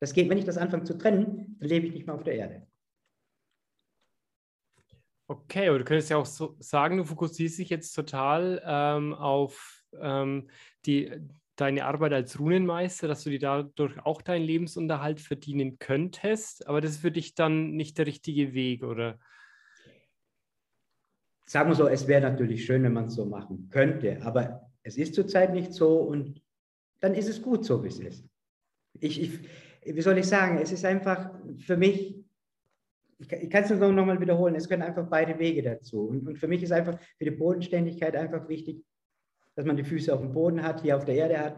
Das 0.00 0.14
geht, 0.14 0.30
wenn 0.30 0.38
ich 0.38 0.46
das 0.46 0.56
anfange 0.56 0.84
zu 0.84 0.96
trennen, 0.96 1.56
dann 1.58 1.68
lebe 1.68 1.86
ich 1.86 1.92
nicht 1.92 2.06
mehr 2.06 2.14
auf 2.14 2.24
der 2.24 2.34
Erde. 2.34 2.66
Okay, 5.26 5.68
aber 5.68 5.78
du 5.78 5.84
könntest 5.84 6.10
ja 6.10 6.16
auch 6.16 6.26
so 6.26 6.56
sagen, 6.58 6.96
du 6.96 7.04
fokussierst 7.04 7.58
dich 7.58 7.68
jetzt 7.68 7.92
total 7.92 8.60
ähm, 8.64 9.14
auf 9.14 9.84
ähm, 10.00 10.48
die, 10.86 11.12
deine 11.54 11.84
Arbeit 11.84 12.12
als 12.14 12.40
Runenmeister, 12.40 13.06
dass 13.06 13.22
du 13.22 13.30
dir 13.30 13.38
dadurch 13.38 13.98
auch 14.04 14.22
deinen 14.22 14.44
Lebensunterhalt 14.44 15.20
verdienen 15.20 15.78
könntest, 15.78 16.66
aber 16.66 16.80
das 16.80 16.92
ist 16.92 17.00
für 17.02 17.12
dich 17.12 17.34
dann 17.34 17.72
nicht 17.72 17.98
der 17.98 18.06
richtige 18.06 18.54
Weg, 18.54 18.82
oder? 18.82 19.20
Sagen 21.50 21.68
wir 21.68 21.74
so, 21.74 21.88
es 21.88 22.06
wäre 22.06 22.20
natürlich 22.20 22.64
schön, 22.64 22.84
wenn 22.84 22.92
man 22.92 23.06
es 23.06 23.14
so 23.14 23.26
machen 23.26 23.68
könnte, 23.70 24.22
aber 24.22 24.70
es 24.84 24.96
ist 24.96 25.16
zurzeit 25.16 25.52
nicht 25.52 25.72
so 25.72 25.96
und 25.98 26.40
dann 27.00 27.12
ist 27.12 27.28
es 27.28 27.42
gut 27.42 27.64
so, 27.64 27.82
wie 27.82 27.88
es 27.88 27.98
ist. 27.98 28.24
Ich, 29.00 29.20
ich, 29.20 29.40
wie 29.84 30.00
soll 30.00 30.18
ich 30.18 30.26
sagen, 30.26 30.58
es 30.58 30.70
ist 30.70 30.84
einfach 30.84 31.34
für 31.58 31.76
mich 31.76 32.24
ich, 33.18 33.32
ich 33.32 33.50
kann 33.50 33.64
es 33.64 33.70
nur 33.70 33.92
noch 33.92 34.06
mal 34.06 34.20
wiederholen, 34.20 34.54
es 34.54 34.68
können 34.68 34.82
einfach 34.82 35.08
beide 35.08 35.40
Wege 35.40 35.62
dazu. 35.62 36.06
Und, 36.06 36.28
und 36.28 36.38
für 36.38 36.46
mich 36.46 36.62
ist 36.62 36.70
einfach 36.70 37.00
für 37.18 37.24
die 37.24 37.32
Bodenständigkeit 37.32 38.14
einfach 38.14 38.48
wichtig, 38.48 38.84
dass 39.56 39.66
man 39.66 39.76
die 39.76 39.82
Füße 39.82 40.14
auf 40.14 40.20
dem 40.20 40.32
Boden 40.32 40.62
hat, 40.62 40.82
hier 40.82 40.96
auf 40.96 41.04
der 41.04 41.16
Erde 41.16 41.38
hat, 41.38 41.56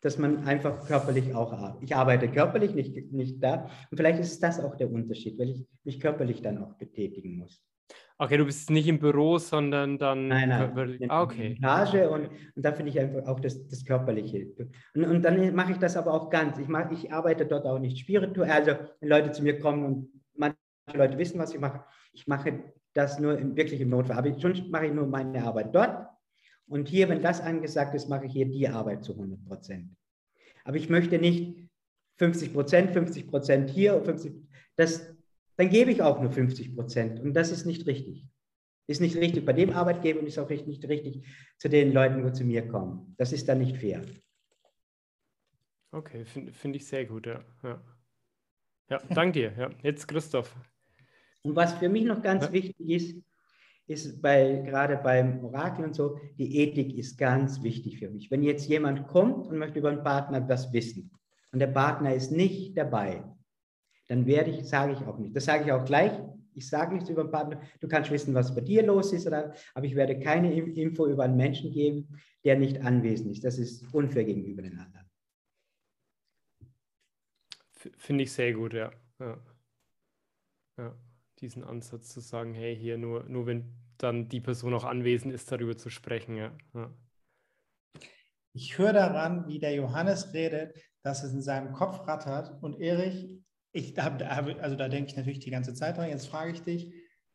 dass 0.00 0.18
man 0.18 0.44
einfach 0.44 0.88
körperlich 0.88 1.32
auch 1.36 1.52
arbeitet. 1.52 1.84
Ich 1.84 1.94
arbeite 1.94 2.28
körperlich, 2.28 2.74
nicht, 2.74 3.12
nicht 3.12 3.40
da. 3.40 3.70
Und 3.92 3.96
vielleicht 3.96 4.18
ist 4.18 4.42
das 4.42 4.58
auch 4.58 4.74
der 4.74 4.90
Unterschied, 4.90 5.38
weil 5.38 5.50
ich 5.50 5.66
mich 5.84 6.00
körperlich 6.00 6.42
dann 6.42 6.58
auch 6.58 6.74
betätigen 6.74 7.36
muss. 7.36 7.64
Okay, 8.16 8.36
du 8.36 8.44
bist 8.44 8.70
nicht 8.70 8.86
im 8.86 9.00
Büro, 9.00 9.38
sondern 9.38 9.98
dann. 9.98 10.28
Nein, 10.28 10.48
nein. 10.48 11.10
Ah, 11.10 11.22
okay. 11.22 11.58
Montage 11.60 12.08
und, 12.08 12.28
und 12.54 12.64
da 12.64 12.72
finde 12.72 12.90
ich 12.90 13.00
einfach 13.00 13.26
auch 13.26 13.40
das, 13.40 13.66
das 13.66 13.84
Körperliche. 13.84 14.46
Und, 14.94 15.04
und 15.04 15.22
dann 15.22 15.54
mache 15.54 15.72
ich 15.72 15.78
das 15.78 15.96
aber 15.96 16.14
auch 16.14 16.30
ganz. 16.30 16.58
Ich, 16.58 16.68
mach, 16.68 16.90
ich 16.92 17.12
arbeite 17.12 17.44
dort 17.44 17.66
auch 17.66 17.80
nicht 17.80 17.98
spirituell. 17.98 18.50
Also, 18.50 18.76
wenn 19.00 19.08
Leute 19.08 19.32
zu 19.32 19.42
mir 19.42 19.58
kommen 19.58 19.84
und 19.84 20.22
man 20.36 20.54
Leute 20.92 21.18
wissen, 21.18 21.40
was 21.40 21.52
ich 21.52 21.60
mache. 21.60 21.84
Ich 22.12 22.28
mache 22.28 22.72
das 22.92 23.18
nur 23.18 23.36
im, 23.36 23.56
wirklich 23.56 23.80
im 23.80 23.90
Notfall. 23.90 24.18
Aber 24.18 24.32
sonst 24.38 24.68
mache 24.68 24.86
ich 24.86 24.92
nur 24.92 25.06
meine 25.06 25.42
Arbeit 25.44 25.74
dort. 25.74 26.06
Und 26.66 26.88
hier, 26.88 27.08
wenn 27.08 27.20
das 27.20 27.40
angesagt 27.40 27.94
ist, 27.94 28.08
mache 28.08 28.26
ich 28.26 28.32
hier 28.32 28.46
die 28.46 28.68
Arbeit 28.68 29.04
zu 29.04 29.12
100 29.12 29.44
Prozent. 29.44 29.90
Aber 30.64 30.76
ich 30.76 30.88
möchte 30.88 31.18
nicht 31.18 31.68
50 32.18 32.52
Prozent, 32.52 32.90
50 32.92 33.26
Prozent 33.26 33.70
hier, 33.70 34.00
50, 34.00 34.34
das, 34.76 35.13
dann 35.56 35.68
gebe 35.68 35.90
ich 35.90 36.02
auch 36.02 36.20
nur 36.20 36.30
50 36.30 36.74
Prozent. 36.74 37.20
Und 37.20 37.34
das 37.34 37.50
ist 37.50 37.64
nicht 37.64 37.86
richtig. 37.86 38.26
Ist 38.86 39.00
nicht 39.00 39.16
richtig 39.16 39.46
bei 39.46 39.52
dem 39.52 39.70
Arbeitgeber 39.70 40.20
und 40.20 40.26
ist 40.26 40.38
auch 40.38 40.48
nicht 40.50 40.88
richtig 40.88 41.26
zu 41.58 41.68
den 41.68 41.92
Leuten, 41.92 42.24
die 42.24 42.32
zu 42.32 42.44
mir 42.44 42.68
kommen. 42.68 43.14
Das 43.16 43.32
ist 43.32 43.48
dann 43.48 43.58
nicht 43.58 43.78
fair. 43.78 44.02
Okay, 45.90 46.24
finde 46.24 46.52
find 46.52 46.76
ich 46.76 46.86
sehr 46.86 47.06
gut, 47.06 47.26
ja. 47.26 47.42
Ja, 47.62 47.82
ja 48.90 48.98
danke 49.10 49.40
dir. 49.40 49.52
Ja. 49.56 49.70
Jetzt 49.82 50.06
Christoph. 50.08 50.54
Und 51.42 51.56
was 51.56 51.74
für 51.74 51.88
mich 51.88 52.04
noch 52.04 52.20
ganz 52.20 52.46
ja. 52.46 52.52
wichtig 52.52 52.90
ist, 52.90 53.16
ist 53.86 54.20
bei, 54.20 54.62
gerade 54.66 54.96
beim 54.96 55.44
Orakel 55.44 55.84
und 55.84 55.94
so, 55.94 56.18
die 56.38 56.58
Ethik 56.58 56.96
ist 56.96 57.16
ganz 57.16 57.62
wichtig 57.62 57.98
für 57.98 58.10
mich. 58.10 58.30
Wenn 58.30 58.42
jetzt 58.42 58.68
jemand 58.68 59.06
kommt 59.06 59.46
und 59.46 59.58
möchte 59.58 59.78
über 59.78 59.90
einen 59.90 60.02
Partner 60.02 60.40
das 60.40 60.72
wissen 60.72 61.10
und 61.52 61.58
der 61.58 61.66
Partner 61.68 62.14
ist 62.14 62.32
nicht 62.32 62.76
dabei, 62.76 63.22
dann 64.06 64.26
werde 64.26 64.50
ich, 64.50 64.64
sage 64.64 64.92
ich 64.92 64.98
auch 65.06 65.18
nicht. 65.18 65.34
Das 65.34 65.44
sage 65.44 65.64
ich 65.64 65.72
auch 65.72 65.84
gleich. 65.84 66.12
Ich 66.54 66.68
sage 66.68 66.94
nichts 66.94 67.10
über 67.10 67.24
den 67.24 67.30
Partner. 67.30 67.60
Du 67.80 67.88
kannst 67.88 68.10
wissen, 68.10 68.34
was 68.34 68.54
bei 68.54 68.60
dir 68.60 68.84
los 68.84 69.12
ist, 69.12 69.26
oder, 69.26 69.54
aber 69.74 69.86
ich 69.86 69.96
werde 69.96 70.18
keine 70.20 70.52
Info 70.52 71.06
über 71.06 71.24
einen 71.24 71.36
Menschen 71.36 71.72
geben, 71.72 72.08
der 72.44 72.56
nicht 72.56 72.80
anwesend 72.80 73.32
ist. 73.32 73.44
Das 73.44 73.58
ist 73.58 73.92
unfair 73.92 74.24
gegenüber 74.24 74.62
den 74.62 74.78
anderen. 74.78 75.10
Finde 77.96 78.24
ich 78.24 78.32
sehr 78.32 78.52
gut, 78.52 78.72
ja. 78.72 78.90
ja. 79.18 79.42
ja 80.78 80.96
diesen 81.40 81.64
Ansatz 81.64 82.08
zu 82.08 82.20
sagen, 82.20 82.54
hey, 82.54 82.76
hier 82.76 82.98
nur, 82.98 83.24
nur 83.24 83.46
wenn 83.46 83.74
dann 83.98 84.28
die 84.28 84.40
Person 84.40 84.74
auch 84.74 84.84
anwesend 84.84 85.32
ist, 85.32 85.50
darüber 85.50 85.76
zu 85.76 85.90
sprechen. 85.90 86.36
Ja. 86.36 86.56
ja. 86.74 86.90
Ich 88.52 88.78
höre 88.78 88.92
daran, 88.92 89.46
wie 89.48 89.58
der 89.58 89.74
Johannes 89.74 90.32
redet, 90.32 90.76
dass 91.02 91.24
es 91.24 91.32
in 91.32 91.42
seinem 91.42 91.72
Kopf 91.72 92.06
rattert. 92.06 92.62
Und 92.62 92.80
Erich, 92.80 93.28
ich 93.74 93.98
habe, 93.98 94.62
also 94.62 94.76
da 94.76 94.88
denke 94.88 95.10
ich 95.10 95.16
natürlich 95.16 95.40
die 95.40 95.50
ganze 95.50 95.74
Zeit 95.74 95.96
dran. 95.96 96.08
Jetzt 96.08 96.28
frage 96.28 96.52
ich 96.52 96.62
dich 96.62 96.94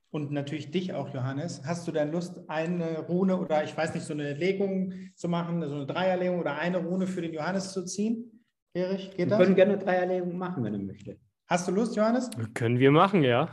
und 0.09 0.31
natürlich 0.31 0.71
dich 0.71 0.93
auch, 0.93 1.13
Johannes. 1.13 1.61
Hast 1.65 1.85
du 1.85 1.91
denn 1.91 2.11
Lust, 2.11 2.39
eine 2.47 2.99
Rune 2.99 3.37
oder 3.37 3.63
ich 3.65 3.75
weiß 3.75 3.93
nicht, 3.93 4.05
so 4.05 4.13
eine 4.13 4.33
Legung 4.33 4.93
zu 5.15 5.27
machen, 5.27 5.61
so 5.67 5.75
eine 5.75 5.85
Dreierlegung 5.85 6.39
oder 6.39 6.57
eine 6.57 6.77
Rune 6.77 7.07
für 7.07 7.21
den 7.21 7.33
Johannes 7.33 7.73
zu 7.73 7.83
ziehen? 7.83 8.45
Erich, 8.73 9.09
geht 9.09 9.19
Wir 9.19 9.25
das? 9.27 9.39
Wir 9.39 9.45
können 9.45 9.55
gerne 9.57 9.73
eine 9.73 9.83
Dreierlegung 9.83 10.37
machen, 10.37 10.63
wenn 10.63 10.73
er 10.73 10.79
möchte. 10.79 11.17
Hast 11.47 11.67
du 11.67 11.73
Lust, 11.73 11.97
Johannes? 11.97 12.29
Können 12.53 12.79
wir 12.79 12.91
machen, 12.91 13.23
ja. 13.23 13.49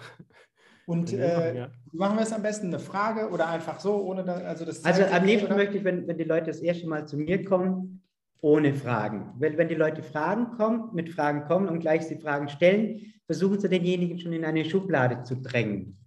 Und 0.87 1.12
äh, 1.12 1.57
ja. 1.57 1.70
machen 1.92 2.16
wir 2.16 2.22
es 2.22 2.33
am 2.33 2.42
besten 2.42 2.68
eine 2.68 2.79
Frage 2.79 3.31
oder 3.31 3.49
einfach 3.49 3.81
so, 3.81 3.96
ohne 3.96 4.22
da, 4.22 4.35
also 4.35 4.64
das. 4.64 4.85
Also 4.85 5.03
am 5.03 5.25
liebsten 5.25 5.53
möchte 5.57 5.79
ich, 5.79 5.85
wenn, 5.85 6.07
wenn 6.07 6.18
die 6.18 6.25
Leute 6.25 6.46
das 6.46 6.61
erste 6.61 6.87
Mal 6.87 7.09
zu 7.09 7.16
mir 7.16 7.44
kommen, 7.44 7.95
ohne 8.40 8.75
Fragen. 8.75 9.35
Wenn, 9.38 9.59
wenn 9.59 9.68
die 9.68 9.75
Leute 9.75 10.03
Fragen 10.03 10.53
kommen, 10.57 10.90
mit 10.94 11.11
Fragen 11.11 11.44
kommen 11.44 11.68
und 11.68 11.81
gleich 11.81 12.07
die 12.09 12.16
Fragen 12.16 12.49
stellen, 12.49 13.14
versuchen 13.27 13.59
sie 13.59 13.68
denjenigen 13.68 14.18
schon 14.18 14.33
in 14.33 14.44
eine 14.44 14.64
Schublade 14.64 15.22
zu 15.22 15.37
drängen. 15.37 15.99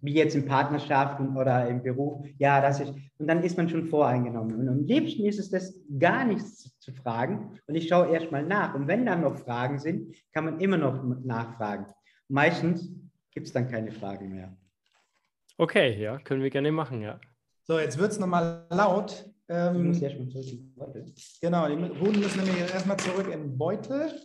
Wie 0.00 0.14
jetzt 0.14 0.34
in 0.34 0.44
Partnerschaften 0.44 1.36
oder 1.36 1.66
im 1.68 1.82
Beruf. 1.82 2.26
Ja, 2.38 2.60
das 2.60 2.80
ist, 2.80 2.92
und 3.18 3.26
dann 3.26 3.42
ist 3.42 3.56
man 3.56 3.70
schon 3.70 3.86
voreingenommen. 3.86 4.60
Und 4.60 4.68
am 4.68 4.84
liebsten 4.84 5.24
ist 5.24 5.38
es, 5.38 5.50
das 5.50 5.80
gar 5.98 6.24
nichts 6.26 6.58
zu, 6.58 6.70
zu 6.78 6.92
fragen. 6.92 7.58
Und 7.66 7.74
ich 7.74 7.88
schaue 7.88 8.12
erst 8.12 8.30
mal 8.30 8.44
nach. 8.44 8.74
Und 8.74 8.86
wenn 8.86 9.06
dann 9.06 9.22
noch 9.22 9.38
Fragen 9.38 9.78
sind, 9.78 10.14
kann 10.32 10.44
man 10.44 10.60
immer 10.60 10.76
noch 10.76 11.02
nachfragen. 11.24 11.86
Meistens 12.28 12.92
gibt 13.30 13.46
es 13.46 13.52
dann 13.52 13.70
keine 13.70 13.92
Fragen 13.92 14.28
mehr. 14.30 14.54
Okay, 15.56 16.00
ja, 16.00 16.18
können 16.18 16.42
wir 16.42 16.50
gerne 16.50 16.72
machen, 16.72 17.00
ja. 17.00 17.18
So, 17.62 17.78
jetzt 17.78 17.98
wird 17.98 18.12
es 18.12 18.18
nochmal 18.18 18.66
laut. 18.70 19.24
Ähm, 19.48 19.76
ich 19.76 19.82
muss 19.82 20.02
erstmal 20.02 20.28
zurück 20.28 20.46
in 20.48 20.58
den 20.58 20.74
Beutel. 20.74 21.14
Genau, 21.40 21.68
die 21.68 21.74
Runden 21.74 22.20
müssen 22.20 22.44
nämlich 22.44 22.60
erstmal 22.60 22.96
zurück 22.98 23.26
in 23.26 23.40
den 23.40 23.58
Beutel. 23.58 24.20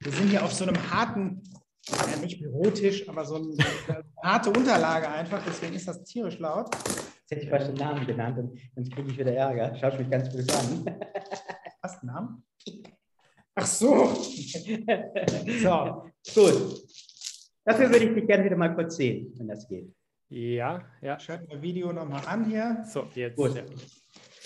Wir 0.00 0.12
sind 0.12 0.28
hier 0.28 0.44
auf 0.44 0.52
so 0.52 0.64
einem 0.64 0.76
harten, 0.90 1.42
ja 1.88 2.16
nicht 2.20 2.40
Bürotisch, 2.40 3.08
aber 3.08 3.24
so, 3.24 3.36
ein, 3.36 3.52
so 3.52 3.92
eine 3.92 4.04
harte 4.22 4.50
Unterlage 4.50 5.08
einfach, 5.08 5.42
deswegen 5.46 5.74
ist 5.74 5.88
das 5.88 6.02
tierisch 6.04 6.38
laut. 6.38 6.74
Jetzt 6.74 7.30
hätte 7.30 7.42
ich 7.42 7.50
fast 7.50 7.68
den 7.68 7.76
Namen 7.76 8.06
genannt 8.06 8.38
und 8.38 8.58
dann 8.74 8.88
kriege 8.90 9.10
ich 9.10 9.18
wieder 9.18 9.32
Ärger. 9.32 9.74
Schaut 9.76 9.98
mich 9.98 10.10
ganz 10.10 10.30
böse 10.32 10.52
an. 10.52 10.84
Was, 11.82 12.02
Namen? 12.02 12.44
Ach 13.54 13.66
so. 13.66 14.14
so. 15.62 16.04
Gut. 16.34 16.82
Dafür 17.64 17.90
würde 17.90 18.04
ich 18.06 18.14
dich 18.14 18.26
gerne 18.26 18.44
wieder 18.44 18.56
mal 18.56 18.74
kurz 18.74 18.96
sehen, 18.96 19.32
wenn 19.36 19.48
das 19.48 19.68
geht. 19.68 19.92
Ja, 20.28 20.84
ja. 21.02 21.18
Schalten 21.18 21.48
wir 21.48 21.60
Video 21.60 21.92
nochmal 21.92 22.24
an 22.26 22.44
hier. 22.44 22.84
So, 22.86 23.06
jetzt. 23.14 23.36
Gut. 23.36 23.54
Ja. 23.54 23.62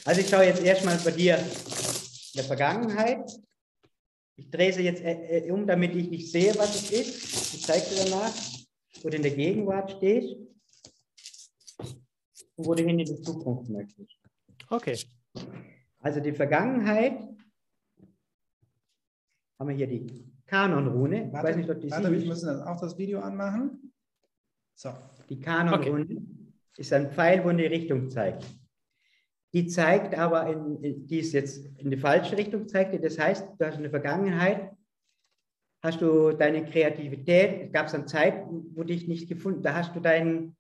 Also 0.04 0.20
ich 0.20 0.28
schaue 0.28 0.44
jetzt 0.44 0.62
erstmal 0.62 0.98
bei 0.98 1.12
dir 1.12 1.38
in 1.38 2.36
der 2.36 2.44
Vergangenheit. 2.44 3.30
Ich 4.36 4.50
drehe 4.50 4.72
sie 4.72 4.82
jetzt 4.82 5.02
äh, 5.02 5.38
äh, 5.38 5.50
um, 5.50 5.66
damit 5.66 5.94
ich 5.94 6.10
nicht 6.10 6.30
sehe, 6.30 6.54
was 6.56 6.74
es 6.74 6.90
ist. 6.90 7.54
Ich 7.54 7.62
zeige 7.62 7.86
dir 7.88 8.10
danach, 8.10 8.32
wo 9.02 9.08
du 9.08 9.16
in 9.16 9.22
der 9.22 9.34
Gegenwart 9.34 9.92
stehst 9.92 10.36
und 12.56 12.66
wo 12.66 12.74
du 12.74 12.82
hin 12.82 12.98
in 12.98 13.06
die 13.06 13.22
Zukunft 13.22 13.70
möchtest. 13.70 14.18
Okay. 14.68 14.98
Also 16.00 16.20
die 16.20 16.32
Vergangenheit 16.32 17.18
haben 19.58 19.68
wir 19.68 19.76
hier 19.76 19.86
die 19.86 20.32
Kanonrune. 20.46 21.32
Warte, 21.32 21.48
weiß 21.48 21.56
nicht, 21.56 21.70
ob 21.70 21.80
die 21.80 21.90
warte, 21.90 22.12
wir 22.12 22.26
müssen 22.26 22.46
dann 22.46 22.62
auch 22.62 22.78
das 22.78 22.98
Video 22.98 23.20
anmachen. 23.20 23.92
So. 24.74 24.92
Die 25.30 25.40
Kanonrune 25.40 26.04
okay. 26.04 26.22
ist 26.76 26.92
ein 26.92 27.10
Pfeil, 27.10 27.42
wo 27.42 27.48
in 27.48 27.58
die 27.58 27.66
Richtung 27.66 28.10
zeigt. 28.10 28.44
Die 29.54 29.68
zeigt 29.68 30.18
aber, 30.18 30.48
in, 30.48 31.06
die 31.06 31.20
ist 31.20 31.32
jetzt 31.32 31.64
in 31.78 31.88
die 31.88 31.96
falsche 31.96 32.36
Richtung 32.36 32.66
zeigt. 32.66 33.02
Das 33.04 33.18
heißt, 33.18 33.48
du 33.56 33.64
hast 33.64 33.76
in 33.76 33.82
der 33.82 33.90
Vergangenheit, 33.90 34.72
hast 35.80 36.00
du 36.00 36.32
deine 36.32 36.64
Kreativität, 36.64 37.66
es 37.66 37.72
gab 37.72 37.92
eine 37.94 38.04
Zeit, 38.04 38.44
wo 38.74 38.82
dich 38.82 39.06
nicht 39.06 39.28
gefunden, 39.28 39.62
da 39.62 39.74
hast 39.74 39.94
du 39.94 40.00
deinen, 40.00 40.56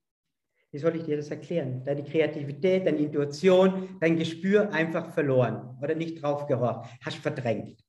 wie 0.70 0.78
soll 0.78 0.94
ich 0.94 1.04
dir 1.04 1.16
das 1.16 1.28
erklären, 1.28 1.84
deine 1.84 2.04
Kreativität, 2.04 2.86
deine 2.86 2.98
Intuition, 2.98 3.98
dein 4.00 4.16
Gespür 4.16 4.72
einfach 4.72 5.12
verloren 5.12 5.76
oder 5.82 5.96
nicht 5.96 6.22
drauf 6.22 6.46
gehorcht, 6.46 6.88
hast 7.04 7.16
verdrängt. 7.16 7.82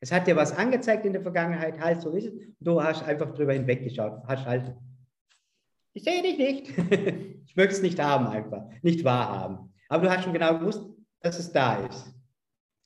Es 0.00 0.12
hat 0.12 0.28
dir 0.28 0.36
was 0.36 0.56
angezeigt 0.56 1.04
in 1.04 1.14
der 1.14 1.22
Vergangenheit, 1.22 1.80
halt 1.80 2.00
so 2.00 2.10
ist 2.10 2.26
es. 2.26 2.32
Du 2.60 2.80
hast 2.80 3.02
einfach 3.02 3.32
drüber 3.34 3.54
hinweggeschaut, 3.54 4.22
hast 4.26 4.46
halt 4.46 4.74
ich 5.96 6.02
sehe 6.02 6.22
dich 6.22 6.38
nicht. 6.38 6.68
ich 7.46 7.56
möchte 7.56 7.74
es 7.74 7.82
nicht 7.82 8.00
haben 8.00 8.26
einfach, 8.26 8.64
nicht 8.82 9.04
wahrhaben. 9.04 9.72
Aber 9.88 10.04
du 10.04 10.10
hast 10.10 10.24
schon 10.24 10.32
genau 10.32 10.58
gewusst, 10.58 10.84
dass 11.20 11.38
es 11.38 11.52
da 11.52 11.86
ist. 11.86 12.14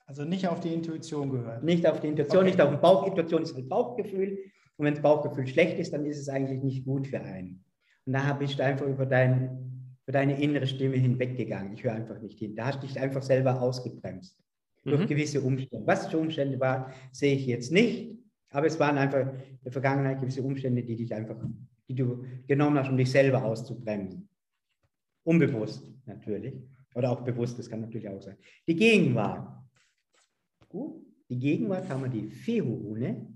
Also 0.06 0.24
nicht 0.24 0.48
auf 0.48 0.60
die 0.60 0.72
Intuition 0.72 1.30
gehört. 1.30 1.62
Nicht 1.62 1.86
auf 1.86 2.00
die 2.00 2.08
Intuition, 2.08 2.40
okay. 2.40 2.50
nicht 2.50 2.60
auf 2.60 2.70
die 2.70 2.80
Bauchintuition, 2.80 3.42
ist 3.42 3.56
ein 3.56 3.68
Bauchgefühl. 3.68 4.38
Und 4.76 4.86
wenn 4.86 4.94
das 4.94 5.02
Bauchgefühl 5.02 5.46
schlecht 5.46 5.78
ist, 5.78 5.92
dann 5.92 6.06
ist 6.06 6.18
es 6.18 6.28
eigentlich 6.28 6.62
nicht 6.62 6.84
gut 6.84 7.06
für 7.08 7.20
einen. 7.20 7.64
Und 8.06 8.14
da 8.14 8.32
bist 8.32 8.58
du 8.58 8.64
einfach 8.64 8.86
über, 8.86 9.04
dein, 9.04 9.94
über 10.06 10.12
deine 10.12 10.40
innere 10.40 10.66
Stimme 10.66 10.96
hinweggegangen. 10.96 11.74
Ich 11.74 11.84
höre 11.84 11.92
einfach 11.92 12.18
nicht 12.20 12.38
hin. 12.38 12.56
Da 12.56 12.66
hast 12.66 12.82
du 12.82 12.86
dich 12.86 12.98
einfach 12.98 13.22
selber 13.22 13.60
ausgebremst. 13.60 14.38
Mhm. 14.84 14.90
Durch 14.90 15.06
gewisse 15.06 15.42
Umstände. 15.42 15.86
Was 15.86 16.06
für 16.06 16.16
Umstände 16.16 16.58
waren, 16.58 16.92
sehe 17.12 17.34
ich 17.34 17.46
jetzt 17.46 17.70
nicht. 17.70 18.16
Aber 18.50 18.66
es 18.66 18.80
waren 18.80 18.96
einfach 18.96 19.26
in 19.26 19.58
der 19.62 19.72
Vergangenheit 19.72 20.20
gewisse 20.20 20.42
Umstände, 20.42 20.82
die 20.82 20.96
dich 20.96 21.12
einfach, 21.12 21.36
die 21.86 21.94
du 21.94 22.24
genommen 22.46 22.78
hast, 22.78 22.88
um 22.88 22.96
dich 22.96 23.10
selber 23.10 23.44
auszubremsen. 23.44 24.26
Unbewusst 25.24 25.84
natürlich. 26.06 26.54
Oder 26.98 27.12
auch 27.12 27.20
bewusst, 27.20 27.56
das 27.56 27.70
kann 27.70 27.80
natürlich 27.80 28.08
auch 28.08 28.20
sein. 28.20 28.36
Die 28.66 28.74
Gegenwart. 28.74 29.48
Gut. 30.68 31.06
Die 31.28 31.38
Gegenwart 31.38 31.88
haben 31.88 32.02
wir 32.02 32.08
die 32.08 32.28
Fehu-Rune. 32.28 33.32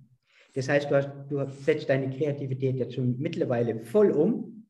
Das 0.55 0.69
heißt, 0.69 0.91
du, 0.91 0.97
hast, 0.97 1.11
du 1.29 1.47
setzt 1.63 1.89
deine 1.89 2.11
Kreativität 2.11 2.77
jetzt 2.77 2.95
schon 2.95 3.17
mittlerweile 3.21 3.79
voll 3.79 4.11
um 4.11 4.67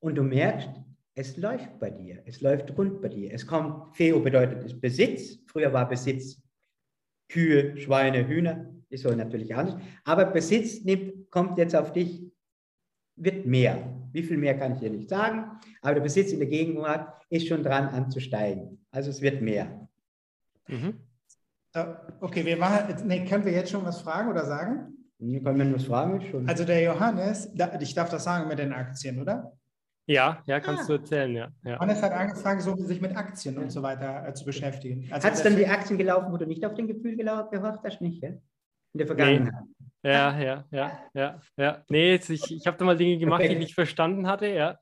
und 0.00 0.16
du 0.16 0.24
merkst, 0.24 0.70
es 1.14 1.36
läuft 1.36 1.78
bei 1.78 1.90
dir, 1.90 2.22
es 2.26 2.40
läuft 2.40 2.76
rund 2.76 3.00
bei 3.00 3.10
dir. 3.10 3.32
Es 3.32 3.46
kommt, 3.46 3.94
Feo 3.94 4.18
bedeutet 4.18 4.80
Besitz. 4.80 5.38
Früher 5.46 5.72
war 5.72 5.88
Besitz 5.88 6.42
Kühe, 7.28 7.76
Schweine, 7.76 8.26
Hühner, 8.26 8.74
ist 8.88 9.04
so 9.04 9.10
natürlich 9.14 9.54
anders. 9.54 9.80
Aber 10.02 10.24
Besitz 10.24 10.82
nimmt, 10.82 11.30
kommt 11.30 11.58
jetzt 11.58 11.76
auf 11.76 11.92
dich, 11.92 12.32
wird 13.14 13.46
mehr. 13.46 14.01
Wie 14.12 14.22
viel 14.22 14.36
mehr 14.36 14.58
kann 14.58 14.74
ich 14.74 14.80
dir 14.80 14.90
nicht 14.90 15.08
sagen, 15.08 15.58
aber 15.80 15.94
der 15.94 16.02
Besitz 16.02 16.32
in 16.32 16.38
der 16.38 16.48
Gegenwart 16.48 17.12
ist 17.30 17.48
schon 17.48 17.62
dran 17.62 17.88
anzusteigen. 17.88 18.84
Also 18.90 19.10
es 19.10 19.20
wird 19.20 19.40
mehr. 19.42 19.88
Mhm. 20.68 20.94
Okay, 22.20 22.44
wir 22.44 22.56
machen, 22.56 22.94
nee, 23.06 23.24
können 23.24 23.44
wir 23.44 23.52
jetzt 23.52 23.70
schon 23.70 23.84
was 23.84 24.02
fragen 24.02 24.30
oder 24.30 24.44
sagen? 24.44 24.92
Wir 25.18 25.42
können 25.42 25.74
was 25.74 25.84
fragen. 25.84 26.20
Schon. 26.30 26.48
Also 26.48 26.64
der 26.64 26.82
Johannes, 26.82 27.50
ich 27.80 27.94
darf 27.94 28.10
das 28.10 28.24
sagen 28.24 28.48
mit 28.48 28.58
den 28.58 28.72
Aktien, 28.72 29.20
oder? 29.20 29.52
Ja, 30.06 30.42
ja, 30.46 30.60
kannst 30.60 30.84
ah. 30.84 30.86
du 30.88 30.92
erzählen, 30.94 31.34
ja. 31.34 31.48
ja. 31.64 31.74
Johannes 31.74 32.02
hat 32.02 32.12
angefangen, 32.12 32.60
so 32.60 32.76
sich 32.76 33.00
mit 33.00 33.16
Aktien 33.16 33.56
und 33.56 33.70
so 33.70 33.82
weiter 33.82 34.26
äh, 34.26 34.34
zu 34.34 34.44
beschäftigen. 34.44 35.08
Also 35.12 35.28
hat 35.28 35.34
es 35.34 35.42
dann 35.42 35.56
die 35.56 35.66
Aktien 35.66 35.96
gelaufen, 35.96 36.32
wo 36.32 36.36
du 36.36 36.46
nicht 36.46 36.64
auf 36.66 36.74
den 36.74 36.88
Gefühl 36.88 37.16
gehorcht 37.16 37.80
hast, 37.84 38.00
nicht, 38.00 38.22
ja? 38.22 38.30
In 38.30 38.98
der 38.98 39.06
Vergangenheit. 39.06 39.54
Nee. 39.78 39.81
Ja, 40.02 40.38
ja, 40.38 40.64
ja, 40.70 40.98
ja, 41.14 41.40
ja. 41.56 41.84
Nee, 41.88 42.10
jetzt, 42.10 42.28
ich, 42.28 42.50
ich 42.50 42.66
habe 42.66 42.76
da 42.76 42.84
mal 42.84 42.96
Dinge 42.96 43.18
gemacht, 43.18 43.42
die 43.42 43.52
ich 43.52 43.58
nicht 43.58 43.74
verstanden 43.74 44.26
hatte, 44.26 44.48
ja. 44.48 44.78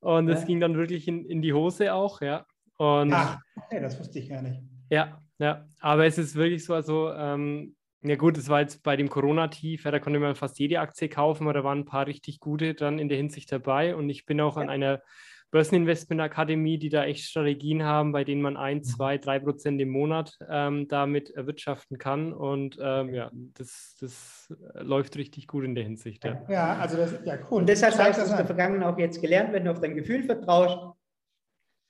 Und 0.00 0.28
es 0.28 0.40
ja. 0.40 0.46
ging 0.46 0.60
dann 0.60 0.76
wirklich 0.76 1.08
in, 1.08 1.24
in 1.24 1.42
die 1.42 1.52
Hose 1.54 1.92
auch, 1.94 2.20
ja. 2.20 2.44
Und, 2.76 3.12
Ach, 3.12 3.38
okay, 3.56 3.80
das 3.80 3.98
wusste 3.98 4.18
ich 4.18 4.28
gar 4.28 4.42
nicht. 4.42 4.62
Ja, 4.90 5.20
ja, 5.38 5.66
aber 5.80 6.06
es 6.06 6.18
ist 6.18 6.34
wirklich 6.34 6.64
so, 6.64 6.74
also, 6.74 7.12
ähm, 7.12 7.76
ja 8.02 8.16
gut, 8.16 8.38
es 8.38 8.48
war 8.48 8.60
jetzt 8.60 8.82
bei 8.82 8.96
dem 8.96 9.08
Corona-Tief, 9.08 9.84
ja, 9.84 9.90
da 9.90 9.98
konnte 9.98 10.20
man 10.20 10.36
fast 10.36 10.58
jede 10.58 10.80
Aktie 10.80 11.08
kaufen, 11.08 11.44
aber 11.44 11.54
da 11.54 11.64
waren 11.64 11.80
ein 11.80 11.84
paar 11.84 12.06
richtig 12.06 12.38
gute 12.38 12.74
dann 12.74 12.98
in 12.98 13.08
der 13.08 13.18
Hinsicht 13.18 13.50
dabei 13.50 13.96
und 13.96 14.08
ich 14.08 14.24
bin 14.24 14.40
auch 14.40 14.56
an 14.56 14.70
einer 14.70 15.02
Börseninvestment-Akademie, 15.50 16.78
die 16.78 16.90
da 16.90 17.04
echt 17.04 17.24
Strategien 17.24 17.82
haben, 17.82 18.12
bei 18.12 18.24
denen 18.24 18.42
man 18.42 18.56
ein, 18.56 18.78
mhm. 18.78 18.82
zwei, 18.84 19.18
drei 19.18 19.38
Prozent 19.38 19.80
im 19.80 19.88
Monat 19.88 20.36
ähm, 20.48 20.88
damit 20.88 21.30
erwirtschaften 21.30 21.98
kann 21.98 22.32
und 22.32 22.78
ähm, 22.80 23.14
ja, 23.14 23.30
das, 23.32 23.96
das 24.00 24.54
läuft 24.74 25.16
richtig 25.16 25.46
gut 25.46 25.64
in 25.64 25.74
der 25.74 25.84
Hinsicht. 25.84 26.24
Ja, 26.24 26.42
ja 26.48 26.78
also 26.78 26.96
das, 26.96 27.14
ja 27.24 27.38
cool. 27.50 27.60
Und 27.60 27.68
deshalb 27.68 27.96
hast 27.96 28.18
du 28.18 28.22
aus 28.22 28.36
der 28.36 28.46
Vergangenheit 28.46 28.92
auch 28.92 28.98
jetzt 28.98 29.20
gelernt, 29.20 29.52
wenn 29.52 29.64
du 29.64 29.70
auf 29.70 29.80
dein 29.80 29.94
Gefühl 29.94 30.22
vertraust, 30.22 30.94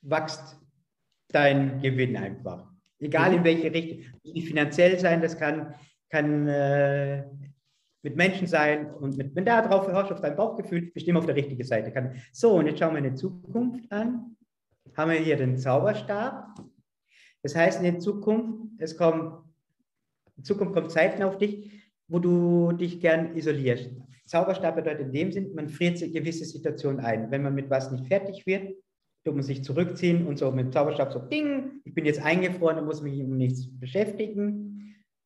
wächst 0.01 0.57
dein 1.29 1.81
Gewinn 1.81 2.15
einfach. 2.15 2.65
Egal 2.99 3.33
in 3.33 3.39
mhm. 3.39 3.45
welche 3.45 3.73
Richtung. 3.73 4.13
Das 4.23 4.33
nicht 4.33 4.47
finanziell 4.47 4.99
sein, 4.99 5.21
das 5.21 5.37
kann, 5.37 5.73
kann 6.09 6.47
äh, 6.47 7.25
mit 8.01 8.15
Menschen 8.15 8.47
sein 8.47 8.93
und 8.93 9.17
mit, 9.17 9.35
wenn 9.35 9.45
da 9.45 9.61
drauf 9.61 9.87
hörst, 9.87 10.11
auf 10.11 10.21
dein 10.21 10.35
Bauchgefühl, 10.35 10.91
immer 10.95 11.19
auf 11.19 11.25
der 11.25 11.35
richtigen 11.35 11.63
Seite. 11.63 11.91
So, 12.31 12.53
und 12.55 12.67
jetzt 12.67 12.79
schauen 12.79 12.93
wir 12.93 12.99
eine 12.99 13.13
Zukunft 13.13 13.91
an. 13.91 14.35
Haben 14.95 15.11
wir 15.11 15.19
hier 15.19 15.37
den 15.37 15.57
Zauberstab. 15.57 16.47
Das 17.43 17.55
heißt, 17.55 17.79
in 17.79 17.91
der 17.91 17.99
Zukunft, 17.99 18.73
es 18.79 18.97
kommt, 18.97 19.43
in 20.37 20.43
Zukunft 20.43 20.73
kommt 20.73 20.91
Zeiten 20.91 21.23
auf 21.23 21.37
dich, 21.37 21.71
wo 22.07 22.19
du 22.19 22.71
dich 22.73 22.99
gern 22.99 23.35
isolierst. 23.35 23.91
Zauberstab 24.25 24.75
bedeutet 24.75 25.07
in 25.07 25.11
dem 25.11 25.31
Sinn, 25.31 25.53
man 25.55 25.69
friert 25.69 25.97
sich 25.97 26.13
gewisse 26.13 26.45
Situationen 26.45 26.99
ein. 26.99 27.31
Wenn 27.31 27.43
man 27.43 27.55
mit 27.55 27.69
was 27.69 27.91
nicht 27.91 28.07
fertig 28.07 28.45
wird, 28.45 28.75
tut 29.25 29.35
man 29.35 29.43
sich 29.43 29.63
zurückziehen 29.63 30.25
und 30.27 30.37
so 30.37 30.51
mit 30.51 30.65
dem 30.65 30.71
Zauberstab 30.71 31.11
so, 31.11 31.19
ding, 31.19 31.81
ich 31.83 31.93
bin 31.93 32.05
jetzt 32.05 32.21
eingefroren 32.21 32.79
und 32.79 32.85
muss 32.85 33.01
mich 33.01 33.21
um 33.21 33.37
nichts 33.37 33.67
beschäftigen, 33.79 34.68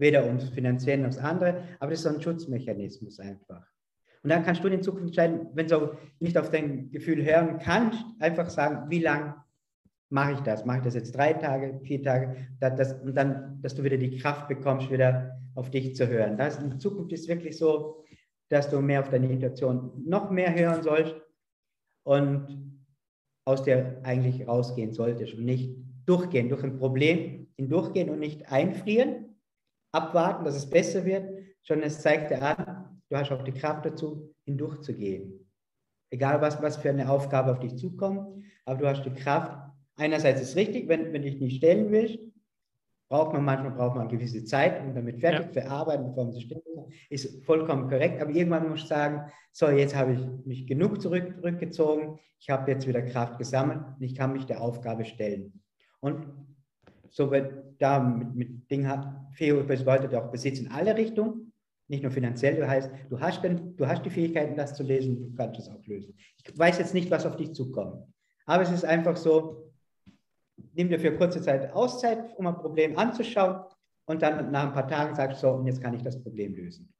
weder 0.04 0.26
ums 0.26 0.50
Finanzielle 0.50 1.02
noch 1.02 1.10
das 1.10 1.18
andere, 1.18 1.64
aber 1.80 1.92
das 1.92 2.00
ist 2.00 2.04
so 2.04 2.10
ein 2.10 2.22
Schutzmechanismus 2.22 3.20
einfach. 3.20 3.66
Und 4.22 4.30
dann 4.30 4.44
kannst 4.44 4.64
du 4.64 4.68
in 4.68 4.84
Zukunft 4.84 5.08
entscheiden, 5.08 5.48
wenn 5.54 5.68
du 5.68 5.98
nicht 6.20 6.38
auf 6.38 6.50
dein 6.50 6.92
Gefühl 6.92 7.26
hören 7.26 7.58
kannst, 7.58 8.04
einfach 8.20 8.50
sagen, 8.50 8.90
wie 8.90 9.00
lange 9.00 9.36
mache 10.10 10.34
ich 10.34 10.40
das? 10.42 10.66
Mache 10.66 10.80
ich 10.80 10.84
das 10.84 10.96
jetzt 10.96 11.16
drei 11.16 11.34
Tage, 11.34 11.80
vier 11.84 12.04
Tage? 12.04 12.36
Das, 12.60 12.94
und 13.02 13.16
dann, 13.16 13.60
dass 13.62 13.76
du 13.76 13.84
wieder 13.84 13.98
die 13.98 14.18
Kraft 14.18 14.48
bekommst, 14.48 14.92
wieder 14.92 15.40
auf 15.56 15.72
dich 15.72 15.96
zu 15.96 16.08
hören. 16.08 16.38
Das 16.38 16.62
in 16.62 16.80
Zukunft 16.80 17.12
ist 17.14 17.28
wirklich 17.28 17.58
so, 17.58 18.04
dass 18.50 18.70
du 18.70 18.82
mehr 18.82 19.00
auf 19.00 19.10
deine 19.10 19.32
Intuition 19.32 19.92
noch 20.06 20.30
mehr 20.30 20.54
hören 20.54 20.84
sollst 20.84 21.16
und 22.04 22.80
aus 23.46 23.64
der 23.64 24.00
eigentlich 24.04 24.48
rausgehen 24.48 24.94
solltest 24.94 25.34
und 25.34 25.46
nicht 25.46 25.76
durchgehen, 26.06 26.50
durch 26.50 26.64
ein 26.64 26.78
Problem 26.78 27.48
hindurchgehen 27.56 28.10
und 28.10 28.20
nicht 28.20 28.52
einfrieren, 28.52 29.33
abwarten, 29.94 30.44
dass 30.44 30.56
es 30.56 30.70
besser 30.70 31.06
wird, 31.06 31.30
sondern 31.62 31.88
es 31.88 32.02
zeigt 32.02 32.32
dir 32.32 32.42
an, 32.42 33.00
du 33.10 33.16
hast 33.16 33.32
auch 33.32 33.44
die 33.44 33.54
Kraft 33.54 33.86
dazu, 33.86 34.36
hindurchzugehen. 34.44 35.50
Egal, 36.10 36.42
was, 36.42 36.62
was 36.62 36.78
für 36.78 36.90
eine 36.90 37.10
Aufgabe 37.10 37.52
auf 37.52 37.60
dich 37.60 37.78
zukommt, 37.78 38.44
aber 38.66 38.80
du 38.80 38.88
hast 38.88 39.04
die 39.04 39.14
Kraft. 39.14 39.58
Einerseits 39.96 40.42
ist 40.42 40.50
es 40.50 40.56
richtig, 40.56 40.88
wenn, 40.88 41.14
wenn 41.14 41.22
du 41.22 41.30
dich 41.30 41.40
nicht 41.40 41.58
stellen 41.58 41.92
willst, 41.92 42.20
braucht 43.10 43.34
man 43.34 43.46
manchmal 43.46 43.72
braucht 43.72 43.96
man 43.96 44.08
eine 44.08 44.18
gewisse 44.18 44.44
Zeit, 44.44 44.82
um 44.82 44.96
damit 44.96 45.20
fertig 45.20 45.56
ja. 45.56 45.62
zu 45.62 45.70
arbeiten, 45.70 46.08
bevor 46.08 46.26
man 46.26 46.34
sich 46.34 46.46
stellen 46.46 46.64
kann. 46.76 46.86
Ist 47.10 47.46
vollkommen 47.46 47.88
korrekt, 47.88 48.22
aber 48.22 48.32
irgendwann 48.32 48.70
muss 48.70 48.82
ich 48.82 48.88
sagen, 48.88 49.32
so, 49.52 49.70
jetzt 49.70 49.96
habe 49.96 50.14
ich 50.14 50.46
mich 50.46 50.66
genug 50.66 51.00
zurück, 51.00 51.36
zurückgezogen, 51.36 52.18
ich 52.40 52.50
habe 52.50 52.72
jetzt 52.72 52.88
wieder 52.88 53.04
Kraft 53.04 53.38
gesammelt 53.38 53.82
und 53.96 54.02
ich 54.02 54.16
kann 54.16 54.34
mich 54.34 54.46
der 54.46 54.62
Aufgabe 54.62 55.06
stellen. 55.06 55.62
Und 56.00 56.26
so 57.10 57.30
wird 57.30 57.73
da 57.84 58.00
mit, 58.00 58.34
mit 58.34 58.72
Ding 58.72 58.88
hat, 58.88 59.06
Feo 59.34 59.62
bedeutet 59.64 60.16
auch 60.16 60.32
Besitz 60.32 60.60
in 60.60 60.72
alle 60.72 60.96
Richtungen, 60.96 61.52
nicht 61.90 62.02
nur 62.02 62.12
finanziell, 62.12 62.56
das 62.56 62.70
heißt, 62.70 62.92
du 63.10 63.20
hast, 63.20 63.44
den, 63.44 63.76
du 63.76 63.86
hast 63.86 64.06
die 64.06 64.10
Fähigkeiten, 64.10 64.56
das 64.56 64.76
zu 64.76 64.84
lesen, 64.84 65.20
du 65.20 65.36
kannst 65.36 65.60
es 65.60 65.70
auch 65.70 65.86
lösen. 65.86 66.16
Ich 66.38 66.58
weiß 66.58 66.80
jetzt 66.80 66.94
nicht, 66.94 67.12
was 67.12 67.26
auf 67.26 67.36
dich 67.36 67.54
zukommt, 67.54 68.08
aber 68.46 68.64
es 68.64 68.72
ist 68.72 68.86
einfach 68.86 69.18
so, 69.18 69.74
nimm 70.74 70.88
dir 70.88 71.00
für 71.00 71.16
kurze 71.16 71.42
Zeit 71.42 71.74
Auszeit, 71.74 72.36
um 72.38 72.48
ein 72.48 72.56
Problem 72.56 72.98
anzuschauen 72.98 73.66
und 74.06 74.22
dann 74.22 74.50
nach 74.52 74.68
ein 74.68 74.74
paar 74.74 74.88
Tagen 74.88 75.14
sagst 75.14 75.44
du 75.44 75.48
so, 75.48 75.54
und 75.54 75.68
jetzt 75.68 75.82
kann 75.82 75.94
ich 75.94 76.02
das 76.02 76.22
Problem 76.22 76.56
lösen. 76.56 76.92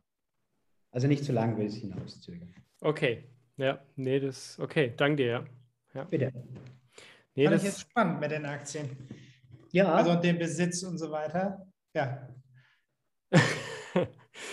Also 0.92 1.08
nicht 1.08 1.24
zu 1.24 1.32
lange 1.32 1.58
will 1.58 1.68
es 1.68 1.76
hinauszögern. 1.76 2.54
Okay, 2.82 3.24
ja, 3.56 3.80
nee, 3.96 4.20
das, 4.20 4.60
okay, 4.60 4.94
danke 4.98 5.16
dir, 5.16 5.28
ja. 5.28 5.46
ja. 5.94 6.04
Bitte. 6.04 6.32
Nee, 7.36 7.46
Fand 7.46 7.56
das 7.56 7.64
ist 7.64 7.80
spannend 7.80 8.20
mit 8.20 8.32
den 8.32 8.46
Aktien. 8.46 8.90
Ja. 9.74 9.94
Also 9.94 10.12
und 10.12 10.24
dem 10.24 10.40
Besitz 10.40 10.82
und 10.84 10.98
so 10.98 11.12
weiter. 11.12 11.68
Ja. 11.94 12.30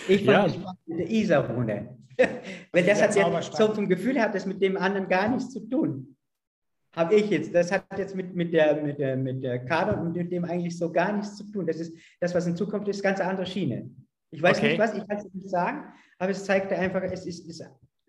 ich 0.07 0.25
fand 0.25 0.27
ja. 0.27 0.43
das 0.43 0.53
spannend 0.53 0.79
mit 0.87 0.99
der 0.99 1.09
Isar-Rune. 1.09 1.97
Weil 2.71 2.85
das 2.85 3.01
hat 3.01 3.15
ja 3.15 3.41
so 3.41 3.73
vom 3.73 3.87
Gefühl 3.87 4.21
hat 4.21 4.35
das 4.35 4.45
mit 4.45 4.61
dem 4.61 4.75
anderen 4.75 5.07
gar 5.07 5.29
nichts 5.29 5.51
zu 5.51 5.61
tun 5.61 6.11
habe 6.95 7.15
ich 7.15 7.29
jetzt. 7.29 7.53
Das 7.53 7.71
hat 7.71 7.85
jetzt 7.97 8.15
mit, 8.15 8.35
mit, 8.35 8.53
der, 8.53 8.81
mit, 8.81 8.99
der, 8.99 9.15
mit 9.15 9.43
der 9.43 9.63
Kader 9.65 9.99
und 10.01 10.13
mit 10.13 10.31
dem 10.31 10.45
eigentlich 10.45 10.77
so 10.77 10.91
gar 10.91 11.13
nichts 11.13 11.37
zu 11.37 11.43
tun. 11.51 11.65
Das 11.65 11.79
ist 11.79 11.95
das, 12.19 12.35
was 12.35 12.47
in 12.47 12.55
Zukunft 12.55 12.87
ist, 12.87 13.01
ganz 13.01 13.19
andere 13.19 13.45
Schiene. 13.45 13.89
Ich 14.29 14.41
weiß 14.41 14.57
okay. 14.57 14.69
nicht 14.69 14.79
was, 14.79 14.93
ich 14.93 15.07
kann 15.07 15.17
es 15.17 15.33
nicht 15.33 15.49
sagen, 15.49 15.83
aber 16.17 16.31
es 16.31 16.45
zeigt 16.45 16.71
einfach, 16.71 17.03
es, 17.03 17.25
ist, 17.25 17.47
es 17.49 17.63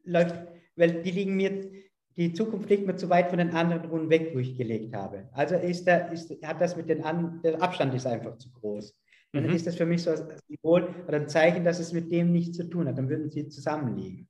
läuft, 0.04 0.36
weil 0.76 1.02
die 1.02 1.10
liegen 1.10 1.34
mir, 1.34 1.70
die 2.16 2.32
Zukunft 2.32 2.68
liegt 2.68 2.86
mir 2.86 2.96
zu 2.96 3.08
weit 3.08 3.30
von 3.30 3.38
den 3.38 3.50
anderen 3.50 3.84
Runden 3.90 4.10
weg, 4.10 4.30
wo 4.34 4.38
ich 4.38 4.56
gelegt 4.56 4.94
habe. 4.94 5.28
Also 5.32 5.56
ist 5.56 5.86
da, 5.86 5.96
ist, 6.08 6.30
hat 6.44 6.60
das 6.60 6.76
mit 6.76 6.88
den 6.88 7.02
An 7.02 7.40
der 7.42 7.60
Abstand 7.62 7.94
ist 7.94 8.06
einfach 8.06 8.36
zu 8.38 8.50
groß. 8.50 8.94
Dann 9.32 9.46
mhm. 9.46 9.54
ist 9.54 9.66
das 9.66 9.76
für 9.76 9.86
mich 9.86 10.02
so 10.02 10.10
ein 10.10 10.18
Symbol 10.46 10.94
oder 11.08 11.16
ein 11.16 11.28
Zeichen, 11.28 11.64
dass 11.64 11.78
es 11.78 11.92
mit 11.92 12.12
dem 12.12 12.32
nichts 12.32 12.56
zu 12.56 12.64
tun 12.64 12.86
hat. 12.86 12.98
Dann 12.98 13.08
würden 13.08 13.30
sie 13.30 13.48
zusammenliegen. 13.48 14.28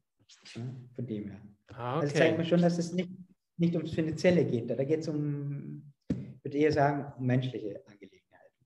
Ja, 0.54 0.62
von 0.94 1.06
dem 1.06 1.28
her. 1.28 1.40
Ah, 1.68 1.96
okay. 1.96 2.04
Also 2.04 2.16
zeigt 2.16 2.38
mir 2.38 2.44
schon, 2.44 2.60
dass 2.62 2.78
es 2.78 2.92
nicht 2.92 3.10
nicht 3.62 3.74
ums 3.74 3.92
Finanzielle 3.92 4.44
geht. 4.44 4.68
Da 4.68 4.84
geht 4.84 5.00
es 5.00 5.08
um, 5.08 5.82
ich 6.10 6.44
würde 6.44 6.58
eher 6.58 6.72
sagen, 6.72 7.12
um 7.18 7.26
menschliche 7.26 7.80
Angelegenheiten. 7.86 8.56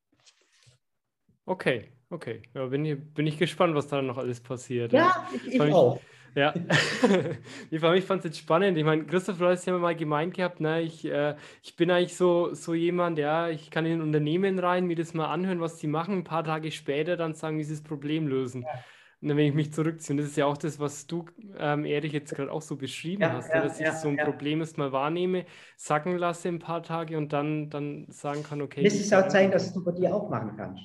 Okay, 1.44 1.88
okay. 2.10 2.42
Ja, 2.54 2.66
bin, 2.66 2.84
ich, 2.84 3.14
bin 3.14 3.26
ich 3.26 3.38
gespannt, 3.38 3.74
was 3.74 3.88
da 3.88 4.02
noch 4.02 4.18
alles 4.18 4.40
passiert. 4.40 4.92
Ja, 4.92 5.28
ich, 5.34 5.54
ich 5.54 5.60
auch. 5.60 6.00
Ja, 6.37 6.53
ich 7.70 7.80
fand 7.80 8.18
es 8.18 8.24
jetzt 8.24 8.39
spannend. 8.39 8.76
Ich 8.76 8.84
meine, 8.84 9.07
Christoph, 9.07 9.39
du 9.39 9.47
hast 9.47 9.64
ja 9.64 9.76
mal 9.78 9.97
gemeint 9.97 10.34
gehabt, 10.34 10.61
ne, 10.61 10.82
ich, 10.82 11.07
äh, 11.07 11.34
ich 11.62 11.76
bin 11.76 11.91
eigentlich 11.91 12.14
so, 12.14 12.53
so 12.53 12.74
jemand, 12.74 13.18
ja, 13.18 13.49
ich 13.49 13.70
kann 13.70 13.87
in 13.87 13.95
ein 13.95 14.03
Unternehmen 14.03 14.59
rein, 14.59 14.84
mir 14.84 14.97
das 14.97 15.14
mal 15.14 15.32
anhören, 15.32 15.61
was 15.61 15.78
die 15.78 15.87
machen, 15.87 16.18
ein 16.18 16.24
paar 16.24 16.45
Tage 16.45 16.70
später 16.72 17.16
dann 17.16 17.32
sagen, 17.32 17.59
wie 17.59 17.64
sie 17.64 17.72
das 17.74 17.82
Problem 17.82 18.28
lösen. 18.28 18.62
Ja. 18.62 18.68
Und 19.22 19.28
dann, 19.28 19.39
wenn 19.39 19.47
ich 19.47 19.55
mich 19.55 19.72
zurückziehe, 19.72 20.12
und 20.12 20.18
das 20.18 20.26
ist 20.26 20.37
ja 20.37 20.45
auch 20.45 20.59
das, 20.59 20.78
was 20.78 21.07
du, 21.07 21.24
ähm, 21.57 21.87
Erich, 21.87 22.12
jetzt 22.12 22.34
gerade 22.34 22.53
auch 22.53 22.61
so 22.61 22.76
beschrieben 22.76 23.22
ja, 23.22 23.32
hast, 23.32 23.49
ja, 23.49 23.62
dass 23.62 23.80
ich 23.80 23.91
so 23.93 24.09
ein 24.09 24.18
Problem 24.18 24.61
erstmal 24.61 24.93
wahrnehme, 24.93 25.47
sacken 25.78 26.18
lasse 26.18 26.49
ein 26.49 26.59
paar 26.59 26.82
Tage 26.82 27.16
und 27.16 27.32
dann, 27.32 27.70
dann 27.70 28.05
sagen 28.11 28.43
kann, 28.43 28.61
okay. 28.61 28.84
Das 28.84 28.93
ist 28.93 29.14
auch 29.14 29.26
zeigen, 29.28 29.53
dass 29.53 29.72
du 29.72 29.82
bei 29.82 29.93
dir 29.93 30.14
auch 30.14 30.28
machen 30.28 30.53
kannst. 30.55 30.84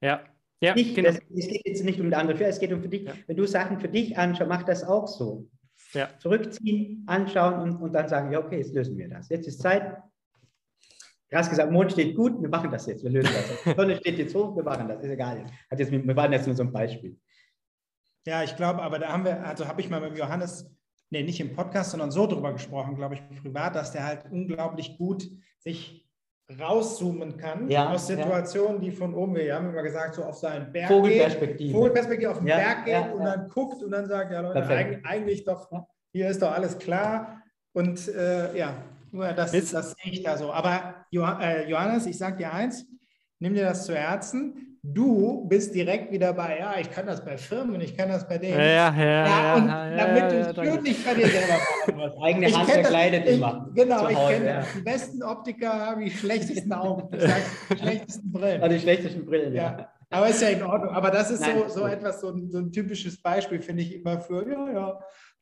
Ja, 0.00 0.24
ja, 0.60 0.74
nicht, 0.74 0.94
genau. 0.94 1.08
Das, 1.08 1.20
es 1.34 1.48
geht 1.48 1.66
jetzt 1.66 1.84
nicht 1.84 2.00
um 2.00 2.10
die 2.10 2.16
andere, 2.16 2.44
es 2.44 2.58
geht 2.58 2.72
um 2.72 2.82
für 2.82 2.88
dich. 2.88 3.04
Ja. 3.04 3.14
Wenn 3.26 3.36
du 3.36 3.46
Sachen 3.46 3.78
für 3.78 3.88
dich 3.88 4.16
anschaust, 4.16 4.48
mach 4.48 4.62
das 4.64 4.82
auch 4.82 5.06
so. 5.06 5.48
Ja. 5.92 6.10
Zurückziehen, 6.18 7.04
anschauen 7.06 7.60
und, 7.60 7.76
und 7.82 7.92
dann 7.92 8.08
sagen, 8.08 8.32
ja, 8.32 8.40
okay, 8.40 8.58
jetzt 8.58 8.74
lösen 8.74 8.96
wir 8.96 9.08
das. 9.08 9.28
Jetzt 9.28 9.46
ist 9.46 9.60
Zeit. 9.60 10.02
Du 11.30 11.36
hast 11.36 11.50
gesagt, 11.50 11.70
Mond 11.70 11.92
steht 11.92 12.16
gut, 12.16 12.40
wir 12.40 12.48
machen 12.48 12.70
das 12.70 12.86
jetzt, 12.86 13.04
wir 13.04 13.10
lösen 13.10 13.30
das. 13.32 13.62
Die 13.64 13.70
Sonne 13.76 13.96
steht 13.96 14.18
jetzt 14.18 14.34
hoch, 14.34 14.56
wir 14.56 14.62
machen 14.62 14.88
das, 14.88 15.02
ist 15.02 15.10
egal. 15.10 15.44
Hat 15.70 15.78
jetzt, 15.78 15.92
wir 15.92 16.16
waren 16.16 16.32
jetzt 16.32 16.46
nur 16.46 16.56
so 16.56 16.62
ein 16.62 16.72
Beispiel. 16.72 17.18
Ja, 18.26 18.42
ich 18.42 18.56
glaube, 18.56 18.82
aber 18.82 18.98
da 18.98 19.08
haben 19.08 19.24
wir, 19.24 19.46
also 19.46 19.66
habe 19.66 19.80
ich 19.80 19.90
mal 19.90 20.00
mit 20.00 20.18
Johannes, 20.18 20.70
nee, 21.10 21.22
nicht 21.22 21.40
im 21.40 21.54
Podcast, 21.54 21.90
sondern 21.90 22.10
so 22.10 22.26
drüber 22.26 22.52
gesprochen, 22.52 22.96
glaube 22.96 23.14
ich, 23.14 23.42
privat, 23.42 23.76
dass 23.76 23.92
der 23.92 24.04
halt 24.04 24.24
unglaublich 24.30 24.96
gut 24.98 25.30
sich 25.58 26.07
rauszoomen 26.58 27.36
kann 27.36 27.68
ja, 27.68 27.90
aus 27.90 28.06
Situationen, 28.06 28.76
ja. 28.76 28.88
die 28.88 28.90
von 28.90 29.14
oben, 29.14 29.34
wir 29.34 29.54
haben 29.54 29.68
immer 29.68 29.82
gesagt, 29.82 30.14
so 30.14 30.24
auf 30.24 30.36
seinen 30.36 30.72
Berg 30.72 30.88
Vogelperspektive. 30.88 31.56
Geht, 31.58 31.72
Vogelperspektive 31.72 32.30
auf 32.30 32.38
den 32.38 32.46
ja, 32.46 32.56
Berg 32.56 32.84
geht 32.84 33.14
und 33.14 33.24
dann 33.24 33.48
guckt 33.48 33.82
und 33.82 33.90
dann 33.90 34.06
sagt, 34.06 34.32
ja 34.32 34.40
Leute, 34.40 34.66
eigentlich, 34.66 35.04
eigentlich, 35.04 35.44
doch, 35.44 35.68
hier 36.12 36.28
ist 36.28 36.40
doch 36.40 36.52
alles 36.52 36.78
klar. 36.78 37.42
Und 37.72 38.08
äh, 38.08 38.56
ja, 38.56 38.82
das, 39.12 39.52
das 39.52 39.94
sehe 40.02 40.12
ich 40.12 40.22
da 40.22 40.38
so. 40.38 40.52
Aber 40.52 41.06
äh, 41.12 41.68
Johannes, 41.68 42.06
ich 42.06 42.16
sage 42.16 42.38
dir 42.38 42.52
eins, 42.52 42.86
nimm 43.38 43.54
dir 43.54 43.64
das 43.64 43.84
zu 43.84 43.94
Herzen. 43.94 44.67
Du 44.82 45.46
bist 45.48 45.74
direkt 45.74 46.12
wieder 46.12 46.32
bei, 46.32 46.58
ja, 46.58 46.74
ich 46.78 46.90
kann 46.90 47.06
das 47.06 47.24
bei 47.24 47.36
Firmen, 47.36 47.80
ich 47.80 47.96
kann 47.96 48.08
das 48.08 48.28
bei 48.28 48.38
denen. 48.38 48.58
Ja, 48.58 48.64
ja, 48.64 48.94
ja. 48.96 49.54
und 49.56 49.68
ja, 49.68 49.96
damit 49.96 50.32
ja, 50.32 50.52
du 50.52 50.60
es 50.60 50.72
wirklich 50.72 51.04
bei 51.04 51.14
dir 51.14 51.26
selber 51.26 51.54
machen 51.54 51.96
musst. 51.96 52.16
Eigene 52.22 52.48
ich 52.48 52.56
Hand 52.56 52.70
verkleidet 52.70 53.26
immer. 53.26 53.68
Genau, 53.74 54.08
ich 54.08 54.16
kenne 54.16 54.46
ja. 54.46 54.64
die 54.76 54.80
besten 54.80 55.22
Optiker, 55.22 55.72
habe 55.72 56.04
die 56.04 56.10
schlechtesten 56.10 56.72
Augen, 56.72 57.08
die 57.10 57.76
schlechtesten 57.76 58.32
Brillen. 58.32 58.62
Oh, 58.62 58.68
die 58.68 58.78
schlechtesten 58.78 59.26
Brillen, 59.26 59.54
ja. 59.54 59.88
Aber 60.10 60.28
ist 60.28 60.40
ja 60.40 60.48
in 60.48 60.62
Ordnung. 60.62 60.94
Aber 60.94 61.10
das 61.10 61.30
ist 61.30 61.40
Nein, 61.40 61.64
so, 61.68 61.80
so 61.80 61.86
etwas, 61.86 62.20
so 62.20 62.28
ein, 62.28 62.50
so 62.50 62.58
ein 62.58 62.72
typisches 62.72 63.20
Beispiel, 63.20 63.60
finde 63.60 63.82
ich 63.82 63.94
immer 63.94 64.20
für, 64.20 64.48
ja, 64.48 64.72
ja, 64.72 64.98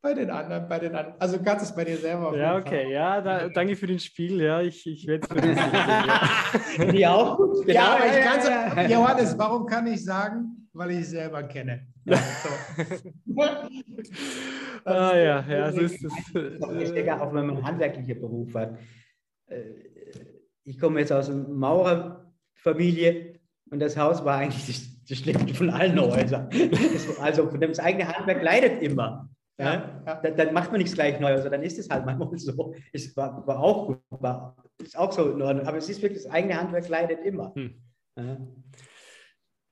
bei 0.07 0.15
den 0.15 0.31
anderen, 0.31 0.69
bei 0.69 0.79
den 0.79 0.95
anderen. 0.95 1.21
Also 1.21 1.43
kannst 1.43 1.65
es 1.65 1.75
bei 1.75 1.85
dir 1.85 1.97
selber. 1.97 2.37
Ja, 2.37 2.57
okay, 2.57 2.85
Fall. 2.85 2.93
ja, 2.93 3.21
da, 3.21 3.49
danke 3.49 3.75
für 3.75 3.89
den 3.89 3.99
Spiel. 3.99 4.41
Ja, 4.41 4.61
ich, 4.63 4.87
ich 4.87 5.05
werde 5.05 5.23
es 5.23 5.29
berücksichtigen. 5.29 6.93
Die 6.97 7.07
auch? 7.09 7.37
Genau, 7.39 7.73
ja, 7.73 7.97
aber 7.97 8.07
ich 8.07 8.25
kann 8.25 8.89
ja, 8.89 8.89
Johannes, 8.89 9.37
warum 9.37 9.67
kann 9.67 9.85
ich 9.89 10.05
sagen? 10.05 10.69
Weil 10.73 10.93
ich 10.93 10.99
es 11.01 11.11
selber 11.11 11.43
kenne. 11.43 11.89
Ja, 12.05 12.19
so. 12.19 13.43
ah 14.85 15.17
ja, 15.17 15.45
ja, 15.49 15.73
so 15.73 15.81
ist 15.81 16.05
es. 16.05 16.13
Ich 16.95 17.11
auch 17.11 17.35
wenn 17.35 17.47
man 17.47 17.57
einen 17.57 17.67
handwerklichen 17.67 18.21
Beruf 18.21 18.55
hat. 18.55 18.79
Äh, 19.49 19.63
ich 20.63 20.79
komme 20.79 21.01
jetzt 21.01 21.11
aus 21.11 21.29
einer 21.29 21.49
Maurerfamilie 21.49 23.41
und 23.73 23.81
das 23.81 23.97
Haus 23.97 24.25
war 24.25 24.37
eigentlich 24.37 24.67
das, 24.67 25.05
das 25.09 25.19
Schlimmste 25.19 25.53
von 25.53 25.71
allen 25.71 26.01
Häusern. 26.01 26.49
Also 27.21 27.47
das 27.47 27.81
eigene 27.81 28.07
Handwerk 28.07 28.41
leidet 28.45 28.83
immer. 28.83 29.29
Ja, 29.59 30.03
ja. 30.07 30.15
Dann, 30.23 30.37
dann, 30.37 30.55
macht 30.55 30.71
man 30.71 30.79
nichts 30.81 30.95
gleich 30.95 31.19
neu. 31.19 31.33
Also 31.33 31.49
dann 31.49 31.63
ist 31.63 31.79
es 31.79 31.89
halt 31.89 32.05
manchmal 32.05 32.29
so. 32.39 32.75
Es 32.93 33.17
war, 33.17 33.47
war 33.47 33.59
auch 33.59 33.87
gut, 33.87 34.01
war, 34.11 34.57
ist 34.79 34.99
auch 34.99 35.13
so 35.13 35.31
in 35.31 35.41
Ordnung. 35.41 35.67
Aber 35.67 35.79
es 35.79 35.89
ist 35.89 36.03
wirklich, 36.03 36.23
das 36.23 36.31
eigene 36.31 36.61
Handwerk 36.61 36.89
leidet 36.89 37.25
immer. 37.25 37.55
Hm. 37.55 37.75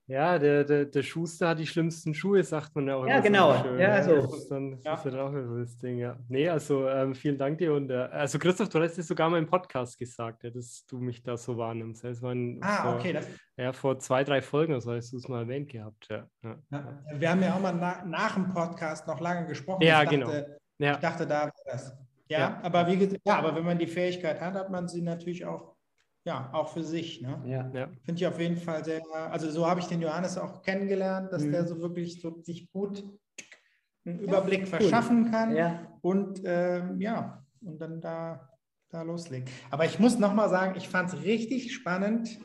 Ja. 0.06 0.38
Der, 0.38 0.64
der, 0.64 0.84
der 0.84 1.02
Schuster 1.02 1.48
hat 1.48 1.58
die 1.58 1.66
schlimmsten 1.66 2.14
Schuhe, 2.14 2.42
sagt 2.44 2.74
man 2.74 2.86
ja 2.86 2.96
auch. 2.96 3.06
Ja, 3.06 3.20
genau. 3.20 3.54
So 3.62 3.74
ja, 3.76 4.02
so. 4.02 4.16
Das 4.16 4.34
ist 4.34 4.50
dann 4.50 4.78
ja. 4.84 4.94
ist 4.94 5.14
auch 5.14 5.32
das 5.32 5.78
Ding, 5.78 5.98
ja. 5.98 6.16
Nee, 6.28 6.48
also 6.48 6.88
ähm, 6.88 7.14
vielen 7.14 7.38
Dank 7.38 7.58
dir. 7.58 7.72
Und 7.72 7.90
äh, 7.90 7.94
also 7.94 8.38
Christoph, 8.38 8.68
du 8.68 8.80
hast 8.82 8.98
es 8.98 9.06
sogar 9.06 9.30
mal 9.30 9.38
im 9.38 9.46
Podcast 9.46 9.98
gesagt, 9.98 10.44
ja, 10.44 10.50
dass 10.50 10.84
du 10.86 10.98
mich 10.98 11.22
da 11.22 11.36
so 11.36 11.56
wahrnimmst. 11.56 12.04
Das 12.04 12.22
ein, 12.22 12.58
ah, 12.62 12.82
vor, 12.82 12.94
okay. 12.96 13.12
Das... 13.12 13.28
Ja, 13.56 13.72
vor 13.72 13.98
zwei, 13.98 14.24
drei 14.24 14.42
Folgen, 14.42 14.78
so 14.80 14.92
hast 14.92 15.12
du 15.12 15.16
es 15.16 15.28
mal 15.28 15.42
erwähnt 15.42 15.70
gehabt. 15.70 16.08
Ja. 16.10 16.28
ja. 16.42 17.02
Wir 17.14 17.30
haben 17.30 17.42
ja 17.42 17.54
auch 17.54 17.60
mal 17.60 17.72
na, 17.72 18.04
nach 18.04 18.34
dem 18.34 18.48
Podcast 18.52 19.06
noch 19.06 19.20
lange 19.20 19.46
gesprochen. 19.46 19.82
Ja, 19.82 20.02
ich 20.02 20.10
genau. 20.10 20.30
ja. 20.78 20.94
Ich 20.94 20.98
dachte, 20.98 21.26
da 21.26 21.44
war 21.44 21.52
das. 21.64 21.96
Ja, 22.28 22.58
aber 22.62 22.86
wie 22.86 22.96
gesagt, 22.96 23.20
ja, 23.24 23.38
aber 23.38 23.54
wenn 23.54 23.64
man 23.64 23.78
die 23.78 23.86
Fähigkeit 23.86 24.40
hat, 24.40 24.54
hat 24.54 24.70
man 24.70 24.88
sie 24.88 25.02
natürlich 25.02 25.44
auch 25.44 25.73
ja, 26.24 26.48
auch 26.52 26.72
für 26.72 26.82
sich. 26.82 27.20
Ne? 27.20 27.42
Ja. 27.46 27.70
ja. 27.74 27.88
Finde 28.02 28.20
ich 28.20 28.26
auf 28.26 28.40
jeden 28.40 28.56
Fall 28.56 28.84
sehr, 28.84 29.02
also 29.30 29.50
so 29.50 29.66
habe 29.66 29.80
ich 29.80 29.86
den 29.86 30.00
Johannes 30.00 30.38
auch 30.38 30.62
kennengelernt, 30.62 31.32
dass 31.32 31.44
mhm. 31.44 31.52
der 31.52 31.66
so 31.66 31.80
wirklich 31.80 32.20
so 32.20 32.40
sich 32.42 32.70
gut 32.72 33.04
einen 34.06 34.20
Überblick 34.20 34.60
ja, 34.60 34.66
verschaffen 34.66 35.30
kann 35.30 35.54
ja. 35.54 35.98
und 36.02 36.42
ähm, 36.44 37.00
ja, 37.00 37.44
und 37.62 37.78
dann 37.80 38.00
da, 38.00 38.50
da 38.90 39.02
loslegen. 39.02 39.48
Aber 39.70 39.84
ich 39.84 39.98
muss 39.98 40.18
nochmal 40.18 40.48
sagen, 40.48 40.74
ich 40.76 40.88
fand 40.88 41.12
es 41.12 41.22
richtig 41.22 41.74
spannend. 41.74 42.38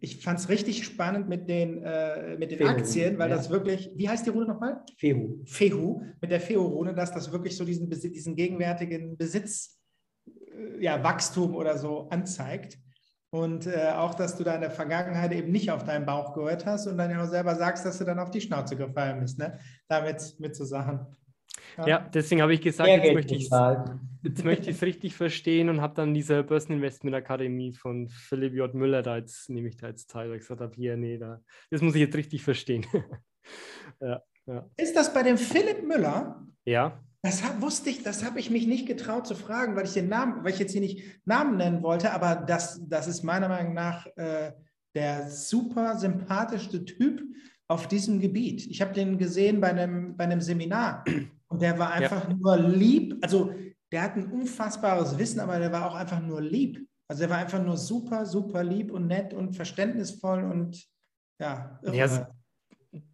Ich 0.00 0.22
fand 0.22 0.38
es 0.38 0.50
richtig 0.50 0.84
spannend 0.84 1.30
mit 1.30 1.48
den, 1.48 1.82
äh, 1.82 2.36
mit 2.36 2.50
den 2.50 2.58
Fehu, 2.58 2.68
Aktien, 2.68 3.18
weil 3.18 3.30
ja. 3.30 3.36
das 3.36 3.48
wirklich, 3.48 3.90
wie 3.94 4.06
heißt 4.06 4.26
die 4.26 4.30
Rune 4.30 4.46
nochmal? 4.46 4.82
Fehu. 4.98 5.42
Fehu, 5.46 6.02
mit 6.20 6.30
der 6.30 6.40
Fehu-Rune, 6.40 6.94
dass 6.94 7.12
das 7.12 7.32
wirklich 7.32 7.56
so 7.56 7.64
diesen, 7.64 7.88
diesen 7.88 8.36
gegenwärtigen 8.36 9.16
Besitz 9.16 9.80
ja, 10.80 11.02
Wachstum 11.02 11.54
oder 11.54 11.78
so 11.78 12.08
anzeigt. 12.10 12.78
Und 13.30 13.66
äh, 13.66 13.90
auch, 13.96 14.14
dass 14.14 14.36
du 14.36 14.44
da 14.44 14.54
in 14.54 14.60
der 14.60 14.70
Vergangenheit 14.70 15.32
eben 15.32 15.50
nicht 15.50 15.70
auf 15.72 15.82
deinen 15.82 16.06
Bauch 16.06 16.34
gehört 16.34 16.66
hast 16.66 16.86
und 16.86 16.96
dann 16.96 17.10
ja 17.10 17.20
auch 17.20 17.28
selber 17.28 17.56
sagst, 17.56 17.84
dass 17.84 17.98
du 17.98 18.04
dann 18.04 18.20
auf 18.20 18.30
die 18.30 18.40
Schnauze 18.40 18.76
gefallen 18.76 19.18
bist, 19.18 19.40
ne? 19.40 19.58
Damit 19.88 20.36
mit 20.38 20.54
so 20.54 20.64
Sachen. 20.64 21.00
Ja, 21.78 21.86
ja 21.86 21.98
deswegen 22.14 22.42
habe 22.42 22.54
ich 22.54 22.60
gesagt, 22.60 22.88
jetzt 22.88 23.12
möchte, 23.12 23.34
jetzt 23.34 24.44
möchte 24.44 24.70
ich 24.70 24.76
es 24.76 24.82
richtig 24.82 25.16
verstehen 25.16 25.68
und 25.68 25.80
habe 25.80 25.94
dann 25.94 26.14
diese 26.14 26.44
Börseninvestment 26.44 27.16
Akademie 27.16 27.72
von 27.72 28.08
Philipp 28.08 28.54
J. 28.54 28.72
Müller 28.72 29.02
da 29.02 29.16
jetzt, 29.16 29.50
nehme 29.50 29.68
ich 29.68 29.76
da 29.76 29.88
jetzt 29.88 30.10
teil, 30.10 30.28
weil 30.28 30.36
ich 30.36 30.42
gesagt 30.42 30.60
habe, 30.60 30.74
hier, 30.76 30.96
nee, 30.96 31.18
da, 31.18 31.40
das 31.70 31.82
muss 31.82 31.96
ich 31.96 32.02
jetzt 32.02 32.16
richtig 32.16 32.44
verstehen. 32.44 32.86
ja, 34.00 34.22
ja. 34.46 34.70
Ist 34.76 34.94
das 34.96 35.12
bei 35.12 35.24
dem 35.24 35.38
Philipp 35.38 35.82
Müller? 35.82 36.46
Ja. 36.64 37.00
Das 37.24 37.42
hab, 37.42 37.62
wusste 37.62 37.88
ich, 37.88 38.02
das 38.02 38.22
habe 38.22 38.38
ich 38.38 38.50
mich 38.50 38.66
nicht 38.66 38.86
getraut 38.86 39.26
zu 39.26 39.34
fragen, 39.34 39.74
weil 39.76 39.86
ich 39.86 39.94
den 39.94 40.10
Namen, 40.10 40.44
weil 40.44 40.52
ich 40.52 40.58
jetzt 40.58 40.72
hier 40.72 40.82
nicht 40.82 41.02
Namen 41.24 41.56
nennen 41.56 41.82
wollte, 41.82 42.12
aber 42.12 42.34
das, 42.34 42.82
das 42.86 43.08
ist 43.08 43.22
meiner 43.22 43.48
Meinung 43.48 43.72
nach 43.72 44.06
äh, 44.16 44.52
der 44.94 45.30
super 45.30 45.96
sympathischste 45.96 46.84
Typ 46.84 47.22
auf 47.66 47.88
diesem 47.88 48.20
Gebiet. 48.20 48.66
Ich 48.66 48.82
habe 48.82 48.92
den 48.92 49.16
gesehen 49.16 49.58
bei 49.58 49.70
einem, 49.70 50.14
bei 50.18 50.24
einem 50.24 50.42
Seminar 50.42 51.02
und 51.48 51.62
der 51.62 51.78
war 51.78 51.92
einfach 51.92 52.28
ja. 52.28 52.34
nur 52.34 52.58
lieb. 52.58 53.16
Also 53.22 53.54
der 53.90 54.02
hat 54.02 54.16
ein 54.16 54.30
unfassbares 54.30 55.16
Wissen, 55.16 55.40
aber 55.40 55.58
der 55.58 55.72
war 55.72 55.90
auch 55.90 55.94
einfach 55.94 56.20
nur 56.20 56.42
lieb. 56.42 56.86
Also 57.08 57.22
er 57.22 57.30
war 57.30 57.38
einfach 57.38 57.64
nur 57.64 57.78
super, 57.78 58.26
super 58.26 58.62
lieb 58.62 58.90
und 58.92 59.06
nett 59.06 59.32
und 59.32 59.56
verständnisvoll 59.56 60.44
und 60.44 60.86
ja. 61.40 61.80
Irre. 61.82 61.96
Ja, 61.96 62.28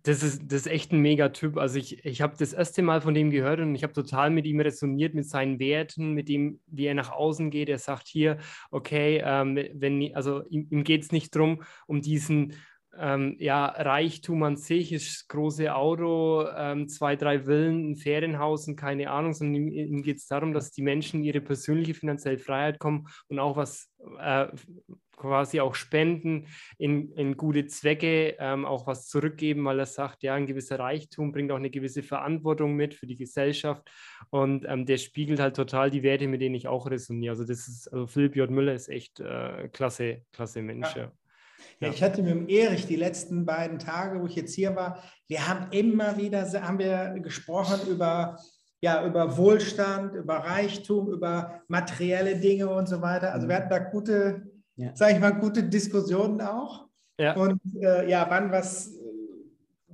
das 0.02 0.22
ist, 0.22 0.42
das 0.46 0.62
ist 0.62 0.66
echt 0.66 0.92
ein 0.92 1.00
Megatyp. 1.00 1.56
Also 1.56 1.78
ich, 1.78 2.04
ich 2.04 2.20
habe 2.20 2.34
das 2.38 2.52
erste 2.52 2.82
Mal 2.82 3.00
von 3.00 3.14
dem 3.14 3.30
gehört 3.30 3.60
und 3.60 3.74
ich 3.74 3.82
habe 3.82 3.92
total 3.92 4.30
mit 4.30 4.46
ihm 4.46 4.60
resoniert, 4.60 5.14
mit 5.14 5.28
seinen 5.28 5.58
Werten, 5.58 6.12
mit 6.12 6.28
dem, 6.28 6.60
wie 6.66 6.86
er 6.86 6.94
nach 6.94 7.10
außen 7.10 7.50
geht. 7.50 7.68
Er 7.68 7.78
sagt 7.78 8.08
hier, 8.08 8.38
okay, 8.70 9.22
ähm, 9.24 9.58
wenn, 9.74 10.14
also 10.14 10.42
ihm, 10.48 10.66
ihm 10.70 10.84
geht 10.84 11.02
es 11.02 11.12
nicht 11.12 11.34
darum, 11.34 11.62
um 11.86 12.02
diesen 12.02 12.54
ähm, 12.98 13.36
ja, 13.38 13.66
Reichtum 13.66 14.42
an 14.42 14.56
sich, 14.56 14.92
ist 14.92 15.28
große 15.28 15.74
Auto, 15.74 16.46
ähm, 16.56 16.88
zwei, 16.88 17.16
drei 17.16 17.40
Villen, 17.40 17.92
ein 17.92 17.96
Ferienhaus 17.96 18.66
und 18.68 18.76
keine 18.76 19.10
Ahnung, 19.10 19.32
sondern 19.32 19.54
ihm, 19.54 19.68
ihm 19.68 20.02
geht 20.02 20.18
es 20.18 20.26
darum, 20.26 20.52
dass 20.52 20.72
die 20.72 20.82
Menschen 20.82 21.22
ihre 21.22 21.40
persönliche 21.40 21.94
finanzielle 21.94 22.38
Freiheit 22.38 22.78
kommen 22.78 23.06
und 23.28 23.38
auch 23.38 23.56
was 23.56 23.90
äh, 24.18 24.48
quasi 25.20 25.60
auch 25.60 25.74
spenden 25.74 26.46
in, 26.78 27.12
in 27.12 27.36
gute 27.36 27.66
Zwecke, 27.66 28.36
ähm, 28.38 28.64
auch 28.64 28.86
was 28.86 29.06
zurückgeben, 29.06 29.64
weil 29.66 29.78
er 29.78 29.86
sagt, 29.86 30.22
ja, 30.22 30.34
ein 30.34 30.46
gewisser 30.46 30.78
Reichtum 30.78 31.30
bringt 31.30 31.52
auch 31.52 31.56
eine 31.56 31.70
gewisse 31.70 32.02
Verantwortung 32.02 32.74
mit 32.74 32.94
für 32.94 33.06
die 33.06 33.16
Gesellschaft 33.16 33.88
und 34.30 34.64
ähm, 34.66 34.86
der 34.86 34.96
spiegelt 34.96 35.38
halt 35.38 35.56
total 35.56 35.90
die 35.90 36.02
Werte, 36.02 36.26
mit 36.26 36.40
denen 36.40 36.54
ich 36.54 36.68
auch 36.68 36.90
resoniere. 36.90 37.32
Also 37.32 37.44
das 37.44 37.68
ist, 37.68 37.88
also 37.92 38.06
Philipp 38.06 38.34
J. 38.34 38.50
Müller 38.50 38.74
ist 38.74 38.88
echt 38.88 39.20
äh, 39.20 39.68
klasse, 39.68 40.22
klasse 40.32 40.62
Mensch. 40.62 40.96
Ja. 40.96 41.12
Ja. 41.80 41.88
Ich 41.88 42.02
hatte 42.02 42.22
mit 42.22 42.30
dem 42.30 42.48
Erich 42.48 42.86
die 42.86 42.96
letzten 42.96 43.44
beiden 43.44 43.78
Tage, 43.78 44.20
wo 44.20 44.26
ich 44.26 44.34
jetzt 44.34 44.54
hier 44.54 44.74
war, 44.76 45.02
wir 45.28 45.46
haben 45.48 45.70
immer 45.72 46.16
wieder 46.16 46.42
haben 46.62 46.78
wir 46.78 47.18
gesprochen 47.20 47.88
über, 47.88 48.36
ja, 48.80 49.06
über 49.06 49.36
Wohlstand, 49.36 50.14
über 50.14 50.36
Reichtum, 50.36 51.08
über 51.10 51.62
materielle 51.68 52.36
Dinge 52.36 52.68
und 52.68 52.88
so 52.88 53.00
weiter. 53.00 53.32
Also 53.32 53.48
wir 53.48 53.56
hatten 53.56 53.70
da 53.70 53.78
gute, 53.78 54.42
ja. 54.76 54.94
sage 54.94 55.14
ich 55.14 55.20
mal, 55.20 55.30
gute 55.30 55.62
Diskussionen 55.62 56.40
auch. 56.40 56.86
Ja. 57.18 57.34
Und 57.36 57.60
äh, 57.82 58.08
ja, 58.08 58.26
wann 58.30 58.50
was, 58.50 58.92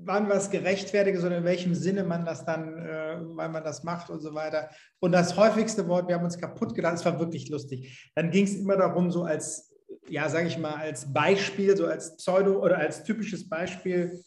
wann 0.06 0.28
was 0.28 0.50
gerechtfertigt 0.50 1.18
ist 1.18 1.24
oder 1.24 1.38
in 1.38 1.44
welchem 1.44 1.74
Sinne 1.74 2.04
man 2.04 2.24
das 2.24 2.44
dann, 2.44 2.78
äh, 2.78 3.18
weil 3.20 3.48
man 3.48 3.64
das 3.64 3.82
macht 3.82 4.10
und 4.10 4.20
so 4.20 4.34
weiter. 4.34 4.70
Und 5.00 5.12
das 5.12 5.36
häufigste 5.36 5.86
Wort, 5.88 6.08
wir 6.08 6.14
haben 6.14 6.24
uns 6.24 6.38
kaputt 6.38 6.74
gedacht, 6.74 6.94
es 6.94 7.04
war 7.04 7.18
wirklich 7.18 7.48
lustig. 7.48 8.10
Dann 8.14 8.30
ging 8.30 8.44
es 8.44 8.54
immer 8.54 8.76
darum, 8.76 9.10
so 9.10 9.24
als, 9.24 9.74
ja, 10.08 10.28
sage 10.28 10.48
ich 10.48 10.58
mal, 10.58 10.74
als 10.74 11.12
Beispiel, 11.12 11.76
so 11.76 11.86
als 11.86 12.16
Pseudo 12.16 12.62
oder 12.62 12.78
als 12.78 13.04
typisches 13.04 13.48
Beispiel, 13.48 14.20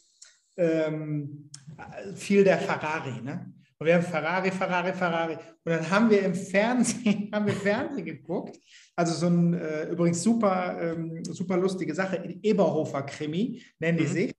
ähm, 0.56 1.50
fiel 2.14 2.44
der 2.44 2.58
Ferrari. 2.58 3.20
Ne? 3.22 3.52
Und 3.78 3.86
wir 3.86 3.94
haben 3.94 4.02
Ferrari, 4.02 4.50
Ferrari, 4.50 4.92
Ferrari. 4.92 5.34
Und 5.64 5.72
dann 5.72 5.90
haben 5.90 6.10
wir 6.10 6.22
im 6.22 6.34
Fernsehen, 6.34 7.30
haben 7.34 7.46
wir 7.46 7.54
Fernsehen 7.54 8.04
geguckt. 8.04 8.58
Also 8.94 9.14
so 9.14 9.26
ein 9.28 9.54
äh, 9.54 9.84
übrigens 9.84 10.22
super, 10.22 10.78
ähm, 10.80 11.24
super 11.24 11.56
lustige 11.56 11.94
Sache. 11.94 12.22
Eberhofer-Krimi 12.42 13.62
nennen 13.78 13.98
die 13.98 14.04
mhm. 14.04 14.12
sich. 14.12 14.34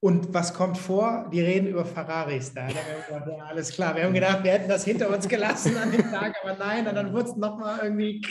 Und 0.00 0.32
was 0.32 0.54
kommt 0.54 0.78
vor? 0.78 1.28
Die 1.32 1.40
reden 1.40 1.66
über 1.66 1.84
Ferraris 1.84 2.54
da. 2.54 2.68
da 2.68 3.18
gedacht, 3.18 3.28
ja, 3.36 3.44
alles 3.46 3.72
klar. 3.72 3.96
Wir 3.96 4.04
haben 4.04 4.14
gedacht, 4.14 4.44
wir 4.44 4.52
hätten 4.52 4.68
das 4.68 4.84
hinter 4.84 5.12
uns 5.12 5.26
gelassen 5.26 5.76
an 5.76 5.90
dem 5.90 6.02
Tag, 6.02 6.36
aber 6.40 6.54
nein. 6.54 6.86
Und 6.86 6.94
dann 6.94 7.12
wurde 7.12 7.30
es 7.30 7.36
nochmal 7.36 7.80
irgendwie 7.82 8.24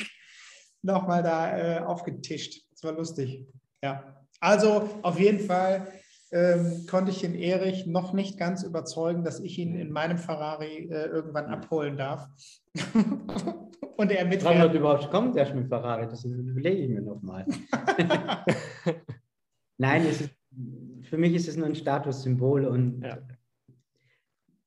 nochmal 0.87 1.21
da 1.21 1.57
äh, 1.57 1.79
aufgetischt. 1.79 2.65
Das 2.71 2.83
war 2.83 2.93
lustig. 2.93 3.45
Ja. 3.83 4.25
Also 4.39 4.89
auf 5.03 5.19
jeden 5.19 5.39
Fall 5.39 5.87
ähm, 6.31 6.85
konnte 6.89 7.11
ich 7.11 7.21
den 7.21 7.35
Erich 7.35 7.85
noch 7.85 8.13
nicht 8.13 8.37
ganz 8.37 8.63
überzeugen, 8.63 9.23
dass 9.23 9.39
ich 9.39 9.59
ihn 9.59 9.75
in 9.75 9.91
meinem 9.91 10.17
Ferrari 10.17 10.89
äh, 10.89 11.05
irgendwann 11.05 11.45
abholen 11.45 11.97
darf. 11.97 12.27
Und 13.97 14.11
er 14.11 14.25
mit. 14.25 14.43
Wann 14.43 14.75
überhaupt 14.75 15.09
kommt 15.09 15.35
der 15.35 15.53
mit 15.55 15.69
Ferrari? 15.69 16.07
Das 16.07 16.23
überlege 16.23 16.83
ich 16.83 16.89
mir 16.89 17.01
nochmal. 17.01 17.45
Nein, 19.77 20.05
ist, 20.05 20.29
für 21.03 21.17
mich 21.17 21.33
ist 21.33 21.47
es 21.47 21.57
nur 21.57 21.65
ein 21.67 21.75
Statussymbol 21.75 22.65
und 22.65 23.03
ja. 23.03 23.19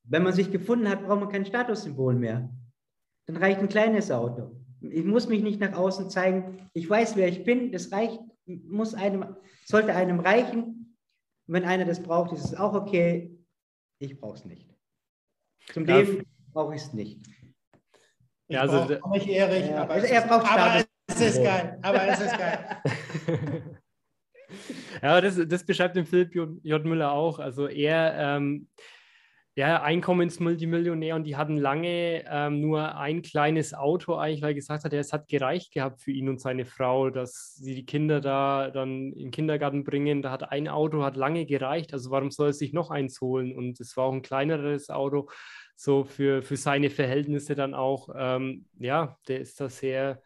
wenn 0.03 0.23
man 0.23 0.33
sich 0.33 0.51
gefunden 0.51 0.89
hat, 0.89 1.05
braucht 1.05 1.19
man 1.19 1.29
kein 1.29 1.45
Statussymbol 1.45 2.15
mehr. 2.15 2.49
Dann 3.25 3.37
reicht 3.37 3.59
ein 3.59 3.69
kleines 3.69 4.11
Auto. 4.11 4.60
Ich 4.81 5.05
muss 5.05 5.27
mich 5.27 5.43
nicht 5.43 5.59
nach 5.59 5.73
außen 5.73 6.09
zeigen. 6.09 6.69
Ich 6.73 6.89
weiß, 6.89 7.15
wer 7.15 7.27
ich 7.27 7.43
bin. 7.43 7.71
Das 7.71 7.91
reicht, 7.91 8.19
muss 8.45 8.93
einem, 8.93 9.35
sollte 9.65 9.93
einem 9.93 10.19
reichen. 10.19 10.97
Und 11.47 11.53
wenn 11.53 11.65
einer 11.65 11.85
das 11.85 12.01
braucht, 12.01 12.31
ist 12.31 12.45
es 12.45 12.55
auch 12.55 12.73
okay. 12.73 13.37
Ich 13.99 14.19
brauche 14.19 14.37
es 14.37 14.45
nicht. 14.45 14.67
Zum 15.71 15.85
Leben 15.85 16.25
brauche 16.51 16.75
ich 16.75 16.81
es 16.81 16.93
nicht. 16.93 17.27
Ich 18.47 18.55
ja, 18.55 18.61
also 18.61 18.99
auch 19.01 19.11
nicht 19.11 19.27
Erich, 19.27 19.69
ja, 19.69 19.83
aber, 19.83 19.93
also 19.93 20.07
er 20.07 20.21
braucht 20.21 20.51
aber 20.51 20.83
es 21.07 21.21
ist 21.21 21.43
geil. 21.43 21.79
Aber 21.81 22.07
es 22.07 22.19
ist 22.19 22.37
geil. 22.37 22.81
ja, 25.01 25.21
das, 25.21 25.39
das 25.47 25.65
beschreibt 25.65 25.95
den 25.95 26.05
Philipp 26.05 26.33
J. 26.35 26.85
Müller 26.85 27.11
auch. 27.11 27.39
Also 27.39 27.67
er 27.67 28.15
ähm, 28.17 28.67
ja, 29.55 29.81
Einkommensmultimillionär 29.81 31.15
und 31.15 31.25
die 31.25 31.35
hatten 31.35 31.57
lange 31.57 32.23
ähm, 32.29 32.61
nur 32.61 32.95
ein 32.95 33.21
kleines 33.21 33.73
Auto 33.73 34.15
eigentlich, 34.15 34.41
weil 34.41 34.51
er 34.51 34.55
gesagt 34.55 34.85
hat, 34.85 34.93
ja, 34.93 34.99
es 34.99 35.11
hat 35.11 35.27
gereicht 35.27 35.73
gehabt 35.73 35.99
für 35.99 36.11
ihn 36.11 36.29
und 36.29 36.39
seine 36.39 36.65
Frau, 36.65 37.09
dass 37.09 37.55
sie 37.55 37.75
die 37.75 37.85
Kinder 37.85 38.21
da 38.21 38.69
dann 38.71 39.11
in 39.11 39.25
den 39.25 39.31
Kindergarten 39.31 39.83
bringen. 39.83 40.21
Da 40.21 40.31
hat 40.31 40.51
ein 40.51 40.69
Auto, 40.69 41.03
hat 41.03 41.17
lange 41.17 41.45
gereicht, 41.45 41.93
also 41.93 42.11
warum 42.11 42.31
soll 42.31 42.49
er 42.49 42.53
sich 42.53 42.71
noch 42.71 42.91
eins 42.91 43.19
holen? 43.19 43.53
Und 43.53 43.79
es 43.81 43.97
war 43.97 44.05
auch 44.05 44.13
ein 44.13 44.21
kleineres 44.21 44.89
Auto, 44.89 45.29
so 45.75 46.05
für, 46.05 46.41
für 46.41 46.55
seine 46.55 46.89
Verhältnisse 46.89 47.53
dann 47.53 47.73
auch. 47.73 48.07
Ähm, 48.15 48.67
ja, 48.79 49.17
der 49.27 49.41
ist 49.41 49.59
da 49.59 49.67
sehr, 49.67 50.21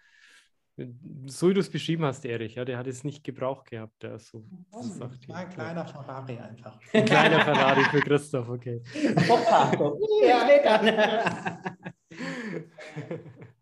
so 1.28 1.50
wie 1.50 1.54
du 1.54 1.62
es 1.62 1.70
beschrieben 1.70 2.04
hast, 2.04 2.26
Erich, 2.26 2.56
ja, 2.56 2.66
der 2.66 2.78
hat 2.78 2.88
es 2.88 3.04
nicht 3.04 3.24
gebraucht 3.24 3.70
gehabt. 3.70 4.04
Der 4.04 4.20
so, 4.20 4.44
oh, 4.72 4.82
sagt 4.82 5.28
war 5.30 5.38
ein 5.38 5.50
kleiner 5.50 5.86
Ferrari 5.86 6.38
einfach. 6.38 6.80
Ein 6.94 7.06
kleiner 7.06 7.42
Ferrari 7.42 7.84
für 7.86 8.02
Christoph, 8.02 8.50
okay. 8.50 8.82
ja, 10.26 10.46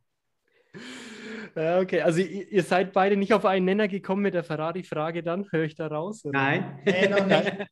okay, 1.55 2.01
also 2.01 2.19
ihr 2.19 2.63
seid 2.63 2.93
beide 2.93 3.17
nicht 3.17 3.33
auf 3.33 3.45
einen 3.45 3.65
Nenner 3.65 3.87
gekommen 3.87 4.21
mit 4.21 4.33
der 4.33 4.43
Ferrari-Frage 4.43 5.23
dann, 5.23 5.45
höre 5.51 5.65
ich 5.65 5.75
da 5.75 5.87
raus? 5.87 6.23
Oder? 6.25 6.39
Nein. 6.39 6.79
Nee, 6.85 7.07
noch 7.07 7.25
nicht. 7.25 7.53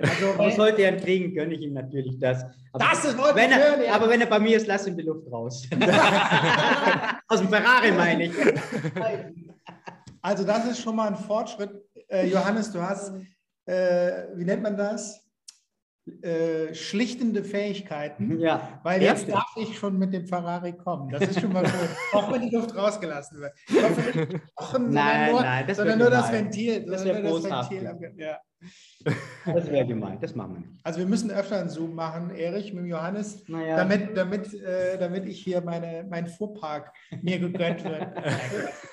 Also, 0.00 0.32
aber 0.32 0.50
sollte 0.50 0.82
er 0.82 0.96
kriegen, 0.96 1.34
gönne 1.34 1.54
ich 1.54 1.60
ihm 1.60 1.74
natürlich 1.74 2.18
das. 2.18 2.42
Aber 2.72 2.84
das 2.84 3.04
ist 3.04 3.18
wollte 3.18 3.36
wenn 3.36 3.50
er, 3.52 3.58
hören, 3.58 3.82
ja. 3.84 3.94
Aber 3.94 4.08
wenn 4.08 4.20
er 4.20 4.26
bei 4.26 4.38
mir 4.38 4.56
ist, 4.56 4.66
lass 4.66 4.86
ihm 4.86 4.96
die 4.96 5.02
Luft 5.02 5.30
raus. 5.30 5.68
Aus 7.28 7.40
dem 7.40 7.48
Ferrari 7.48 7.92
meine 7.92 8.24
ich. 8.24 8.32
Also 10.22 10.44
das 10.44 10.66
ist 10.66 10.80
schon 10.80 10.96
mal 10.96 11.08
ein 11.08 11.16
Fortschritt. 11.16 11.70
Äh, 12.08 12.28
Johannes, 12.28 12.72
du 12.72 12.80
hast, 12.80 13.12
äh, 13.66 14.24
wie 14.34 14.44
nennt 14.44 14.62
man 14.62 14.76
das? 14.76 15.23
Äh, 16.20 16.74
schlichtende 16.74 17.42
Fähigkeiten, 17.42 18.38
ja. 18.38 18.78
weil 18.82 19.00
jetzt 19.00 19.26
darf 19.26 19.56
ich 19.56 19.78
schon 19.78 19.98
mit 19.98 20.12
dem 20.12 20.26
Ferrari 20.26 20.74
kommen. 20.74 21.08
Das 21.08 21.22
ist 21.22 21.40
schon 21.40 21.50
mal 21.50 21.62
gut. 21.62 21.72
Auch 22.12 22.30
wenn 22.30 22.42
die 22.42 22.54
Luft 22.54 22.76
rausgelassen 22.76 23.40
wird. 23.40 23.54
Kochen, 24.54 24.90
nein, 24.90 25.30
nur, 25.30 25.40
nein, 25.40 25.64
das 25.66 25.78
sondern 25.78 25.98
nur 25.98 26.10
das 26.10 26.30
Ventil. 26.30 26.84
Das 26.84 27.06
wäre. 27.06 28.12
Ja. 28.18 28.38
Das 29.46 29.70
wäre 29.70 29.86
gemeint, 29.86 30.22
das 30.22 30.34
machen 30.34 30.54
wir 30.54 30.60
nicht. 30.60 30.80
Also 30.82 30.98
wir 30.98 31.06
müssen 31.06 31.30
öfter 31.30 31.58
einen 31.58 31.70
Zoom 31.70 31.94
machen, 31.94 32.30
Erich, 32.34 32.74
mit 32.74 32.84
Johannes, 32.84 33.42
naja. 33.48 33.76
damit, 33.76 34.14
damit, 34.14 34.52
äh, 34.52 34.98
damit 34.98 35.24
ich 35.26 35.42
hier 35.42 35.62
meine, 35.62 36.06
mein 36.08 36.26
Fuhrpark 36.26 36.92
mir 37.22 37.38
gegönnt 37.38 37.82
wird. 37.82 38.08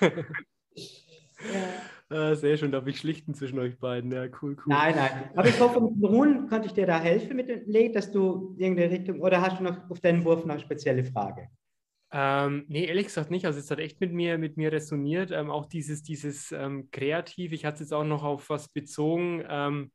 ja. 0.00 1.68
Ah, 2.12 2.34
sehr 2.34 2.58
schön, 2.58 2.70
da 2.70 2.78
habe 2.78 2.90
ich 2.90 2.98
schlichten 2.98 3.32
zwischen 3.32 3.58
euch 3.58 3.78
beiden. 3.78 4.12
Ja, 4.12 4.24
cool, 4.42 4.54
cool. 4.58 4.64
Nein, 4.66 4.94
nein. 4.94 5.30
Aber 5.34 5.48
ich 5.48 5.58
hoffe, 5.58 5.80
mit 5.80 5.94
dem 5.94 6.04
Ruhen 6.04 6.46
konnte 6.46 6.66
ich 6.66 6.74
dir 6.74 6.86
da 6.86 7.00
helfen 7.00 7.36
mit 7.36 7.48
dem 7.48 7.66
Leg, 7.66 7.94
dass 7.94 8.12
du 8.12 8.54
irgendeine 8.58 8.90
Richtung, 8.90 9.20
oder 9.20 9.40
hast 9.40 9.60
du 9.60 9.64
noch 9.64 9.88
auf 9.90 10.00
deinen 10.00 10.22
Wurf 10.24 10.44
noch 10.44 10.54
eine 10.54 10.60
spezielle 10.60 11.04
Frage? 11.04 11.48
Ähm, 12.12 12.66
nee, 12.68 12.84
ehrlich 12.84 13.06
gesagt 13.06 13.30
nicht. 13.30 13.46
Also 13.46 13.58
es 13.58 13.70
hat 13.70 13.78
echt 13.78 13.98
mit 14.00 14.12
mir, 14.12 14.36
mit 14.36 14.58
mir 14.58 14.70
resoniert. 14.70 15.30
Ähm, 15.30 15.50
auch 15.50 15.64
dieses, 15.64 16.02
dieses 16.02 16.52
ähm, 16.52 16.90
Kreativ. 16.90 17.52
Ich 17.52 17.64
hatte 17.64 17.76
es 17.76 17.80
jetzt 17.80 17.94
auch 17.94 18.04
noch 18.04 18.22
auf 18.22 18.50
was 18.50 18.68
bezogen. 18.68 19.42
Ähm, 19.48 19.90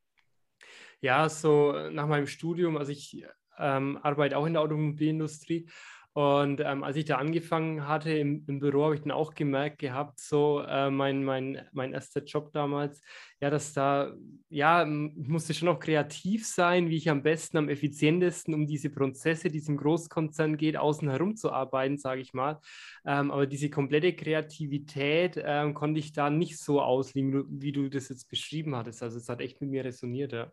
ja, 1.00 1.28
so 1.28 1.72
nach 1.90 2.08
meinem 2.08 2.26
Studium, 2.26 2.76
also 2.76 2.90
ich 2.90 3.24
ähm, 3.56 3.98
arbeite 4.02 4.36
auch 4.36 4.46
in 4.46 4.54
der 4.54 4.62
Automobilindustrie 4.62 5.68
und 6.14 6.60
ähm, 6.60 6.82
als 6.82 6.96
ich 6.96 7.04
da 7.04 7.16
angefangen 7.18 7.86
hatte 7.86 8.10
im, 8.10 8.42
im 8.48 8.58
Büro, 8.58 8.84
habe 8.84 8.96
ich 8.96 9.02
dann 9.02 9.12
auch 9.12 9.34
gemerkt 9.34 9.78
gehabt, 9.78 10.18
so 10.18 10.60
äh, 10.62 10.90
mein, 10.90 11.22
mein, 11.22 11.60
mein 11.72 11.92
erster 11.92 12.24
Job 12.24 12.50
damals, 12.52 13.00
ja, 13.40 13.50
dass 13.50 13.72
da, 13.72 14.12
ja, 14.48 14.82
ich 14.82 15.28
musste 15.28 15.54
schon 15.54 15.66
noch 15.66 15.78
kreativ 15.78 16.44
sein, 16.44 16.88
wie 16.88 16.96
ich 16.96 17.08
am 17.08 17.22
besten, 17.22 17.58
am 17.58 17.68
effizientesten 17.68 18.52
um 18.52 18.66
diese 18.66 18.90
Prozesse, 18.90 19.48
die 19.48 19.58
es 19.58 19.68
im 19.68 19.76
Großkonzern 19.76 20.56
geht, 20.56 20.76
außen 20.76 21.08
herum 21.08 21.36
zu 21.36 21.52
arbeiten, 21.52 21.98
sage 21.98 22.20
ich 22.20 22.32
mal. 22.32 22.58
Ähm, 23.06 23.30
aber 23.30 23.46
diese 23.46 23.70
komplette 23.70 24.12
Kreativität 24.12 25.40
ähm, 25.40 25.72
konnte 25.74 26.00
ich 26.00 26.12
da 26.12 26.30
nicht 26.30 26.58
so 26.58 26.80
auslegen, 26.80 27.44
wie 27.60 27.70
du 27.70 27.88
das 27.88 28.08
jetzt 28.08 28.28
beschrieben 28.28 28.74
hattest. 28.74 29.04
Also 29.04 29.18
es 29.18 29.28
hat 29.28 29.40
echt 29.40 29.60
mit 29.60 29.70
mir 29.70 29.84
resoniert, 29.84 30.32
ja. 30.32 30.50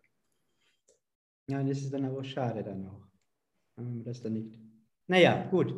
Ja, 1.48 1.60
und 1.60 1.68
das 1.68 1.78
ist 1.78 1.92
dann 1.92 2.04
aber 2.04 2.22
schade 2.22 2.62
dann 2.62 2.86
auch, 2.86 3.06
wenn 3.76 3.96
man 3.96 4.04
das 4.04 4.20
dann 4.20 4.34
nicht 4.34 4.60
naja, 5.06 5.46
gut. 5.50 5.74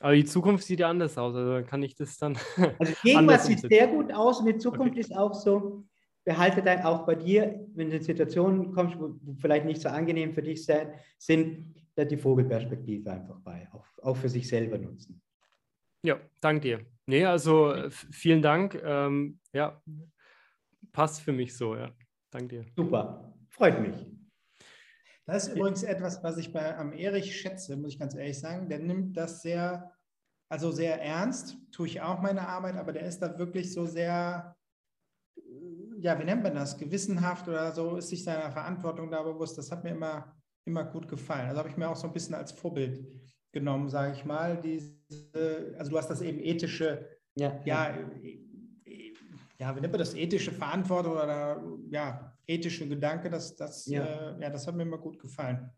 Aber 0.00 0.14
die 0.14 0.24
Zukunft 0.24 0.64
sieht 0.64 0.80
ja 0.80 0.88
anders 0.88 1.18
aus, 1.18 1.34
also 1.34 1.66
kann 1.66 1.82
ich 1.82 1.94
das 1.94 2.16
dann. 2.18 2.36
Also 2.78 2.92
die 3.02 3.10
Gegenwart 3.10 3.42
sieht 3.42 3.60
sehr 3.60 3.88
gut 3.88 4.12
aus 4.12 4.40
und 4.40 4.46
die 4.46 4.58
Zukunft 4.58 4.92
okay. 4.92 5.00
ist 5.00 5.16
auch 5.16 5.34
so. 5.34 5.84
Behalte 6.24 6.62
dann 6.62 6.82
auch 6.82 7.06
bei 7.06 7.14
dir, 7.14 7.66
wenn 7.74 7.88
du 7.88 7.96
in 7.96 8.02
Situationen 8.02 8.72
kommst, 8.72 8.98
wo 8.98 9.16
vielleicht 9.38 9.64
nicht 9.64 9.80
so 9.80 9.88
angenehm 9.88 10.34
für 10.34 10.42
dich 10.42 10.64
sind, 10.66 11.74
die 11.96 12.16
Vogelperspektive 12.16 13.10
einfach 13.10 13.40
bei, 13.40 13.66
auch, 13.72 13.86
auch 14.02 14.16
für 14.16 14.28
sich 14.28 14.46
selber 14.46 14.78
nutzen. 14.78 15.22
Ja, 16.02 16.20
danke 16.40 16.60
dir. 16.60 16.86
Nee, 17.06 17.24
also 17.24 17.74
vielen 17.90 18.42
Dank. 18.42 18.80
Ähm, 18.84 19.40
ja, 19.52 19.82
passt 20.92 21.22
für 21.22 21.32
mich 21.32 21.56
so, 21.56 21.74
ja. 21.74 21.90
Danke 22.30 22.48
dir. 22.48 22.64
Super, 22.76 23.34
freut 23.48 23.80
mich. 23.80 24.17
Das 25.28 25.46
ist 25.46 25.54
übrigens 25.54 25.82
etwas, 25.82 26.24
was 26.24 26.38
ich 26.38 26.54
bei 26.54 26.74
am 26.78 26.94
Erich 26.94 27.38
schätze, 27.38 27.76
muss 27.76 27.92
ich 27.92 27.98
ganz 27.98 28.14
ehrlich 28.14 28.40
sagen. 28.40 28.70
Der 28.70 28.78
nimmt 28.78 29.14
das 29.14 29.42
sehr, 29.42 29.92
also 30.50 30.70
sehr 30.70 31.02
ernst, 31.02 31.58
tue 31.70 31.86
ich 31.86 32.00
auch 32.00 32.22
meine 32.22 32.48
Arbeit, 32.48 32.76
aber 32.76 32.92
der 32.92 33.02
ist 33.02 33.20
da 33.20 33.38
wirklich 33.38 33.74
so 33.74 33.84
sehr, 33.84 34.56
ja, 35.98 36.18
wie 36.18 36.24
nennt 36.24 36.42
man 36.42 36.54
das, 36.54 36.78
gewissenhaft 36.78 37.46
oder 37.46 37.72
so, 37.72 37.96
ist 37.96 38.08
sich 38.08 38.24
seiner 38.24 38.50
Verantwortung 38.50 39.10
da 39.10 39.22
bewusst. 39.22 39.58
Das 39.58 39.70
hat 39.70 39.84
mir 39.84 39.90
immer, 39.90 40.34
immer 40.64 40.84
gut 40.84 41.06
gefallen. 41.06 41.46
Also 41.46 41.58
habe 41.58 41.68
ich 41.68 41.76
mir 41.76 41.90
auch 41.90 41.96
so 41.96 42.06
ein 42.06 42.14
bisschen 42.14 42.34
als 42.34 42.52
Vorbild 42.52 43.06
genommen, 43.52 43.90
sage 43.90 44.14
ich 44.14 44.24
mal. 44.24 44.58
Diese, 44.58 45.74
also 45.76 45.90
du 45.90 45.98
hast 45.98 46.08
das 46.08 46.22
eben 46.22 46.38
ethische, 46.38 47.06
ja, 47.34 47.60
ja, 47.66 47.98
ja, 49.58 49.76
wie 49.76 49.80
nennt 49.80 49.92
man 49.92 49.98
das, 49.98 50.14
ethische 50.14 50.52
Verantwortung 50.52 51.12
oder 51.12 51.62
ja, 51.90 52.37
ethische 52.48 52.88
Gedanke, 52.88 53.30
das, 53.30 53.54
das, 53.54 53.86
ja. 53.86 54.04
Äh, 54.04 54.42
ja, 54.42 54.50
das 54.50 54.66
hat 54.66 54.74
mir 54.74 54.82
immer 54.82 54.98
gut 54.98 55.18
gefallen. 55.20 55.70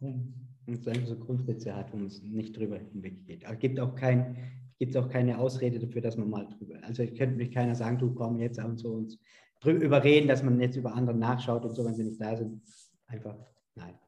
Und 0.00 0.48
es 0.66 1.08
so 1.08 1.18
Grundsätze 1.18 1.74
hat, 1.74 1.92
wo 1.92 2.02
es 2.04 2.22
nicht 2.22 2.56
drüber 2.56 2.78
hinweg 2.78 3.26
geht. 3.26 3.44
Aber 3.44 3.54
es 3.54 3.60
gibt 3.60 3.78
auch, 3.80 3.94
kein, 3.94 4.36
gibt 4.78 4.96
auch 4.96 5.08
keine 5.08 5.38
Ausrede 5.38 5.78
dafür, 5.78 6.00
dass 6.00 6.16
man 6.16 6.30
mal 6.30 6.48
drüber. 6.48 6.76
Also 6.82 7.02
ich 7.02 7.14
könnte 7.14 7.36
mich 7.36 7.50
keiner 7.50 7.74
sagen, 7.74 7.98
du 7.98 8.14
komm 8.14 8.38
jetzt 8.38 8.58
und 8.58 8.78
so. 8.78 8.92
Und 8.94 9.18
überreden, 9.64 10.28
dass 10.28 10.42
man 10.42 10.58
jetzt 10.60 10.76
über 10.76 10.94
andere 10.94 11.16
nachschaut 11.16 11.64
und 11.64 11.74
so, 11.74 11.84
wenn 11.84 11.94
sie 11.94 12.04
nicht 12.04 12.20
da 12.20 12.36
sind. 12.36 12.62
Einfach, 13.06 13.36
nein. 13.74 13.98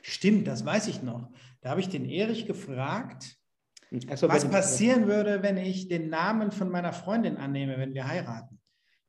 Stimmt, 0.00 0.46
das 0.46 0.64
weiß 0.64 0.88
ich 0.88 1.02
noch. 1.02 1.30
Da 1.60 1.70
habe 1.70 1.80
ich 1.80 1.88
den 1.88 2.06
Erich 2.06 2.46
gefragt, 2.46 3.36
So, 4.14 4.28
was 4.28 4.48
passieren 4.48 5.06
würde, 5.06 5.42
wenn 5.42 5.58
ich 5.58 5.88
den 5.88 6.08
Namen 6.08 6.50
von 6.50 6.70
meiner 6.70 6.94
Freundin 6.94 7.36
annehme, 7.36 7.76
wenn 7.76 7.92
wir 7.92 8.08
heiraten. 8.08 8.61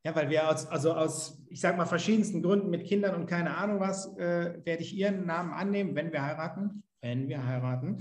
Ja, 0.06 0.14
weil 0.16 0.30
wir 0.30 0.50
aus, 0.50 0.68
also 0.68 0.94
aus, 0.94 1.42
ich 1.50 1.62
sag 1.62 1.78
mal, 1.78 1.86
verschiedensten 1.86 2.42
Gründen 2.42 2.70
mit 2.70 2.86
Kindern 2.86 3.16
und 3.16 3.26
keine 3.26 3.56
Ahnung 3.56 3.80
was, 3.80 4.08
äh, 4.18 4.54
werde 4.66 4.84
ich 4.84 4.94
ihren 4.94 5.26
Namen 5.26 5.54
annehmen, 5.54 5.96
wenn 5.96 6.12
wir 6.12 6.22
heiraten. 6.22 6.84
Wenn 7.02 7.30
wir 7.30 7.46
heiraten. 7.46 8.00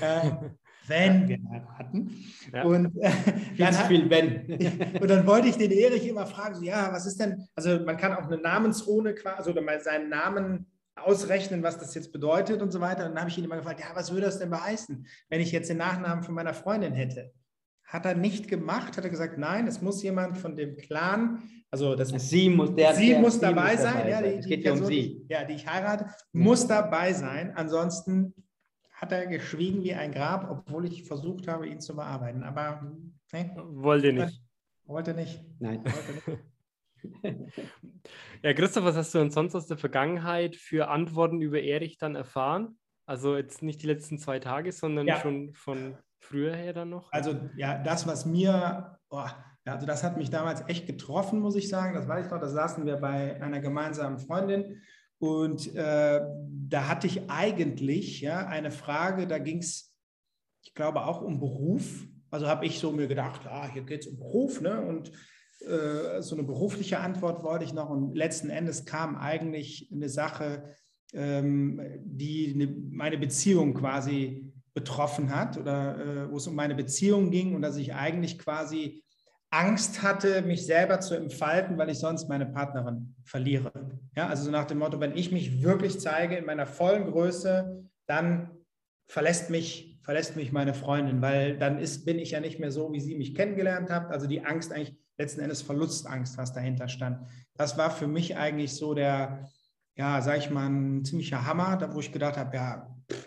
Äh, 0.00 0.30
wenn 0.88 1.28
wir 1.28 1.38
heiraten. 1.50 2.10
Ja. 2.52 2.64
Und, 2.64 2.96
äh, 3.00 3.10
Viel 3.10 3.56
dann 3.64 3.78
hat- 3.78 3.86
viel 3.86 4.10
wenn. 4.10 4.46
und 5.00 5.08
dann 5.08 5.26
wollte 5.28 5.46
ich 5.46 5.56
den 5.56 5.70
Erich 5.70 6.06
immer 6.08 6.26
fragen, 6.26 6.56
so, 6.56 6.62
ja, 6.62 6.92
was 6.92 7.06
ist 7.06 7.20
denn, 7.20 7.46
also 7.54 7.78
man 7.84 7.96
kann 7.96 8.14
auch 8.14 8.26
eine 8.26 8.38
Namensrune 8.38 9.14
quasi, 9.14 9.36
also 9.38 9.50
oder 9.52 9.62
mal 9.62 9.80
seinen 9.80 10.08
Namen 10.08 10.66
ausrechnen, 10.96 11.62
was 11.62 11.78
das 11.78 11.94
jetzt 11.94 12.12
bedeutet 12.12 12.62
und 12.62 12.72
so 12.72 12.80
weiter. 12.80 13.04
Und 13.06 13.12
dann 13.12 13.20
habe 13.20 13.30
ich 13.30 13.38
ihn 13.38 13.44
immer 13.44 13.56
gefragt, 13.56 13.78
ja, 13.80 13.86
was 13.94 14.10
würde 14.10 14.26
das 14.26 14.40
denn 14.40 14.50
beheißen, 14.50 15.06
wenn 15.28 15.40
ich 15.40 15.52
jetzt 15.52 15.70
den 15.70 15.76
Nachnamen 15.78 16.24
von 16.24 16.34
meiner 16.34 16.54
Freundin 16.54 16.94
hätte? 16.94 17.32
Hat 17.84 18.06
er 18.06 18.14
nicht 18.14 18.48
gemacht, 18.48 18.96
hat 18.96 19.04
er 19.04 19.10
gesagt, 19.10 19.38
nein, 19.38 19.66
es 19.66 19.80
muss 19.82 20.02
jemand 20.02 20.36
von 20.38 20.56
dem 20.56 20.76
Clan, 20.76 21.42
also 21.70 21.94
das 21.94 22.08
Sie 22.10 22.48
muss, 22.48 22.74
der, 22.74 22.94
sie 22.94 23.10
der, 23.10 23.20
muss 23.20 23.38
dabei 23.40 23.76
sein, 23.76 24.08
ja, 24.08 24.22
die, 24.22 24.28
es 24.28 24.44
die 24.46 24.50
geht 24.56 24.64
ja 24.64 24.72
um 24.72 24.78
Person, 24.78 24.92
sie. 24.94 25.26
ja, 25.28 25.44
die 25.44 25.54
ich 25.54 25.66
heirate, 25.68 26.06
muss 26.32 26.66
dabei 26.66 27.12
sein. 27.12 27.52
Ansonsten 27.56 28.32
hat 28.92 29.10
er 29.12 29.26
geschwiegen 29.26 29.82
wie 29.82 29.92
ein 29.92 30.12
Grab, 30.12 30.48
obwohl 30.50 30.86
ich 30.86 31.04
versucht 31.04 31.48
habe, 31.48 31.66
ihn 31.68 31.80
zu 31.80 31.94
bearbeiten. 31.96 32.42
Aber 32.44 32.92
ne, 33.32 33.52
Wollt 33.56 34.04
ihr 34.04 34.12
nicht. 34.12 34.42
wollte 34.86 35.14
nicht. 35.14 35.44
Nein. 35.58 35.82
Wollte 35.84 36.30
nicht. 36.30 37.52
Ja, 38.42 38.52
Christoph, 38.54 38.84
was 38.84 38.96
hast 38.96 39.14
du 39.14 39.18
denn 39.18 39.30
sonst 39.30 39.54
aus 39.54 39.66
der 39.66 39.76
Vergangenheit 39.76 40.56
für 40.56 40.88
Antworten 40.88 41.40
über 41.42 41.60
Erich 41.60 41.98
dann 41.98 42.14
erfahren? 42.14 42.78
Also 43.06 43.36
jetzt 43.36 43.62
nicht 43.62 43.82
die 43.82 43.86
letzten 43.86 44.18
zwei 44.18 44.38
Tage, 44.38 44.72
sondern 44.72 45.06
Ja. 45.06 45.20
schon 45.20 45.52
von 45.52 45.98
früher 46.24 46.54
her 46.54 46.72
dann 46.72 46.90
noch? 46.90 47.12
Also 47.12 47.34
ja, 47.56 47.82
das, 47.82 48.06
was 48.06 48.26
mir, 48.26 48.98
boah, 49.08 49.44
also 49.64 49.86
das 49.86 50.02
hat 50.02 50.16
mich 50.16 50.30
damals 50.30 50.62
echt 50.68 50.86
getroffen, 50.86 51.40
muss 51.40 51.56
ich 51.56 51.68
sagen. 51.68 51.94
Das 51.94 52.08
weiß 52.08 52.26
ich 52.26 52.32
noch, 52.32 52.40
da 52.40 52.48
saßen 52.48 52.84
wir 52.84 52.96
bei 52.96 53.40
einer 53.40 53.60
gemeinsamen 53.60 54.18
Freundin 54.18 54.80
und 55.18 55.74
äh, 55.74 56.20
da 56.68 56.88
hatte 56.88 57.06
ich 57.06 57.30
eigentlich 57.30 58.20
ja, 58.20 58.46
eine 58.46 58.70
Frage, 58.70 59.26
da 59.26 59.38
ging 59.38 59.58
es, 59.58 59.94
ich 60.62 60.74
glaube, 60.74 61.04
auch 61.04 61.22
um 61.22 61.40
Beruf. 61.40 62.06
Also 62.30 62.48
habe 62.48 62.66
ich 62.66 62.78
so 62.78 62.92
mir 62.92 63.06
gedacht, 63.06 63.46
ah, 63.46 63.68
hier 63.72 63.84
geht 63.84 64.02
es 64.02 64.06
um 64.08 64.16
Beruf, 64.16 64.60
ne? 64.60 64.80
Und 64.80 65.12
äh, 65.60 66.20
so 66.20 66.34
eine 66.34 66.44
berufliche 66.44 66.98
Antwort 66.98 67.42
wollte 67.42 67.64
ich 67.64 67.72
noch. 67.72 67.88
Und 67.88 68.14
letzten 68.14 68.50
Endes 68.50 68.84
kam 68.84 69.16
eigentlich 69.16 69.88
eine 69.92 70.08
Sache, 70.08 70.74
ähm, 71.12 71.80
die 72.04 72.52
eine, 72.52 72.66
meine 72.90 73.16
Beziehung 73.16 73.72
quasi 73.72 74.43
betroffen 74.74 75.34
hat 75.34 75.56
oder 75.56 75.98
äh, 75.98 76.30
wo 76.30 76.36
es 76.36 76.46
um 76.46 76.54
meine 76.54 76.74
Beziehung 76.74 77.30
ging 77.30 77.54
und 77.54 77.62
dass 77.62 77.76
ich 77.76 77.94
eigentlich 77.94 78.38
quasi 78.38 79.04
Angst 79.50 80.02
hatte, 80.02 80.42
mich 80.42 80.66
selber 80.66 80.98
zu 80.98 81.14
entfalten, 81.14 81.78
weil 81.78 81.88
ich 81.88 81.98
sonst 82.00 82.28
meine 82.28 82.46
Partnerin 82.46 83.14
verliere. 83.22 83.70
Ja, 84.16 84.26
also 84.26 84.44
so 84.44 84.50
nach 84.50 84.64
dem 84.64 84.78
Motto, 84.78 84.98
wenn 84.98 85.16
ich 85.16 85.30
mich 85.30 85.62
wirklich 85.62 86.00
zeige 86.00 86.34
in 86.34 86.44
meiner 86.44 86.66
vollen 86.66 87.08
Größe, 87.10 87.84
dann 88.06 88.50
verlässt 89.06 89.50
mich, 89.50 90.00
verlässt 90.02 90.34
mich 90.34 90.50
meine 90.50 90.74
Freundin, 90.74 91.22
weil 91.22 91.56
dann 91.56 91.78
ist, 91.78 92.04
bin 92.04 92.18
ich 92.18 92.32
ja 92.32 92.40
nicht 92.40 92.58
mehr 92.58 92.72
so, 92.72 92.92
wie 92.92 93.00
sie 93.00 93.14
mich 93.14 93.36
kennengelernt 93.36 93.90
hat. 93.90 94.10
Also 94.10 94.26
die 94.26 94.44
Angst 94.44 94.72
eigentlich 94.72 94.96
letzten 95.18 95.40
Endes 95.40 95.62
Verlustangst, 95.62 96.36
was 96.36 96.52
dahinter 96.52 96.88
stand. 96.88 97.24
Das 97.56 97.78
war 97.78 97.92
für 97.92 98.08
mich 98.08 98.36
eigentlich 98.36 98.74
so 98.74 98.92
der, 98.92 99.48
ja, 99.94 100.20
sag 100.20 100.38
ich 100.38 100.50
mal, 100.50 100.66
ein 100.66 101.04
ziemlicher 101.04 101.46
Hammer, 101.46 101.76
da 101.76 101.94
wo 101.94 102.00
ich 102.00 102.10
gedacht 102.10 102.36
habe, 102.36 102.56
ja, 102.56 102.96
pff, 103.08 103.23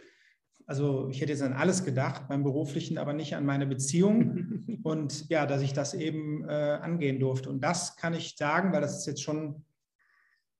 also 0.67 1.07
ich 1.09 1.21
hätte 1.21 1.31
jetzt 1.31 1.41
an 1.41 1.53
alles 1.53 1.83
gedacht, 1.85 2.27
beim 2.27 2.43
beruflichen, 2.43 2.97
aber 2.97 3.13
nicht 3.13 3.35
an 3.35 3.45
meine 3.45 3.65
Beziehung. 3.65 4.79
Und 4.83 5.27
ja, 5.29 5.45
dass 5.45 5.61
ich 5.61 5.73
das 5.73 5.93
eben 5.95 6.43
äh, 6.47 6.51
angehen 6.53 7.19
durfte. 7.19 7.49
Und 7.49 7.61
das 7.61 7.95
kann 7.95 8.13
ich 8.13 8.35
sagen, 8.37 8.71
weil 8.73 8.81
das 8.81 8.99
ist 8.99 9.05
jetzt 9.07 9.23
schon, 9.23 9.63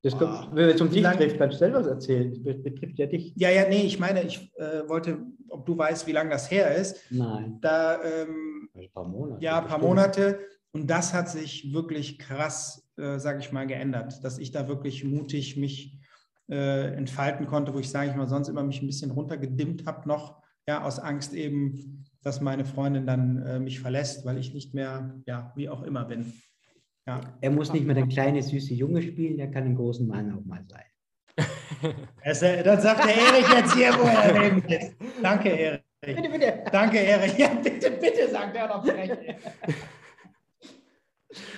Das 0.02 0.18
kommt, 0.18 0.56
wenn 0.56 0.70
es 0.70 0.80
um 0.82 0.90
Wie 0.90 0.96
dich 0.96 1.04
lang- 1.04 1.18
trifft, 1.18 1.38
kannst 1.38 1.56
du 1.56 1.60
selber 1.60 1.80
was 1.82 1.88
erzählen. 1.88 2.32
Das 2.34 2.42
be- 2.44 2.56
betrifft 2.56 2.98
ja 3.00 3.06
dich. 3.06 3.34
ja, 3.36 3.50
ja, 3.50 3.68
nee, 3.68 3.84
ich 3.84 4.00
meine, 4.00 4.24
ich 4.24 4.52
äh, 4.58 4.88
wollte, 4.88 5.20
ob 5.50 5.66
du 5.66 5.78
weißt, 5.78 6.08
wie 6.08 6.12
lange 6.14 6.30
das 6.30 6.50
her 6.50 6.74
ist. 6.76 6.98
Nein. 7.10 7.58
Da, 7.62 8.02
ähm, 8.04 8.70
Ein 8.76 8.90
paar 8.94 9.08
Monate. 9.08 9.44
ja, 9.44 9.58
ein 9.60 9.68
paar 9.68 9.78
bestimmt. 9.80 9.84
Monate. 9.84 10.40
Und 10.72 10.90
das 10.90 11.14
hat 11.14 11.30
sich 11.30 11.74
wirklich 11.74 12.20
krass, 12.20 12.88
äh, 12.98 13.18
sage 13.20 13.40
ich 13.40 13.52
mal, 13.52 13.66
geändert, 13.68 14.24
dass 14.24 14.38
ich 14.38 14.52
da 14.52 14.68
wirklich 14.68 15.04
mutig 15.04 15.58
mich 15.58 15.97
äh, 16.50 16.94
entfalten 16.94 17.46
konnte, 17.46 17.74
wo 17.74 17.80
ich, 17.80 17.90
sage 17.90 18.10
ich 18.10 18.16
mal, 18.16 18.28
sonst 18.28 18.48
immer 18.48 18.64
mich 18.64 18.82
ein 18.82 18.88
bisschen 18.88 19.12
runtergedimmt 19.12 19.86
habe 19.86 20.08
noch, 20.08 20.42
ja, 20.68 20.84
aus 20.84 21.00
Angst 21.00 21.34
eben, 21.34 22.06
dass 22.24 22.42
meine 22.42 22.66
Freundin 22.66 23.06
dann 23.06 23.42
äh, 23.44 23.60
mich 23.60 23.80
verlässt, 23.80 24.26
weil 24.26 24.38
ich 24.38 24.54
nicht 24.54 24.74
mehr, 24.74 25.16
ja, 25.26 25.52
wie 25.56 25.70
auch 25.70 25.84
immer 25.84 26.06
bin. 26.06 26.34
Ja, 27.08 27.22
Er 27.40 27.52
muss 27.52 27.72
nicht 27.72 27.86
mehr 27.86 27.96
der 27.96 28.08
kleine, 28.08 28.44
süße 28.44 28.74
Junge 28.74 29.02
spielen, 29.02 29.40
er 29.40 29.50
kann 29.50 29.64
ein 29.64 29.76
großen 29.76 30.08
Mann 30.08 30.34
auch 30.34 30.46
mal 30.46 30.66
sein. 30.68 30.84
es, 32.22 32.42
äh, 32.42 32.64
dann 32.64 32.82
sagt 32.82 33.06
der 33.06 33.16
Erich 33.16 33.48
jetzt 33.50 33.76
hier, 33.76 33.94
wo 33.94 34.08
er 34.08 34.40
neben 34.40 34.62
ist. 34.68 34.96
Danke, 35.22 35.50
Erich. 35.50 35.82
Bitte, 36.02 36.30
bitte. 36.30 36.64
Danke, 36.72 37.00
Erich. 37.00 37.38
Ja, 37.38 37.50
bitte, 37.50 37.92
bitte, 37.92 38.30
sagt 38.30 38.56
er 38.56 38.68
noch 38.68 38.86
frech. 38.86 39.12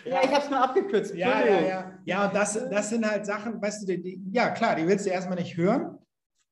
Ja, 0.06 0.22
ich 0.24 0.30
habe 0.30 0.44
es 0.44 0.50
nur 0.50 0.64
abgekürzt. 0.64 1.16
Ja, 1.16 1.46
ja, 1.46 1.62
ja. 1.62 1.92
Ja, 2.06 2.28
und 2.28 2.36
das, 2.36 2.54
das 2.70 2.90
sind 2.90 3.10
halt 3.10 3.26
Sachen, 3.26 3.62
weißt 3.62 3.84
du, 3.84 3.86
die, 3.88 4.02
die, 4.02 4.24
ja 4.32 4.50
klar, 4.52 4.76
die 4.76 4.88
willst 4.88 5.06
du 5.06 5.10
erstmal 5.10 5.38
nicht 5.38 5.56
hören 5.58 5.98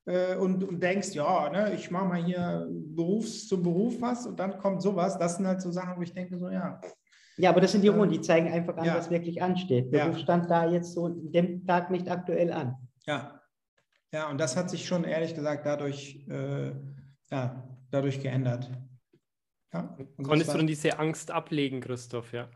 äh, 0.05 0.35
und, 0.35 0.63
und 0.63 0.81
denkst, 0.81 1.13
ja, 1.13 1.49
ne, 1.49 1.73
ich 1.73 1.89
mache 1.91 2.05
mal 2.05 2.23
hier 2.23 2.67
Berufs 2.69 3.47
zum 3.47 3.63
Beruf 3.63 4.01
was 4.01 4.25
und 4.25 4.39
dann 4.39 4.57
kommt 4.57 4.81
sowas. 4.81 5.17
Das 5.17 5.37
sind 5.37 5.47
halt 5.47 5.61
so 5.61 5.71
Sachen, 5.71 5.97
wo 5.97 6.01
ich 6.01 6.13
denke, 6.13 6.37
so, 6.37 6.49
ja. 6.49 6.79
Ja, 7.37 7.51
aber 7.51 7.61
das 7.61 7.71
sind 7.71 7.83
die 7.83 7.87
Runden, 7.89 8.13
die 8.13 8.21
zeigen 8.21 8.51
einfach 8.51 8.77
an, 8.77 8.85
Ja. 8.85 8.95
was 8.97 9.09
wirklich 9.11 9.41
ansteht. 9.41 9.91
Ja. 9.93 10.05
Beruf 10.05 10.19
stand 10.19 10.49
da 10.49 10.65
jetzt 10.69 10.93
so 10.93 11.05
an 11.05 11.31
dem 11.31 11.65
Tag 11.67 11.91
nicht 11.91 12.09
aktuell 12.09 12.51
an. 12.51 12.75
Ja. 13.05 13.41
Ja, 14.11 14.29
und 14.29 14.39
das 14.39 14.55
hat 14.55 14.69
sich 14.69 14.85
schon 14.87 15.03
ehrlich 15.03 15.35
gesagt 15.35 15.65
dadurch, 15.65 16.25
äh, 16.29 16.71
ja, 17.29 17.63
dadurch 17.91 18.21
geändert. 18.21 18.71
Ja, 19.73 19.97
Konntest 20.23 20.53
du 20.53 20.57
dann 20.57 20.67
diese 20.67 20.97
Angst 20.97 21.29
ablegen, 21.29 21.81
Christoph, 21.81 22.31
ja? 22.31 22.49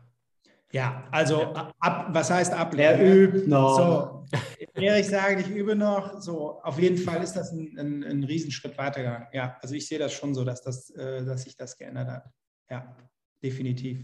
Ja 0.72 1.06
also 1.10 1.42
ab, 1.52 2.08
was 2.10 2.30
heißt 2.30 2.52
Er 2.52 2.58
ablehnen? 2.60 3.00
übt 3.12 3.46
noch. 3.48 3.76
So, 3.76 4.38
Erich 4.74 5.08
sagt, 5.08 5.40
ich 5.40 5.50
übe 5.50 5.76
noch. 5.76 6.20
So, 6.20 6.60
auf 6.62 6.78
jeden 6.78 6.96
Fall 6.98 7.22
ist 7.22 7.34
das 7.34 7.52
ein, 7.52 7.76
ein, 7.78 8.02
ein 8.04 8.24
Riesenschritt 8.24 8.76
weitergegangen. 8.78 9.28
Ja, 9.32 9.58
also 9.60 9.74
ich 9.74 9.86
sehe 9.86 9.98
das 9.98 10.12
schon 10.12 10.34
so, 10.34 10.44
dass, 10.44 10.62
das, 10.62 10.90
äh, 10.90 11.24
dass 11.24 11.42
sich 11.42 11.56
das 11.56 11.76
geändert 11.76 12.08
hat. 12.08 12.24
Ja, 12.70 12.96
definitiv. 13.42 14.00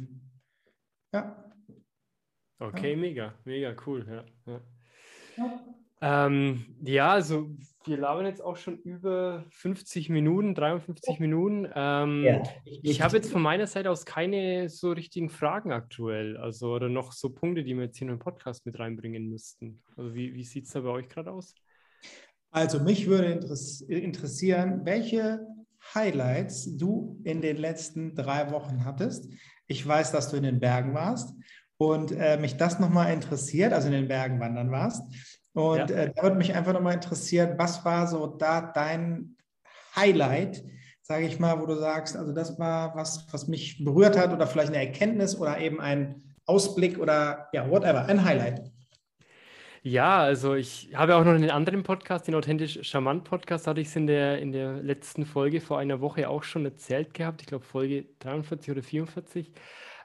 Ja. 1.14 1.44
Okay, 2.58 2.90
Ja. 2.92 2.96
mega, 2.98 3.34
mega 3.44 3.74
cool, 3.86 4.06
ja. 4.06 4.52
ja. 4.52 4.60
Ja. 5.36 6.26
Ähm, 6.26 6.76
ja, 6.84 7.12
also 7.12 7.48
wir 7.88 7.96
labern 7.96 8.26
jetzt 8.26 8.42
auch 8.42 8.56
schon 8.56 8.78
über 8.78 9.44
50 9.50 10.08
Minuten, 10.10 10.54
53 10.54 11.18
Minuten. 11.20 11.68
Ähm, 11.74 12.22
Ja. 12.24 12.42
Ich 12.64 13.02
habe 13.02 13.16
jetzt 13.16 13.32
von 13.32 13.42
meiner 13.42 13.66
Seite 13.66 13.90
aus 13.90 14.04
keine 14.04 14.68
so 14.68 14.92
richtigen 14.92 15.30
Fragen 15.30 15.72
aktuell, 15.72 16.36
also 16.36 16.72
oder 16.72 16.88
noch 16.88 17.12
so 17.12 17.30
Punkte, 17.30 17.64
die 17.64 17.74
wir 17.74 17.84
jetzt 17.84 17.98
hier 17.98 18.08
in 18.08 18.14
den 18.14 18.18
Podcast 18.18 18.66
mit 18.66 18.78
reinbringen 18.78 19.28
müssten. 19.28 19.82
Also 19.96 20.14
wie, 20.14 20.34
wie 20.34 20.44
sieht 20.44 20.66
es 20.66 20.72
da 20.72 20.80
bei 20.80 20.90
euch 20.90 21.08
gerade 21.08 21.32
aus? 21.32 21.54
Also 22.50 22.80
mich 22.80 23.06
würde 23.06 23.32
interess 23.32 23.80
interessieren, 23.82 24.80
welche 24.84 25.40
Highlights 25.94 26.76
du 26.76 27.20
in 27.24 27.40
den 27.40 27.56
letzten 27.56 28.14
drei 28.14 28.50
Wochen 28.50 28.84
hattest. 28.84 29.28
Ich 29.66 29.86
weiß, 29.86 30.12
dass 30.12 30.30
du 30.30 30.36
in 30.36 30.42
den 30.42 30.60
Bergen 30.60 30.94
warst 30.94 31.34
und 31.76 32.12
äh, 32.12 32.36
mich 32.38 32.56
das 32.56 32.80
nochmal 32.80 33.12
interessiert, 33.12 33.72
also 33.72 33.88
in 33.88 33.94
den 33.94 34.08
Bergen 34.08 34.40
wandern 34.40 34.70
warst. 34.70 35.02
Und 35.58 35.90
Ja. 35.90 35.96
äh, 35.96 36.12
da 36.14 36.22
würde 36.22 36.36
mich 36.36 36.54
einfach 36.54 36.72
nochmal 36.72 36.94
interessieren, 36.94 37.54
was 37.56 37.84
war 37.84 38.06
so 38.06 38.26
da 38.26 38.60
dein 38.60 39.36
Highlight, 39.96 40.62
sage 41.02 41.26
ich 41.26 41.40
mal, 41.40 41.60
wo 41.60 41.66
du 41.66 41.74
sagst, 41.74 42.16
also 42.16 42.32
das 42.32 42.58
war 42.58 42.94
was, 42.94 43.26
was 43.32 43.48
mich 43.48 43.82
berührt 43.84 44.16
hat 44.16 44.32
oder 44.32 44.46
vielleicht 44.46 44.68
eine 44.68 44.78
Erkenntnis 44.84 45.36
oder 45.36 45.58
eben 45.58 45.80
ein 45.80 46.22
Ausblick 46.46 46.98
oder 46.98 47.48
ja, 47.52 47.68
whatever, 47.68 48.06
ein 48.06 48.24
Highlight. 48.24 48.70
Ja, 49.82 50.18
also 50.18 50.54
ich 50.54 50.90
habe 50.94 51.16
auch 51.16 51.24
noch 51.24 51.32
einen 51.32 51.50
anderen 51.50 51.82
Podcast, 51.82 52.26
den 52.28 52.34
Authentisch 52.34 52.78
Charmant 52.82 53.24
Podcast, 53.24 53.66
hatte 53.66 53.80
ich 53.80 53.88
es 53.88 53.96
in 53.96 54.06
der, 54.06 54.38
in 54.38 54.52
der 54.52 54.74
letzten 54.74 55.24
Folge 55.24 55.60
vor 55.60 55.78
einer 55.78 56.00
Woche 56.00 56.28
auch 56.28 56.42
schon 56.42 56.64
erzählt 56.64 57.14
gehabt. 57.14 57.40
Ich 57.42 57.46
glaube 57.46 57.64
Folge 57.64 58.06
43 58.20 58.70
oder 58.72 58.82
44. 58.82 59.52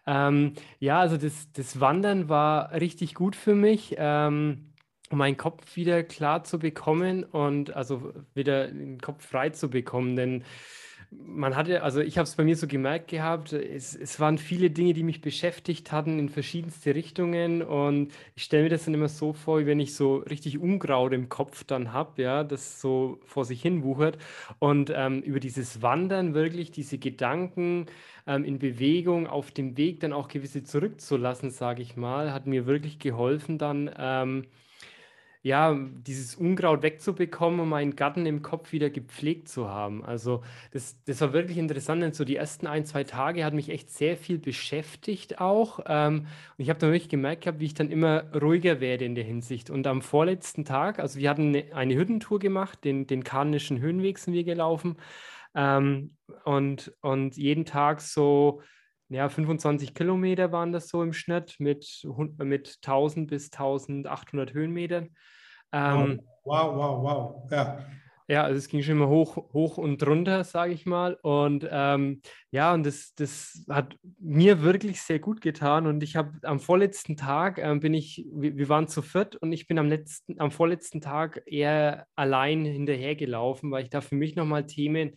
Ähm, 0.05 0.53
ja, 0.79 0.99
also 0.99 1.17
das, 1.17 1.51
das 1.53 1.79
Wandern 1.79 2.27
war 2.29 2.71
richtig 2.73 3.13
gut 3.15 3.35
für 3.35 3.55
mich, 3.55 3.95
ähm, 3.97 4.72
um 5.13 5.19
meinen 5.19 5.37
Kopf 5.37 5.75
wieder 5.75 6.03
klar 6.03 6.43
zu 6.43 6.59
bekommen 6.59 7.23
und 7.23 7.75
also 7.75 8.13
wieder 8.33 8.67
den 8.67 8.99
Kopf 8.99 9.25
frei 9.25 9.51
zu 9.51 9.69
bekommen. 9.69 10.15
Denn 10.15 10.43
man 11.11 11.55
hatte, 11.55 11.83
also 11.83 12.01
ich 12.01 12.17
habe 12.17 12.23
es 12.23 12.35
bei 12.35 12.43
mir 12.43 12.55
so 12.55 12.65
gemerkt 12.67 13.09
gehabt, 13.09 13.53
es, 13.53 13.95
es 13.95 14.19
waren 14.19 14.39
viele 14.39 14.71
Dinge, 14.71 14.93
die 14.93 15.03
mich 15.03 15.21
beschäftigt 15.21 15.91
hatten 15.91 16.17
in 16.17 16.29
verschiedenste 16.29 16.95
Richtungen 16.95 17.61
und 17.61 18.11
ich 18.35 18.43
stelle 18.43 18.63
mir 18.63 18.69
das 18.69 18.85
dann 18.85 18.95
immer 18.95 19.07
so 19.07 19.33
vor, 19.33 19.59
wie 19.59 19.67
wenn 19.67 19.79
ich 19.79 19.93
so 19.93 20.17
richtig 20.17 20.57
Unkraut 20.57 21.13
im 21.13 21.29
Kopf 21.29 21.63
dann 21.63 21.93
habe, 21.93 22.23
ja, 22.23 22.43
das 22.43 22.81
so 22.81 23.19
vor 23.25 23.45
sich 23.45 23.61
hin 23.61 23.83
wuchert 23.83 24.17
und 24.57 24.91
ähm, 24.95 25.21
über 25.21 25.39
dieses 25.39 25.83
Wandern 25.83 26.33
wirklich 26.33 26.71
diese 26.71 26.97
Gedanken 26.97 27.85
ähm, 28.25 28.43
in 28.45 28.57
Bewegung 28.57 29.27
auf 29.27 29.51
dem 29.51 29.77
Weg 29.77 29.99
dann 29.99 30.13
auch 30.13 30.27
gewisse 30.27 30.63
zurückzulassen, 30.63 31.51
sage 31.51 31.83
ich 31.83 31.95
mal, 31.95 32.33
hat 32.33 32.47
mir 32.47 32.65
wirklich 32.65 32.97
geholfen 32.97 33.59
dann, 33.59 33.91
ähm, 33.95 34.45
ja, 35.43 35.77
dieses 35.77 36.35
Unkraut 36.35 36.83
wegzubekommen 36.83 37.59
und 37.59 37.67
meinen 37.67 37.97
Garten 37.97 38.25
im 38.25 38.41
Kopf 38.41 38.71
wieder 38.71 38.89
gepflegt 38.89 39.49
zu 39.49 39.69
haben. 39.69 40.03
Also 40.03 40.41
das, 40.71 41.03
das 41.03 41.19
war 41.19 41.33
wirklich 41.33 41.57
interessant, 41.57 42.01
denn 42.01 42.13
so 42.13 42.23
die 42.23 42.37
ersten 42.37 42.65
ein, 42.65 42.85
zwei 42.85 43.03
Tage 43.03 43.43
hat 43.43 43.53
mich 43.53 43.67
echt 43.67 43.91
sehr 43.91 44.15
viel 44.15 44.39
beschäftigt 44.39 45.41
auch. 45.41 45.81
Ähm, 45.85 46.27
und 46.57 46.63
ich 46.63 46.69
habe 46.69 46.79
dann 46.79 46.91
wirklich 46.93 47.09
gemerkt 47.09 47.43
gehabt, 47.43 47.59
wie 47.59 47.65
ich 47.65 47.73
dann 47.73 47.91
immer 47.91 48.23
ruhiger 48.33 48.79
werde 48.79 49.03
in 49.03 49.15
der 49.15 49.25
Hinsicht. 49.25 49.69
Und 49.69 49.85
am 49.85 50.01
vorletzten 50.01 50.63
Tag, 50.63 50.99
also 50.99 51.19
wir 51.19 51.29
hatten 51.29 51.49
eine, 51.49 51.75
eine 51.75 51.95
Hüttentour 51.95 52.39
gemacht, 52.39 52.81
den, 52.85 53.05
den 53.05 53.25
Karnischen 53.25 53.81
Höhenweg 53.81 54.19
sind 54.19 54.33
wir 54.33 54.45
gelaufen. 54.45 54.95
Ähm, 55.55 56.15
und, 56.45 56.93
und 57.01 57.35
jeden 57.35 57.65
Tag 57.65 57.99
so 57.99 58.61
ja, 59.09 59.27
25 59.27 59.93
Kilometer 59.93 60.53
waren 60.53 60.71
das 60.71 60.87
so 60.87 61.03
im 61.03 61.11
Schnitt 61.11 61.55
mit, 61.59 62.07
mit 62.37 62.77
1000 62.81 63.29
bis 63.29 63.51
1800 63.51 64.53
Höhenmetern. 64.53 65.09
Ähm, 65.73 66.21
wow, 66.45 66.75
wow, 66.75 67.03
wow, 67.03 67.51
Ja. 67.51 67.79
Ja, 68.29 68.43
also 68.43 68.57
es 68.57 68.69
ging 68.69 68.81
schon 68.81 68.95
immer 68.95 69.09
hoch, 69.09 69.35
hoch 69.51 69.77
und 69.77 70.05
runter, 70.07 70.45
sage 70.45 70.71
ich 70.71 70.85
mal. 70.85 71.15
Und 71.21 71.67
ähm, 71.69 72.21
ja, 72.51 72.73
und 72.73 72.85
das, 72.85 73.13
das 73.15 73.65
hat 73.69 73.97
mir 74.17 74.63
wirklich 74.63 75.01
sehr 75.01 75.19
gut 75.19 75.41
getan. 75.41 75.87
Und 75.87 76.01
ich 76.03 76.15
habe 76.15 76.31
am 76.43 76.61
vorletzten 76.61 77.17
Tag 77.17 77.57
ähm, 77.57 77.81
bin 77.81 77.93
ich, 77.93 78.25
wir, 78.33 78.55
wir, 78.55 78.69
waren 78.69 78.87
zu 78.87 79.01
viert 79.01 79.35
und 79.35 79.51
ich 79.51 79.67
bin 79.67 79.77
am 79.77 79.89
letzten, 79.89 80.39
am 80.39 80.51
vorletzten 80.51 81.01
Tag 81.01 81.43
eher 81.45 82.07
allein 82.15 82.63
hinterhergelaufen, 82.63 83.71
weil 83.71 83.83
ich 83.83 83.89
da 83.89 83.99
für 83.99 84.15
mich 84.15 84.37
nochmal 84.37 84.65
Themen 84.67 85.11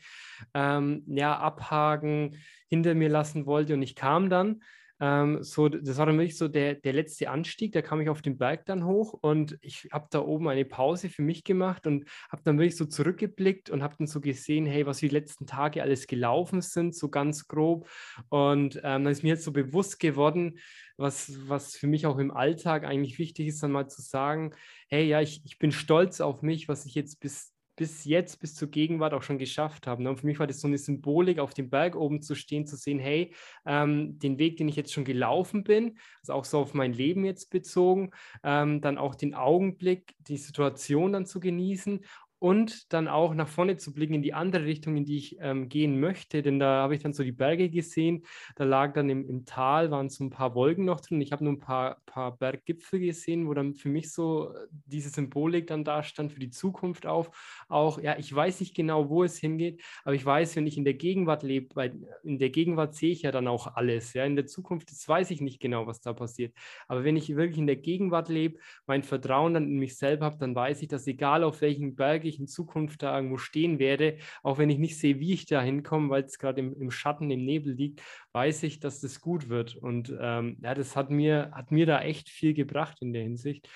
ähm, 0.52 1.04
ja, 1.06 1.38
abhaken, 1.38 2.36
hinter 2.68 2.94
mir 2.94 3.08
lassen 3.08 3.46
wollte. 3.46 3.74
Und 3.74 3.82
ich 3.82 3.94
kam 3.94 4.30
dann 4.30 4.62
ähm, 5.00 5.42
so, 5.42 5.68
das 5.68 5.98
war 5.98 6.06
dann 6.06 6.18
wirklich 6.18 6.38
so 6.38 6.48
der, 6.48 6.74
der 6.74 6.92
letzte 6.92 7.28
Anstieg, 7.30 7.72
da 7.72 7.82
kam 7.82 8.00
ich 8.00 8.08
auf 8.08 8.22
den 8.22 8.38
Berg 8.38 8.64
dann 8.64 8.84
hoch 8.84 9.12
und 9.12 9.58
ich 9.60 9.88
habe 9.92 10.06
da 10.10 10.20
oben 10.20 10.48
eine 10.48 10.64
Pause 10.64 11.08
für 11.08 11.22
mich 11.22 11.44
gemacht 11.44 11.86
und 11.86 12.08
habe 12.30 12.42
dann 12.44 12.58
wirklich 12.58 12.76
so 12.76 12.86
zurückgeblickt 12.86 13.68
und 13.70 13.82
habe 13.82 13.94
dann 13.98 14.06
so 14.06 14.20
gesehen, 14.20 14.64
hey, 14.64 14.86
was 14.86 14.98
die 14.98 15.08
letzten 15.08 15.46
Tage 15.46 15.82
alles 15.82 16.06
gelaufen 16.06 16.62
sind, 16.62 16.94
so 16.94 17.10
ganz 17.10 17.46
grob. 17.46 17.88
Und 18.30 18.76
ähm, 18.76 19.04
dann 19.04 19.08
ist 19.08 19.22
mir 19.22 19.30
jetzt 19.30 19.44
so 19.44 19.52
bewusst 19.52 20.00
geworden, 20.00 20.58
was, 20.96 21.32
was 21.46 21.76
für 21.76 21.86
mich 21.86 22.06
auch 22.06 22.18
im 22.18 22.30
Alltag 22.30 22.84
eigentlich 22.84 23.18
wichtig 23.18 23.48
ist, 23.48 23.62
dann 23.62 23.72
mal 23.72 23.88
zu 23.88 24.00
sagen, 24.00 24.54
hey, 24.88 25.06
ja, 25.06 25.20
ich, 25.20 25.42
ich 25.44 25.58
bin 25.58 25.72
stolz 25.72 26.20
auf 26.20 26.42
mich, 26.42 26.68
was 26.68 26.86
ich 26.86 26.94
jetzt 26.94 27.20
bis 27.20 27.55
bis 27.76 28.04
jetzt, 28.04 28.40
bis 28.40 28.54
zur 28.54 28.68
Gegenwart 28.68 29.14
auch 29.14 29.22
schon 29.22 29.38
geschafft 29.38 29.86
haben. 29.86 30.06
Und 30.06 30.18
für 30.18 30.26
mich 30.26 30.38
war 30.38 30.46
das 30.46 30.60
so 30.60 30.66
eine 30.66 30.78
Symbolik, 30.78 31.38
auf 31.38 31.54
dem 31.54 31.70
Berg 31.70 31.94
oben 31.94 32.22
zu 32.22 32.34
stehen, 32.34 32.66
zu 32.66 32.76
sehen, 32.76 32.98
hey, 32.98 33.34
ähm, 33.66 34.18
den 34.18 34.38
Weg, 34.38 34.56
den 34.56 34.68
ich 34.68 34.76
jetzt 34.76 34.92
schon 34.92 35.04
gelaufen 35.04 35.62
bin, 35.62 35.98
also 36.22 36.32
auch 36.32 36.44
so 36.44 36.58
auf 36.58 36.74
mein 36.74 36.92
Leben 36.92 37.24
jetzt 37.24 37.50
bezogen, 37.50 38.10
ähm, 38.42 38.80
dann 38.80 38.98
auch 38.98 39.14
den 39.14 39.34
Augenblick, 39.34 40.14
die 40.18 40.38
Situation 40.38 41.12
dann 41.12 41.26
zu 41.26 41.38
genießen 41.38 42.04
und 42.38 42.92
dann 42.92 43.08
auch 43.08 43.34
nach 43.34 43.48
vorne 43.48 43.76
zu 43.76 43.94
blicken 43.94 44.14
in 44.14 44.22
die 44.22 44.34
andere 44.34 44.64
Richtung, 44.64 44.96
in 44.96 45.04
die 45.04 45.16
ich 45.16 45.36
ähm, 45.40 45.68
gehen 45.68 45.98
möchte. 46.00 46.42
Denn 46.42 46.58
da 46.58 46.82
habe 46.82 46.94
ich 46.94 47.02
dann 47.02 47.14
so 47.14 47.22
die 47.22 47.32
Berge 47.32 47.70
gesehen. 47.70 48.24
Da 48.56 48.64
lag 48.64 48.92
dann 48.92 49.08
im, 49.08 49.26
im 49.26 49.46
Tal, 49.46 49.90
waren 49.90 50.10
so 50.10 50.22
ein 50.24 50.30
paar 50.30 50.54
Wolken 50.54 50.84
noch 50.84 51.00
drin. 51.00 51.20
Ich 51.20 51.32
habe 51.32 51.44
nur 51.44 51.54
ein 51.54 51.58
paar, 51.58 52.02
paar 52.04 52.36
Berggipfel 52.36 53.00
gesehen, 53.00 53.48
wo 53.48 53.54
dann 53.54 53.74
für 53.74 53.88
mich 53.88 54.12
so 54.12 54.52
äh, 54.52 54.66
diese 54.70 55.08
Symbolik 55.08 55.66
dann 55.66 55.84
da 55.84 56.02
stand 56.02 56.32
für 56.32 56.40
die 56.40 56.50
Zukunft 56.50 57.06
auf. 57.06 57.64
Auch, 57.68 58.00
ja, 58.00 58.18
ich 58.18 58.34
weiß 58.34 58.60
nicht 58.60 58.74
genau, 58.74 59.08
wo 59.08 59.24
es 59.24 59.38
hingeht, 59.38 59.82
aber 60.04 60.14
ich 60.14 60.24
weiß, 60.24 60.56
wenn 60.56 60.66
ich 60.66 60.76
in 60.76 60.84
der 60.84 60.94
Gegenwart 60.94 61.42
lebe, 61.42 61.74
weil 61.74 61.98
in 62.22 62.38
der 62.38 62.50
Gegenwart 62.50 62.94
sehe 62.94 63.12
ich 63.12 63.22
ja 63.22 63.32
dann 63.32 63.48
auch 63.48 63.76
alles. 63.76 64.12
Ja, 64.12 64.24
in 64.24 64.36
der 64.36 64.46
Zukunft, 64.46 64.90
das 64.90 65.08
weiß 65.08 65.30
ich 65.30 65.40
nicht 65.40 65.60
genau, 65.60 65.86
was 65.86 66.00
da 66.00 66.12
passiert. 66.12 66.54
Aber 66.86 67.02
wenn 67.04 67.16
ich 67.16 67.34
wirklich 67.34 67.58
in 67.58 67.66
der 67.66 67.76
Gegenwart 67.76 68.28
lebe, 68.28 68.58
mein 68.86 69.02
Vertrauen 69.02 69.54
dann 69.54 69.64
in 69.64 69.78
mich 69.78 69.96
selber 69.96 70.26
habe, 70.26 70.38
dann 70.38 70.54
weiß 70.54 70.82
ich, 70.82 70.88
dass 70.88 71.06
egal 71.06 71.42
auf 71.42 71.60
welchen 71.62 71.96
Berg 71.96 72.25
ich 72.28 72.40
in 72.40 72.46
Zukunft 72.46 73.02
da 73.02 73.14
irgendwo 73.14 73.38
stehen 73.38 73.78
werde, 73.78 74.18
auch 74.42 74.58
wenn 74.58 74.70
ich 74.70 74.78
nicht 74.78 74.98
sehe, 74.98 75.20
wie 75.20 75.32
ich 75.32 75.46
da 75.46 75.62
hinkomme, 75.62 76.10
weil 76.10 76.24
es 76.24 76.38
gerade 76.38 76.60
im, 76.60 76.74
im, 76.80 76.90
Schatten, 76.90 77.30
im 77.30 77.44
Nebel 77.44 77.72
liegt, 77.72 78.02
weiß 78.32 78.62
ich, 78.64 78.80
dass 78.80 79.00
das 79.00 79.20
gut 79.20 79.48
wird. 79.48 79.76
Und 79.76 80.14
ähm, 80.20 80.58
ja, 80.62 80.74
das 80.74 80.96
hat 80.96 81.10
mir, 81.10 81.50
hat 81.52 81.70
mir 81.70 81.86
da 81.86 82.00
echt 82.00 82.28
viel 82.28 82.54
gebracht 82.54 82.98
in 83.00 83.12
der 83.12 83.22
Hinsicht. 83.22 83.68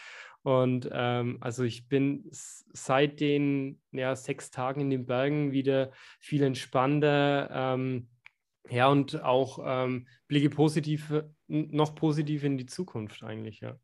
Und 0.42 0.88
ähm, 0.92 1.36
also 1.40 1.64
ich 1.64 1.88
bin 1.88 2.24
seit 2.30 3.20
den 3.20 3.80
ja, 3.92 4.16
sechs 4.16 4.50
Tagen 4.50 4.80
in 4.80 4.90
den 4.90 5.06
Bergen 5.06 5.52
wieder 5.52 5.92
viel 6.18 6.42
entspannter. 6.42 7.50
Ähm, 7.52 8.08
ja, 8.68 8.88
und 8.88 9.22
auch 9.22 9.58
ähm, 9.64 10.06
blicke 10.28 10.48
positiv, 10.48 11.12
noch 11.48 11.94
positiv 11.94 12.44
in 12.44 12.56
die 12.56 12.66
Zukunft 12.66 13.22
eigentlich, 13.22 13.60
ja. 13.60 13.78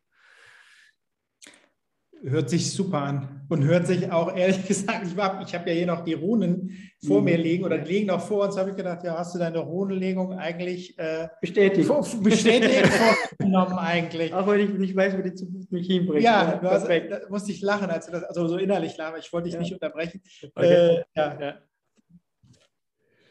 Hört 2.22 2.50
sich 2.50 2.72
super 2.72 3.02
an 3.02 3.46
und 3.48 3.64
hört 3.64 3.86
sich 3.86 4.10
auch 4.10 4.34
ehrlich 4.34 4.66
gesagt, 4.68 5.06
ich, 5.06 5.12
ich 5.12 5.54
habe 5.54 5.70
ja 5.70 5.76
hier 5.76 5.86
noch 5.86 6.02
die 6.02 6.14
Runen 6.14 6.72
vor 7.06 7.20
mhm. 7.20 7.24
mir 7.26 7.38
liegen 7.38 7.64
oder 7.64 7.78
die 7.78 7.92
liegen 7.92 8.06
noch 8.08 8.20
vor 8.20 8.44
uns, 8.44 8.56
habe 8.56 8.70
ich 8.70 8.76
gedacht, 8.76 9.04
ja, 9.04 9.16
hast 9.18 9.34
du 9.34 9.38
deine 9.38 9.58
Runenlegung 9.58 10.32
eigentlich 10.32 10.98
äh, 10.98 11.28
bestätigt, 11.40 11.90
bestätigt 12.22 12.86
vorgenommen 12.86 13.78
eigentlich. 13.78 14.32
Auch 14.34 14.46
wenn 14.46 14.60
ich 14.60 14.70
nicht 14.70 14.96
weiß, 14.96 15.16
wo 15.16 15.22
die 15.22 15.34
Zukunft 15.34 15.70
mich 15.70 15.86
hinbringt. 15.86 16.24
Ja, 16.24 16.56
du 16.56 16.70
hast, 16.70 16.88
da 16.88 17.20
musste 17.28 17.52
ich 17.52 17.60
lachen, 17.60 17.90
als 17.90 18.06
du 18.06 18.12
das, 18.12 18.24
also 18.24 18.48
so 18.48 18.56
innerlich 18.56 18.96
lachen, 18.96 19.16
ich 19.20 19.32
wollte 19.32 19.44
dich 19.44 19.54
ja. 19.54 19.60
nicht 19.60 19.72
unterbrechen. 19.72 20.20
Okay. 20.54 20.66
Äh, 20.66 21.04
ja. 21.14 21.40
ja. 21.40 21.54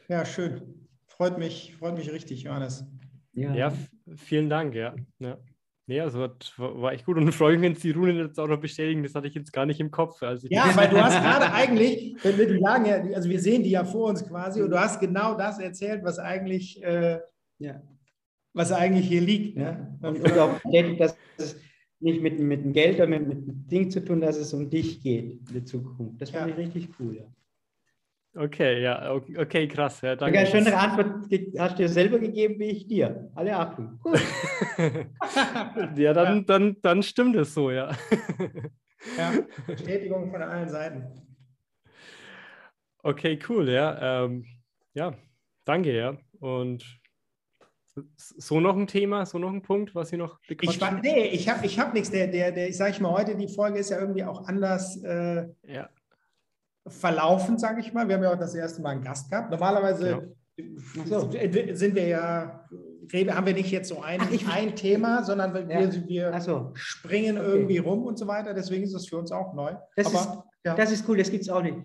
ja, 0.08 0.26
schön. 0.26 0.88
Freut 1.08 1.38
mich, 1.38 1.76
freut 1.78 1.98
mich 1.98 2.12
richtig, 2.12 2.44
Johannes. 2.44 2.86
Ja, 3.34 3.54
ja 3.54 3.74
vielen 4.16 4.50
Dank, 4.50 4.76
ja. 4.76 4.96
ja. 5.20 5.38
Nee, 5.88 6.02
also 6.02 6.22
hat, 6.22 6.54
war 6.58 6.94
echt 6.94 7.06
gut 7.06 7.18
und 7.18 7.32
freue 7.32 7.54
mich, 7.54 7.62
wenn 7.62 7.76
Sie 7.76 7.94
die 7.94 7.98
Runen 7.98 8.18
jetzt 8.18 8.40
auch 8.40 8.48
noch 8.48 8.60
bestätigen. 8.60 9.04
Das 9.04 9.14
hatte 9.14 9.28
ich 9.28 9.36
jetzt 9.36 9.54
gar 9.54 9.68
nicht 9.68 9.80
im 9.80 9.92
Kopf. 9.92 10.24
Also 10.24 10.48
ja, 10.50 10.76
weil 10.76 10.90
du 10.90 10.98
hast 10.98 11.16
gerade 11.22 11.54
eigentlich, 11.54 12.16
wenn 12.24 12.38
wir 12.38 12.48
die 12.48 12.58
lagen 12.58 12.86
ja, 12.86 12.96
also 13.16 13.30
wir 13.30 13.40
sehen 13.40 13.62
die 13.62 13.70
ja 13.70 13.84
vor 13.84 14.10
uns 14.10 14.28
quasi 14.28 14.64
und 14.64 14.72
du 14.72 14.80
hast 14.80 15.00
genau 15.00 15.38
das 15.38 15.60
erzählt, 15.60 16.04
was 16.04 16.18
eigentlich, 16.18 16.84
äh, 16.84 17.20
ja. 17.60 17.82
was 18.54 18.72
eigentlich 18.72 19.08
hier 19.08 19.22
liegt. 19.22 19.58
Ne? 19.58 19.96
Und, 20.02 20.22
und 20.22 20.38
auch 20.40 20.60
bestätigt, 20.60 21.00
dass 21.00 21.16
es 21.38 21.60
nicht 22.00 22.22
mit, 22.22 22.40
mit 22.40 22.64
dem 22.64 22.74
Geld 22.74 22.96
oder 22.96 23.08
mit, 23.08 23.28
mit 23.28 23.48
dem 23.48 23.68
Ding 23.68 23.92
zu 23.92 24.04
tun, 24.04 24.22
dass 24.22 24.38
es 24.38 24.54
um 24.56 24.72
dich 24.72 25.04
geht 25.04 25.40
in 25.48 25.54
der 25.54 25.66
Zukunft. 25.66 26.20
Das 26.20 26.32
fand 26.32 26.48
ja. 26.48 26.54
ich 26.54 26.58
richtig 26.58 26.90
cool. 27.00 27.18
Ja. 27.18 27.26
Okay, 28.38 28.82
ja, 28.82 29.14
okay, 29.14 29.66
krass. 29.66 30.02
Ja, 30.02 30.18
danke. 30.18 30.38
Eine 30.38 30.48
schönere 30.48 30.76
Antwort 30.76 31.32
hast 31.58 31.72
du 31.74 31.84
dir 31.84 31.90
selber 31.90 32.20
gegeben 32.20 32.60
wie 32.60 32.66
ich 32.66 32.86
dir. 32.86 33.32
Alle 33.34 33.56
Achtung. 33.56 33.98
ja, 35.96 36.14
dann, 36.14 36.38
ja. 36.38 36.42
Dann, 36.42 36.76
dann 36.82 37.02
stimmt 37.02 37.38
es 37.38 37.54
so, 37.54 37.72
ja. 37.72 37.92
ja, 39.18 39.32
Bestätigung 39.66 40.32
von 40.32 40.42
allen 40.42 40.68
Seiten. 40.68 41.06
Okay, 43.04 43.40
cool, 43.48 43.70
ja. 43.70 44.26
Ähm, 44.26 44.46
ja, 44.94 45.14
danke, 45.64 45.96
ja. 45.96 46.18
Und 46.40 46.84
so 48.18 48.60
noch 48.60 48.76
ein 48.76 48.88
Thema, 48.88 49.26
so 49.26 49.40
noch 49.40 49.54
ein 49.54 49.62
Punkt, 49.62 49.96
was 49.96 50.10
Sie 50.10 50.18
noch 50.18 50.42
bequatschen? 50.46 50.98
Ich, 50.98 51.02
nee, 51.04 51.28
ich 51.28 51.48
habe 51.48 51.66
ich 51.66 51.80
hab 51.80 51.94
nichts. 51.94 52.12
Der, 52.12 52.28
der, 52.28 52.52
der, 52.52 52.68
ich 52.68 52.76
sage 52.76 53.02
mal, 53.02 53.14
heute 53.14 53.38
die 53.38 53.48
Folge 53.48 53.80
ist 53.80 53.92
ja 53.92 54.00
irgendwie 54.00 54.26
auch 54.26 54.46
anders. 54.46 55.02
Äh, 55.04 55.48
ja 55.66 55.90
verlaufen, 56.88 57.58
sage 57.58 57.82
ich 57.82 57.94
mal. 57.94 58.08
Wir 58.08 58.16
haben 58.16 58.24
ja 58.24 58.34
auch 58.34 58.40
das 58.40 58.56
erste 58.56 58.82
Mal 58.82 58.92
einen 58.92 59.04
Gast 59.04 59.30
gehabt. 59.30 59.52
Normalerweise 59.52 60.36
so. 61.06 61.32
sind 61.32 61.96
wir 61.96 62.08
ja, 62.08 62.66
haben 63.14 63.46
wir 63.46 63.54
nicht 63.54 63.72
jetzt 63.72 63.90
so 63.90 64.02
ein, 64.02 64.20
Ach, 64.22 64.56
ein 64.56 64.76
Thema, 64.76 65.24
sondern 65.24 65.54
wir, 65.54 65.62
ja. 65.62 66.08
wir 66.08 66.42
so. 66.42 66.72
springen 66.76 67.38
okay. 67.38 67.48
irgendwie 67.48 67.78
rum 67.80 68.04
und 68.06 68.18
so 68.18 68.28
weiter. 68.28 68.54
Deswegen 68.54 68.84
ist 68.84 68.94
es 68.94 69.08
für 69.08 69.18
uns 69.18 69.32
auch 69.32 69.54
neu. 69.54 69.74
Das, 69.96 70.08
Aber, 70.08 70.20
ist, 70.20 70.30
ja. 70.66 70.76
das 70.76 70.92
ist 70.92 71.08
cool, 71.08 71.18
das 71.18 71.30
gibt 71.30 71.44
es 71.44 71.50
auch 71.50 71.62
nicht. 71.62 71.78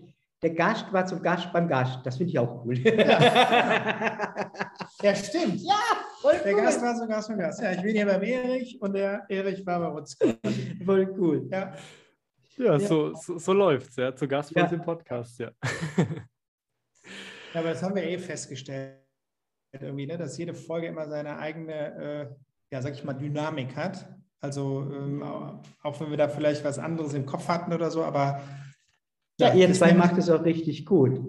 Der 0.43 0.51
Gast 0.51 0.91
war 0.91 1.05
zum 1.05 1.21
Gast 1.21 1.53
beim 1.53 1.67
Gast. 1.67 1.99
Das 2.03 2.17
finde 2.17 2.31
ich 2.31 2.39
auch 2.39 2.65
cool. 2.65 2.75
Ja, 2.79 2.95
ja 5.03 5.15
stimmt. 5.15 5.61
Ja, 5.61 5.75
voll 6.19 6.33
Der 6.43 6.55
cool. 6.55 6.61
Gast 6.61 6.81
war 6.81 6.95
zum 6.95 7.07
Gast 7.07 7.27
beim 7.27 7.37
Gast. 7.37 7.61
Ja, 7.61 7.73
ich 7.73 7.81
bin 7.81 7.95
hier 7.95 8.07
beim 8.07 8.23
Erich 8.23 8.81
und 8.81 8.93
der 8.93 9.23
Erich 9.29 9.63
war 9.67 9.79
bei 9.79 9.99
uns. 9.99 10.17
voll 10.85 11.13
cool. 11.19 11.47
Ja. 11.51 11.73
Ja, 12.57 12.79
so, 12.79 13.13
so, 13.15 13.37
so 13.37 13.53
läuft 13.53 13.89
es, 13.91 13.95
ja. 13.95 14.15
Zu 14.15 14.27
Gast 14.27 14.53
bei 14.53 14.63
uns 14.63 14.71
im 14.71 14.81
Podcast, 14.81 15.39
ja. 15.39 15.51
Ja, 17.53 17.59
aber 17.59 17.69
das 17.69 17.83
haben 17.83 17.95
wir 17.95 18.03
eh 18.03 18.17
festgestellt, 18.17 18.97
irgendwie, 19.73 20.07
ne, 20.07 20.17
dass 20.17 20.37
jede 20.37 20.53
Folge 20.53 20.87
immer 20.87 21.07
seine 21.07 21.37
eigene, 21.37 21.73
äh, 21.73 22.27
ja, 22.71 22.81
sag 22.81 22.93
ich 22.93 23.03
mal, 23.03 23.13
Dynamik 23.13 23.75
hat. 23.75 24.07
Also 24.39 24.89
ähm, 24.91 25.21
auch 25.21 25.99
wenn 25.99 26.09
wir 26.09 26.17
da 26.17 26.27
vielleicht 26.27 26.63
was 26.63 26.79
anderes 26.79 27.13
im 27.13 27.25
Kopf 27.25 27.47
hatten 27.47 27.73
oder 27.73 27.91
so, 27.91 28.03
aber 28.03 28.41
ja, 29.39 29.49
ja 29.49 29.53
ihr 29.53 29.73
zwei 29.73 29.93
macht 29.93 30.17
es 30.17 30.29
auch 30.29 30.43
richtig 30.43 30.85
gut. 30.85 31.19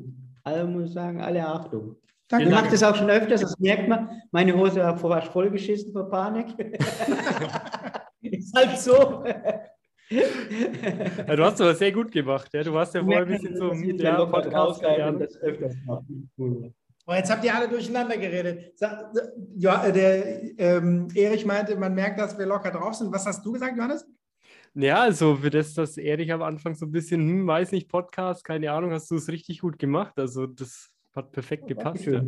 Also 0.44 0.66
muss 0.66 0.88
ich 0.88 0.92
sagen, 0.92 1.20
alle 1.20 1.46
Achtung. 1.46 1.96
Danke. 2.28 2.46
Ich 2.46 2.50
mache 2.50 2.70
das 2.70 2.82
auch 2.82 2.96
schon 2.96 3.10
öfters, 3.10 3.42
das 3.42 3.58
merkt 3.58 3.88
man. 3.88 4.22
Meine 4.30 4.56
Hose 4.56 4.80
war 4.80 4.96
vorher 4.96 5.22
vollgeschissen 5.22 5.92
vor 5.92 6.08
Panik. 6.08 6.46
ist 8.22 8.56
halt 8.56 8.78
so. 8.78 9.24
Ja, 11.26 11.36
du 11.36 11.44
hast 11.44 11.60
aber 11.60 11.74
sehr 11.74 11.92
gut 11.92 12.12
gemacht. 12.12 12.48
Ja? 12.52 12.62
Du 12.62 12.72
warst 12.72 12.94
ja 12.94 13.02
vorher 13.02 13.22
ein 13.22 13.28
bisschen 13.28 13.56
so 13.56 13.70
im 13.70 13.96
ja, 13.98 14.24
Podcast. 14.24 14.82
Das 14.82 15.36
öfters 15.40 15.74
machen. 15.86 16.30
Oh, 17.06 17.12
jetzt 17.14 17.30
habt 17.30 17.44
ihr 17.44 17.54
alle 17.54 17.68
durcheinander 17.68 18.16
geredet. 18.16 18.74
Ja, 19.56 19.90
der 19.90 20.58
ähm, 20.58 21.08
Erich 21.14 21.44
meinte, 21.44 21.76
man 21.76 21.94
merkt, 21.94 22.20
dass 22.20 22.38
wir 22.38 22.46
locker 22.46 22.70
drauf 22.70 22.94
sind. 22.94 23.12
Was 23.12 23.26
hast 23.26 23.44
du 23.44 23.52
gesagt, 23.52 23.76
Johannes? 23.76 24.06
Ja, 24.74 25.02
also 25.02 25.36
für 25.36 25.50
das, 25.50 25.74
dass 25.74 25.98
Erich 25.98 26.32
am 26.32 26.42
Anfang 26.42 26.74
so 26.74 26.86
ein 26.86 26.92
bisschen, 26.92 27.20
hm, 27.20 27.46
weiß 27.46 27.72
nicht, 27.72 27.88
Podcast, 27.88 28.44
keine 28.44 28.70
Ahnung, 28.72 28.92
hast 28.92 29.10
du 29.10 29.16
es 29.16 29.28
richtig 29.28 29.60
gut 29.60 29.78
gemacht. 29.78 30.14
Also 30.16 30.46
das 30.46 30.90
hat 31.14 31.32
perfekt 31.32 31.64
oh, 31.64 31.68
gepasst. 31.68 32.06
Ja. 32.06 32.22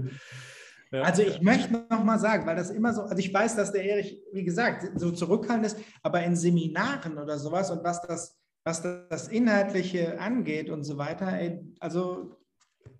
Ja. 0.95 1.03
Also 1.03 1.23
ich 1.23 1.41
möchte 1.41 1.73
noch 1.91 2.05
mal 2.05 2.21
sagen, 2.21 2.47
weil 2.47 2.55
das 2.55 2.71
immer 2.71 2.95
so, 2.95 3.03
also 3.03 3.17
ich 3.17 3.35
weiß, 3.35 3.57
dass 3.57 3.73
der 3.73 3.85
Erich, 3.85 4.23
wie 4.33 4.45
gesagt, 4.45 4.89
so 4.95 5.11
zurückhaltend 5.11 5.67
ist, 5.67 5.79
aber 6.03 6.23
in 6.23 6.37
Seminaren 6.37 7.19
oder 7.19 7.37
sowas 7.37 7.73
und 7.73 7.83
was 7.83 8.01
das, 8.03 8.39
was 8.65 8.81
das 8.83 9.27
Inhaltliche 9.27 10.21
angeht 10.21 10.71
und 10.71 10.85
so 10.85 10.97
weiter, 10.97 11.37
also 11.81 12.37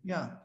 ja, 0.03 0.45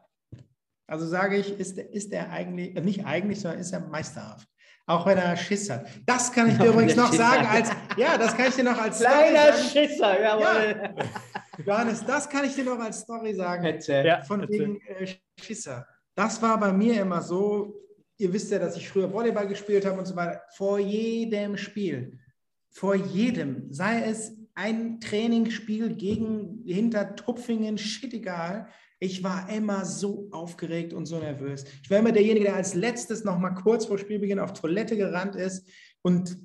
also 0.86 1.06
sage 1.06 1.36
ich, 1.36 1.58
ist, 1.58 1.76
ist 1.78 2.12
er 2.12 2.30
eigentlich, 2.30 2.76
äh, 2.76 2.80
nicht 2.80 3.04
eigentlich, 3.04 3.40
sondern 3.40 3.60
ist 3.60 3.72
er 3.72 3.80
meisterhaft. 3.80 4.48
Auch 4.86 5.06
wenn 5.06 5.18
er 5.18 5.36
Schiss 5.36 5.70
hat. 5.70 5.86
Das 6.06 6.32
kann 6.32 6.48
ich 6.48 6.58
dir 6.58 6.66
übrigens 6.66 6.96
noch 6.96 7.12
sagen 7.12 7.46
als, 7.46 7.70
ja, 7.96 8.16
das 8.16 8.36
kann 8.36 8.48
ich 8.48 8.56
dir 8.56 8.64
noch 8.64 8.80
als 8.80 8.98
Kleiner 8.98 9.52
Schisser, 9.54 10.20
jawohl. 10.20 10.92
Ja. 10.96 11.64
Johannes, 11.64 12.04
das 12.04 12.28
kann 12.28 12.44
ich 12.44 12.54
dir 12.54 12.64
noch 12.64 12.78
als 12.78 13.00
Story 13.00 13.34
sagen. 13.34 13.78
Ja, 13.86 14.22
von 14.22 14.48
wegen 14.48 14.80
äh, 14.80 15.06
Schisser. 15.40 15.86
Das 16.14 16.40
war 16.42 16.58
bei 16.58 16.72
mir 16.72 17.00
immer 17.00 17.22
so, 17.22 17.74
ihr 18.18 18.32
wisst 18.32 18.50
ja, 18.50 18.58
dass 18.58 18.76
ich 18.76 18.88
früher 18.88 19.12
Volleyball 19.12 19.48
gespielt 19.48 19.86
habe 19.86 19.98
und 19.98 20.06
so 20.06 20.16
weiter. 20.16 20.42
Vor 20.56 20.78
jedem 20.78 21.56
Spiel, 21.56 22.18
vor 22.70 22.94
jedem, 22.94 23.72
sei 23.72 24.02
es 24.04 24.32
ein 24.54 25.00
Trainingsspiel 25.00 25.94
gegen 25.94 26.62
hinter 26.66 27.16
Tupfingen, 27.16 27.78
shit 27.78 28.12
egal, 28.12 28.68
ich 28.98 29.24
war 29.24 29.48
immer 29.48 29.86
so 29.86 30.28
aufgeregt 30.30 30.92
und 30.92 31.06
so 31.06 31.18
nervös. 31.18 31.64
Ich 31.82 31.90
war 31.90 31.98
immer 31.98 32.12
derjenige, 32.12 32.44
der 32.44 32.56
als 32.56 32.74
letztes 32.74 33.24
noch 33.24 33.38
mal 33.38 33.54
kurz 33.54 33.86
vor 33.86 33.98
Spielbeginn 33.98 34.38
auf 34.38 34.52
Toilette 34.52 34.98
gerannt 34.98 35.36
ist. 35.36 35.66
Und 36.02 36.36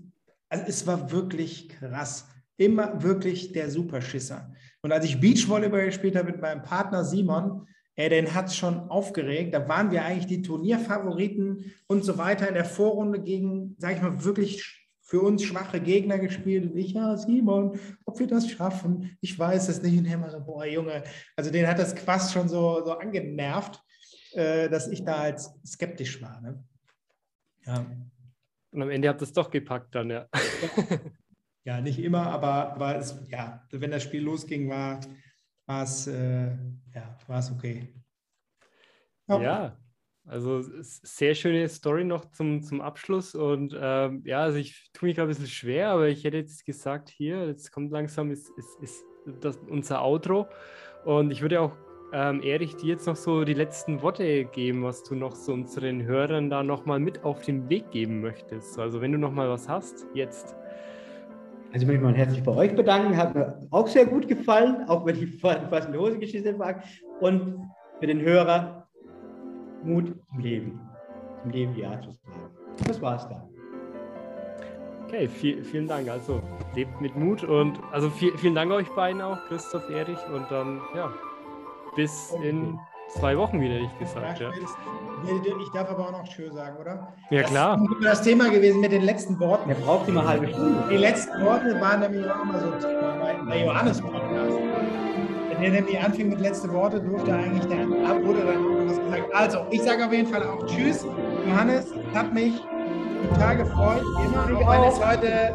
also 0.47 0.63
es 0.65 0.87
war 0.87 1.11
wirklich 1.11 1.67
krass. 1.67 2.27
Immer 2.55 3.03
wirklich 3.03 3.51
der 3.51 3.69
Superschisser. 3.69 4.53
Und 4.81 4.93
als 4.93 5.03
ich 5.03 5.19
Beachvolleyball 5.19 5.87
gespielt 5.87 6.15
habe 6.15 6.31
mit 6.31 6.41
meinem 6.41 6.61
Partner 6.61 7.03
Simon, 7.03 7.67
ey, 7.95 8.09
den 8.09 8.33
hat 8.33 8.47
es 8.47 8.55
schon 8.55 8.89
aufgeregt. 8.89 9.53
Da 9.53 9.67
waren 9.67 9.91
wir 9.91 10.03
eigentlich 10.03 10.27
die 10.27 10.41
Turnierfavoriten 10.41 11.73
und 11.87 12.03
so 12.03 12.17
weiter 12.17 12.47
in 12.47 12.53
der 12.53 12.65
Vorrunde 12.65 13.21
gegen, 13.21 13.75
sage 13.77 13.95
ich 13.95 14.01
mal, 14.01 14.23
wirklich 14.23 14.85
für 15.01 15.21
uns 15.21 15.43
schwache 15.43 15.79
Gegner 15.79 16.17
gespielt. 16.17 16.71
Und 16.71 16.77
ich, 16.77 16.93
ja, 16.93 17.15
Simon, 17.15 17.79
ob 18.05 18.19
wir 18.19 18.27
das 18.27 18.49
schaffen, 18.49 19.17
ich 19.21 19.37
weiß 19.37 19.69
es 19.69 19.81
nicht. 19.81 19.97
Und 19.97 20.05
er 20.05 20.15
immer 20.15 20.31
so, 20.31 20.43
boah, 20.43 20.65
Junge, 20.65 21.03
also 21.35 21.51
den 21.51 21.67
hat 21.67 21.79
das 21.79 21.93
fast 21.93 22.33
schon 22.33 22.49
so, 22.49 22.83
so 22.83 22.93
angenervt, 22.93 23.81
äh, 24.33 24.67
dass 24.67 24.87
ich 24.87 25.05
da 25.05 25.15
als 25.17 25.53
skeptisch 25.65 26.21
war. 26.21 26.41
Ne? 26.41 26.63
Ja. 27.65 27.85
Und 28.71 28.81
am 28.81 28.89
Ende 28.89 29.07
habt 29.07 29.21
ihr 29.21 29.25
es 29.25 29.31
doch 29.31 29.49
gepackt 29.49 29.95
dann, 29.95 30.09
ja. 30.09 30.27
ja, 31.63 31.79
nicht 31.79 31.99
immer, 31.99 32.27
aber, 32.27 32.73
aber 32.73 32.97
es, 32.97 33.15
ja, 33.29 33.63
wenn 33.71 33.91
das 33.91 34.03
Spiel 34.03 34.23
losging, 34.23 34.69
war 34.69 34.99
es 35.67 36.07
äh, 36.07 36.55
ja, 36.93 37.17
okay. 37.27 37.93
Ja. 39.27 39.41
ja. 39.41 39.77
Also 40.27 40.63
sehr 40.79 41.35
schöne 41.35 41.69
Story 41.69 42.03
noch 42.03 42.25
zum, 42.31 42.63
zum 42.63 42.81
Abschluss. 42.81 43.35
Und 43.35 43.75
ähm, 43.79 44.23
ja, 44.25 44.39
also 44.39 44.57
ich 44.57 44.89
tue 44.91 45.09
mich 45.09 45.21
ein 45.21 45.27
bisschen 45.27 45.47
schwer, 45.47 45.89
aber 45.89 46.07
ich 46.07 46.23
hätte 46.23 46.37
jetzt 46.37 46.65
gesagt, 46.65 47.09
hier, 47.09 47.45
jetzt 47.45 47.71
kommt 47.71 47.91
langsam, 47.91 48.31
ist, 48.31 48.49
ist, 48.57 48.81
ist 48.81 49.05
das 49.41 49.57
unser 49.69 50.03
Outro. 50.03 50.47
Und 51.03 51.29
ich 51.29 51.41
würde 51.43 51.61
auch, 51.61 51.77
ähm, 52.11 52.41
Erich, 52.41 52.75
dir 52.75 52.89
jetzt 52.89 53.05
noch 53.05 53.15
so 53.15 53.43
die 53.43 53.53
letzten 53.53 54.01
Worte 54.01 54.45
geben, 54.45 54.83
was 54.83 55.03
du 55.03 55.13
noch 55.13 55.35
so 55.35 55.53
unseren 55.53 56.03
Hörern 56.03 56.49
da 56.49 56.63
nochmal 56.63 56.99
mit 56.99 57.23
auf 57.23 57.43
den 57.43 57.69
Weg 57.69 57.91
geben 57.91 58.21
möchtest. 58.21 58.79
Also 58.79 59.01
wenn 59.01 59.11
du 59.11 59.19
nochmal 59.19 59.49
was 59.49 59.69
hast, 59.69 60.07
jetzt. 60.15 60.55
Also 61.75 61.83
ich 61.83 61.87
möchte 61.89 62.05
mich 62.05 62.13
mal 62.13 62.17
herzlich 62.17 62.41
bei 62.41 62.53
euch 62.53 62.73
bedanken. 62.73 63.17
Hat 63.17 63.35
mir 63.35 63.59
auch 63.69 63.85
sehr 63.85 64.05
gut 64.05 64.29
gefallen, 64.29 64.87
auch 64.87 65.05
wenn 65.05 65.21
ich 65.21 65.41
fast 65.41 65.87
in 65.87 65.91
die 65.91 65.97
Hose 65.99 66.17
geschissen 66.17 66.57
war. 66.57 66.81
Und 67.19 67.69
für 67.99 68.07
den 68.07 68.21
Hörer, 68.21 68.87
Mut 69.83 70.15
zum 70.29 70.39
Leben, 70.39 70.79
zum 71.41 71.51
Leben 71.51 71.75
Ja 71.75 71.99
zu 71.99 72.11
sagen. 72.11 72.49
Das 72.87 73.01
war's 73.01 73.27
dann. 73.27 73.49
Okay, 75.03 75.27
viel, 75.27 75.65
vielen 75.65 75.85
Dank. 75.85 76.07
Also 76.07 76.41
lebt 76.75 77.01
mit 77.01 77.13
Mut 77.17 77.43
und 77.43 77.77
also 77.91 78.09
viel, 78.09 78.37
vielen 78.37 78.55
Dank 78.55 78.71
euch 78.71 78.87
beiden 78.95 79.21
auch, 79.21 79.37
Christoph, 79.49 79.89
Erich 79.89 80.25
und 80.33 80.49
dann 80.49 80.79
ja, 80.95 81.11
bis 81.97 82.31
okay. 82.31 82.51
in 82.51 82.79
zwei 83.09 83.37
Wochen 83.37 83.61
wieder, 83.61 83.75
ich 83.75 83.99
gesagt. 83.99 84.39
Ja, 84.39 84.49
Ich 84.51 85.71
darf 85.73 85.89
aber 85.89 86.07
auch 86.07 86.11
noch 86.11 86.23
Tschö 86.23 86.51
sagen, 86.51 86.77
oder? 86.79 87.13
Ja, 87.29 87.41
das 87.41 87.51
klar. 87.51 87.77
Das 87.77 87.97
ist 87.97 88.05
das 88.05 88.21
Thema 88.23 88.49
gewesen 88.49 88.81
mit 88.81 88.91
den 88.91 89.03
letzten 89.03 89.39
Worten. 89.39 89.69
Er 89.69 89.75
braucht 89.75 90.07
immer 90.07 90.21
eine 90.21 90.29
halbe 90.29 90.47
Stunde. 90.49 90.83
Die 90.89 90.97
letzten 90.97 91.43
Worte 91.45 91.79
waren 91.79 91.99
nämlich 92.01 92.29
auch 92.29 92.41
immer 92.43 92.59
so 92.59 92.71
ein 92.71 92.79
Thema 92.79 93.15
bei 93.47 93.63
Johannes-Podcast. 93.65 94.57
Wenn 95.49 95.63
er 95.63 95.71
nämlich 95.71 95.99
anfing 95.99 96.29
mit 96.29 96.39
letzte 96.41 96.71
Worte, 96.73 96.99
durfte 96.99 97.33
eigentlich 97.33 97.65
der 97.65 97.81
ab 98.09 98.23
wurde 98.23 98.45
dann 98.45 98.87
was 98.87 98.99
gesagt. 98.99 99.33
Also, 99.33 99.59
ich 99.71 99.81
sage 99.83 100.05
auf 100.05 100.11
jeden 100.11 100.27
Fall 100.27 100.43
auch 100.43 100.65
Tschüss. 100.65 101.05
Johannes, 101.47 101.93
hat 102.13 102.33
mich 102.33 102.61
total 103.29 103.57
gefreut. 103.57 104.01
Immer, 104.25 104.59
auch 104.59 104.71
wenn 104.71 104.83
es 104.83 105.05
heute 105.05 105.53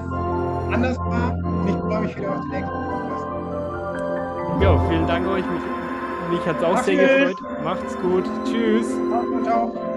anders 0.72 0.98
war. 0.98 1.34
Und 1.34 1.68
ich 1.68 1.74
freue 1.76 2.00
mich 2.00 2.16
wieder 2.16 2.30
auf 2.30 2.40
den 2.40 2.48
nächsten 2.50 2.72
Podcast. 2.72 3.26
Ja, 4.62 4.88
vielen 4.88 5.06
Dank 5.06 5.26
euch. 5.28 5.44
Mich, 6.30 6.46
hat 6.46 6.58
es 6.58 6.62
auch 6.62 6.78
sehr 6.78 6.96
gefreut. 6.96 7.36
Macht's 7.64 7.96
gut. 7.98 8.24
Tschüss. 8.44 8.86
Ciao. 8.88 9.42
ciao. 9.42 9.89